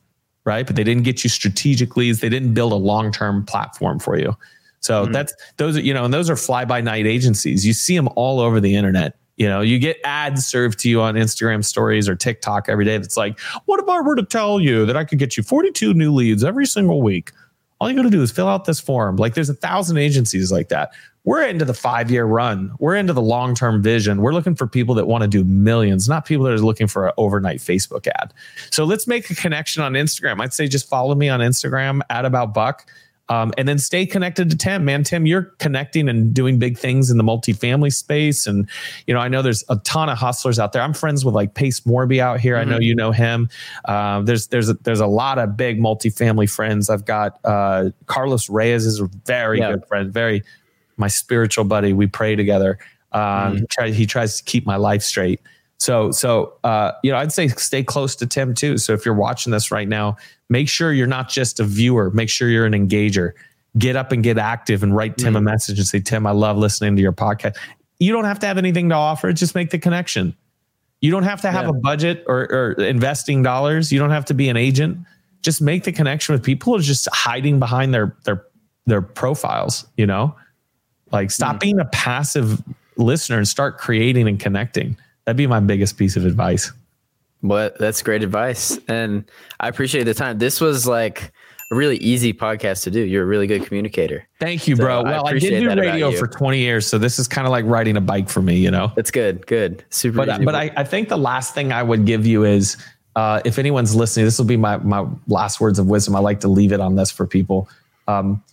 right? 0.46 0.66
But 0.66 0.76
they 0.76 0.84
didn't 0.84 1.04
get 1.04 1.24
you 1.24 1.30
strategic 1.30 1.96
leads. 1.96 2.20
They 2.20 2.30
didn't 2.30 2.56
build 2.56 2.72
a 2.72 2.78
long 2.78 3.12
term 3.12 3.46
platform 3.46 4.00
for 4.00 4.18
you. 4.18 4.36
So 4.82 5.04
mm-hmm. 5.04 5.12
that's 5.12 5.34
those 5.58 5.78
are, 5.78 5.82
you 5.82 5.94
know, 5.94 6.06
and 6.06 6.14
those 6.14 6.30
are 6.30 6.36
fly 6.36 6.66
by 6.66 6.82
night 6.82 7.06
agencies. 7.06 7.66
You 7.66 7.74
see 7.74 7.96
them 7.96 8.10
all 8.16 8.40
over 8.40 8.60
the 8.60 8.76
internet. 8.76 9.18
You 9.38 9.48
know, 9.48 9.62
you 9.62 9.80
get 9.80 9.98
ads 10.04 10.46
served 10.46 10.80
to 10.80 10.90
you 10.90 11.02
on 11.02 11.16
Instagram 11.16 11.64
stories 11.64 12.10
or 12.10 12.16
TikTok 12.16 12.68
every 12.68 12.84
day 12.84 12.98
that's 12.98 13.16
like, 13.16 13.40
what 13.66 13.80
if 13.82 13.88
I 13.88 14.02
were 14.02 14.16
to 14.18 14.24
tell 14.24 14.60
you 14.60 14.86
that 14.86 14.98
I 14.98 15.06
could 15.06 15.18
get 15.18 15.38
you 15.38 15.44
42 15.44 15.94
new 15.94 16.14
leads 16.14 16.44
every 16.44 16.66
single 16.66 17.02
week? 17.02 17.32
All 17.80 17.90
you 17.90 17.96
got 17.96 18.04
to 18.04 18.10
do 18.10 18.22
is 18.22 18.32
fill 18.32 18.50
out 18.50 18.66
this 18.66 18.82
form. 18.82 19.16
Like 19.16 19.36
there's 19.36 19.50
a 19.50 19.54
thousand 19.54 19.98
agencies 19.98 20.52
like 20.52 20.68
that. 20.68 20.92
We're 21.24 21.44
into 21.44 21.64
the 21.64 21.74
five 21.74 22.12
year 22.12 22.26
run. 22.26 22.74
We're 22.80 22.96
into 22.96 23.14
the 23.14 23.22
long 23.22 23.56
term 23.56 23.82
vision. 23.82 24.22
We're 24.22 24.34
looking 24.34 24.56
for 24.56 24.68
people 24.68 24.96
that 24.96 25.08
want 25.08 25.22
to 25.22 25.28
do 25.28 25.46
millions, 25.46 26.10
not 26.10 26.26
people 26.26 26.46
that 26.46 26.54
are 26.54 26.58
looking 26.58 26.88
for 26.88 27.08
an 27.08 27.14
overnight 27.16 27.60
Facebook 27.60 28.08
ad. 28.08 28.34
So 28.72 28.84
let's 28.84 29.08
make 29.08 29.30
a 29.30 29.36
connection 29.36 29.82
on 29.84 29.94
Instagram. 29.94 30.42
I'd 30.42 30.54
say 30.54 30.68
just 30.68 30.90
follow 30.90 31.16
me 31.16 31.30
on 31.30 31.40
Instagram 31.40 32.02
at 32.10 32.26
about 32.26 32.54
buck 32.54 32.90
um, 33.30 33.54
and 33.58 33.68
then 33.68 33.78
stay 33.78 34.06
connected 34.08 34.50
to 34.50 34.58
Tim, 34.58 34.86
man. 34.86 35.04
Tim, 35.04 35.28
you're 35.28 35.54
connecting 35.60 36.10
and 36.10 36.34
doing 36.34 36.58
big 36.58 36.78
things 36.78 37.12
in 37.12 37.18
the 37.18 37.24
multifamily 37.24 37.94
space. 37.94 38.48
And, 38.48 38.68
you 39.06 39.14
know, 39.14 39.20
I 39.20 39.28
know 39.28 39.44
there's 39.44 39.64
a 39.70 39.76
ton 39.78 40.10
of 40.10 40.18
hustlers 40.18 40.58
out 40.58 40.74
there. 40.74 40.82
I'm 40.82 40.94
friends 40.94 41.24
with 41.24 41.36
like 41.36 41.54
Pace 41.54 41.82
Morby 41.82 42.20
out 42.20 42.40
here. 42.40 42.56
Mm-hmm. 42.56 42.62
I 42.62 42.72
know 42.72 42.78
mm-hmm. 42.78 42.84
you 42.84 42.96
know 42.96 43.12
him. 43.12 43.50
Uh, 43.86 44.22
there's 44.22 44.48
there's 44.48 44.70
a, 44.70 44.74
there's 44.74 45.00
a 45.00 45.08
lot 45.08 45.38
of 45.38 45.56
big 45.56 45.80
multifamily 45.80 46.50
friends. 46.50 46.90
I've 46.90 47.06
got 47.06 47.40
uh, 47.44 47.92
Carlos 48.08 48.50
Reyes 48.50 48.86
is 48.86 49.00
a 49.00 49.10
very 49.26 49.60
yeah. 49.60 49.72
good 49.72 49.86
friend, 49.88 50.12
very 50.12 50.44
my 50.98 51.08
spiritual 51.08 51.66
buddy. 51.66 51.94
We 51.94 52.08
pray 52.08 52.36
together. 52.36 52.80
Um, 53.12 53.58
mm-hmm. 53.58 53.94
he 53.94 54.06
tries 54.06 54.38
to 54.38 54.44
keep 54.44 54.66
my 54.66 54.76
life 54.76 55.04
straight. 55.04 55.40
So, 55.80 56.12
so 56.12 56.54
uh, 56.64 56.92
you 57.04 57.12
know, 57.12 57.18
I'd 57.18 57.32
say 57.32 57.48
stay 57.48 57.84
close 57.84 58.16
to 58.18 58.28
Tim 58.28 58.54
too. 58.54 58.78
So 58.78 58.94
if 58.94 59.06
you're 59.06 59.16
watching 59.16 59.52
this 59.52 59.72
right 59.72 59.88
now, 59.88 60.18
make 60.50 60.68
sure 60.68 60.92
you're 60.94 61.08
not 61.08 61.30
just 61.30 61.60
a 61.60 61.64
viewer. 61.64 62.12
Make 62.12 62.30
sure 62.30 62.50
you're 62.50 62.66
an 62.66 62.74
engager. 62.74 63.32
Get 63.78 63.96
up 63.96 64.12
and 64.12 64.22
get 64.24 64.38
active 64.38 64.84
and 64.84 64.96
write 64.96 65.18
Tim 65.18 65.34
mm. 65.34 65.38
a 65.38 65.42
message 65.42 65.78
and 65.80 65.88
say, 65.88 66.00
Tim, 66.02 66.28
I 66.28 66.32
love 66.32 66.58
listening 66.58 66.96
to 66.98 67.02
your 67.02 67.14
podcast. 67.14 67.56
You 68.00 68.12
don't 68.12 68.26
have 68.26 68.40
to 68.40 68.48
have 68.48 68.58
anything 68.58 68.90
to 68.90 68.96
offer. 68.96 69.32
Just 69.32 69.56
make 69.56 69.70
the 69.70 69.80
connection. 69.80 70.36
You 71.02 71.12
don't 71.12 71.24
have 71.24 71.42
to 71.42 71.52
have 71.52 71.64
yeah. 71.64 71.70
a 71.70 71.74
budget 71.74 72.24
or, 72.28 72.42
or 72.52 72.72
investing 72.74 73.42
dollars. 73.42 73.92
You 73.92 74.00
don't 74.00 74.10
have 74.10 74.26
to 74.26 74.34
be 74.34 74.50
an 74.50 74.58
agent. 74.58 74.98
Just 75.42 75.62
make 75.62 75.86
the 75.86 75.94
connection 75.94 76.34
with 76.34 76.44
people 76.44 76.74
who 76.74 76.80
are 76.80 76.84
just 76.84 77.08
hiding 77.14 77.60
behind 77.60 77.94
their 77.94 78.18
their 78.26 78.46
their 78.86 79.02
profiles. 79.02 79.88
You 79.96 80.08
know, 80.08 80.36
like 81.12 81.32
stop 81.32 81.58
mm. 81.58 81.60
being 81.62 81.80
a 81.80 81.86
passive 81.86 82.62
listener 82.98 83.38
and 83.38 83.48
start 83.48 83.78
creating 83.78 84.28
and 84.28 84.38
connecting. 84.40 84.98
That'd 85.30 85.38
be 85.38 85.46
my 85.46 85.60
biggest 85.60 85.96
piece 85.96 86.16
of 86.18 86.26
advice. 86.26 86.72
Well, 87.44 87.70
that's 87.80 88.02
great 88.02 88.24
advice. 88.24 88.80
And 88.88 89.30
I 89.60 89.68
appreciate 89.68 90.06
the 90.06 90.16
time. 90.16 90.40
This 90.40 90.60
was 90.60 90.88
like 90.88 91.32
a 91.72 91.76
really 91.76 91.98
easy 91.98 92.34
podcast 92.34 92.82
to 92.86 92.90
do. 92.90 93.02
You're 93.02 93.22
a 93.22 93.28
really 93.28 93.46
good 93.46 93.64
communicator. 93.64 94.28
Thank 94.40 94.68
you, 94.68 94.76
bro. 94.76 95.04
Well, 95.04 95.28
I, 95.28 95.30
I, 95.30 95.34
did 95.38 95.60
do 95.60 95.80
radio 95.80 96.12
for 96.14 96.26
20 96.26 96.58
years. 96.58 96.88
So 96.88 96.98
this 96.98 97.20
is 97.20 97.28
kind 97.28 97.46
of 97.46 97.52
like 97.52 97.64
riding 97.66 97.96
a 97.96 98.02
bike 98.02 98.28
for 98.28 98.42
me, 98.42 98.56
you 98.56 98.72
know? 98.72 98.92
That's 98.96 99.12
good. 99.12 99.46
Good. 99.46 99.86
Super. 99.92 100.26
But, 100.26 100.44
but 100.44 100.56
I, 100.56 100.72
I 100.76 100.84
think 100.84 101.10
the 101.10 101.18
last 101.18 101.54
thing 101.54 101.72
I 101.72 101.84
would 101.84 102.08
give 102.08 102.26
you 102.26 102.44
is 102.44 102.76
uh, 103.16 103.40
if 103.46 103.60
anyone's 103.60 103.96
listening, 103.96 104.26
this 104.26 104.40
will 104.40 104.46
be 104.46 104.58
my, 104.58 104.78
my 104.78 105.06
last 105.28 105.62
words 105.62 105.78
of 105.78 105.86
wisdom. 105.86 106.16
I 106.16 106.22
like 106.22 106.40
to 106.40 106.48
leave 106.48 106.72
it 106.72 106.80
on 106.80 106.96
this 106.96 107.12
for 107.12 107.28
people. 107.28 107.70
Um, 108.08 108.44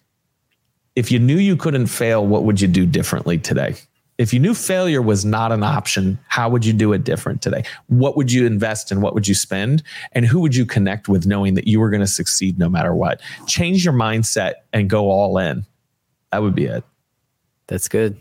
if 0.94 1.10
you 1.10 1.20
knew 1.20 1.38
you 1.38 1.56
couldn't 1.56 1.86
fail, 1.86 2.26
what 2.26 2.44
would 2.44 2.60
you 2.60 2.68
do 2.68 2.84
differently 2.84 3.38
today? 3.38 3.76
If 4.18 4.32
you 4.32 4.40
knew 4.40 4.54
failure 4.54 5.02
was 5.02 5.24
not 5.24 5.52
an 5.52 5.62
option, 5.62 6.18
how 6.28 6.48
would 6.48 6.64
you 6.64 6.72
do 6.72 6.92
it 6.92 7.04
different 7.04 7.42
today? 7.42 7.64
What 7.88 8.16
would 8.16 8.32
you 8.32 8.46
invest 8.46 8.90
in? 8.90 9.00
What 9.00 9.14
would 9.14 9.28
you 9.28 9.34
spend? 9.34 9.82
And 10.12 10.24
who 10.24 10.40
would 10.40 10.56
you 10.56 10.64
connect 10.64 11.08
with 11.08 11.26
knowing 11.26 11.54
that 11.54 11.66
you 11.66 11.80
were 11.80 11.90
going 11.90 12.00
to 12.00 12.06
succeed 12.06 12.58
no 12.58 12.68
matter 12.68 12.94
what? 12.94 13.20
Change 13.46 13.84
your 13.84 13.94
mindset 13.94 14.54
and 14.72 14.88
go 14.88 15.10
all 15.10 15.36
in. 15.38 15.66
That 16.32 16.42
would 16.42 16.54
be 16.54 16.64
it. 16.64 16.84
That's 17.66 17.88
good. 17.88 18.16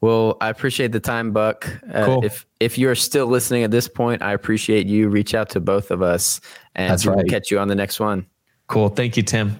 Well, 0.00 0.36
I 0.40 0.48
appreciate 0.48 0.92
the 0.92 1.00
time, 1.00 1.32
Buck. 1.32 1.66
Uh, 1.92 2.04
cool. 2.04 2.24
If 2.24 2.46
if 2.60 2.76
you're 2.76 2.94
still 2.94 3.26
listening 3.26 3.62
at 3.62 3.70
this 3.70 3.88
point, 3.88 4.22
I 4.22 4.32
appreciate 4.32 4.86
you. 4.86 5.08
Reach 5.08 5.34
out 5.34 5.48
to 5.50 5.60
both 5.60 5.90
of 5.90 6.02
us, 6.02 6.40
and 6.74 6.90
That's 6.90 7.06
right. 7.06 7.16
we'll 7.16 7.24
catch 7.24 7.50
you 7.50 7.58
on 7.58 7.68
the 7.68 7.74
next 7.74 8.00
one. 8.00 8.26
Cool. 8.66 8.90
Thank 8.90 9.16
you, 9.16 9.22
Tim. 9.22 9.58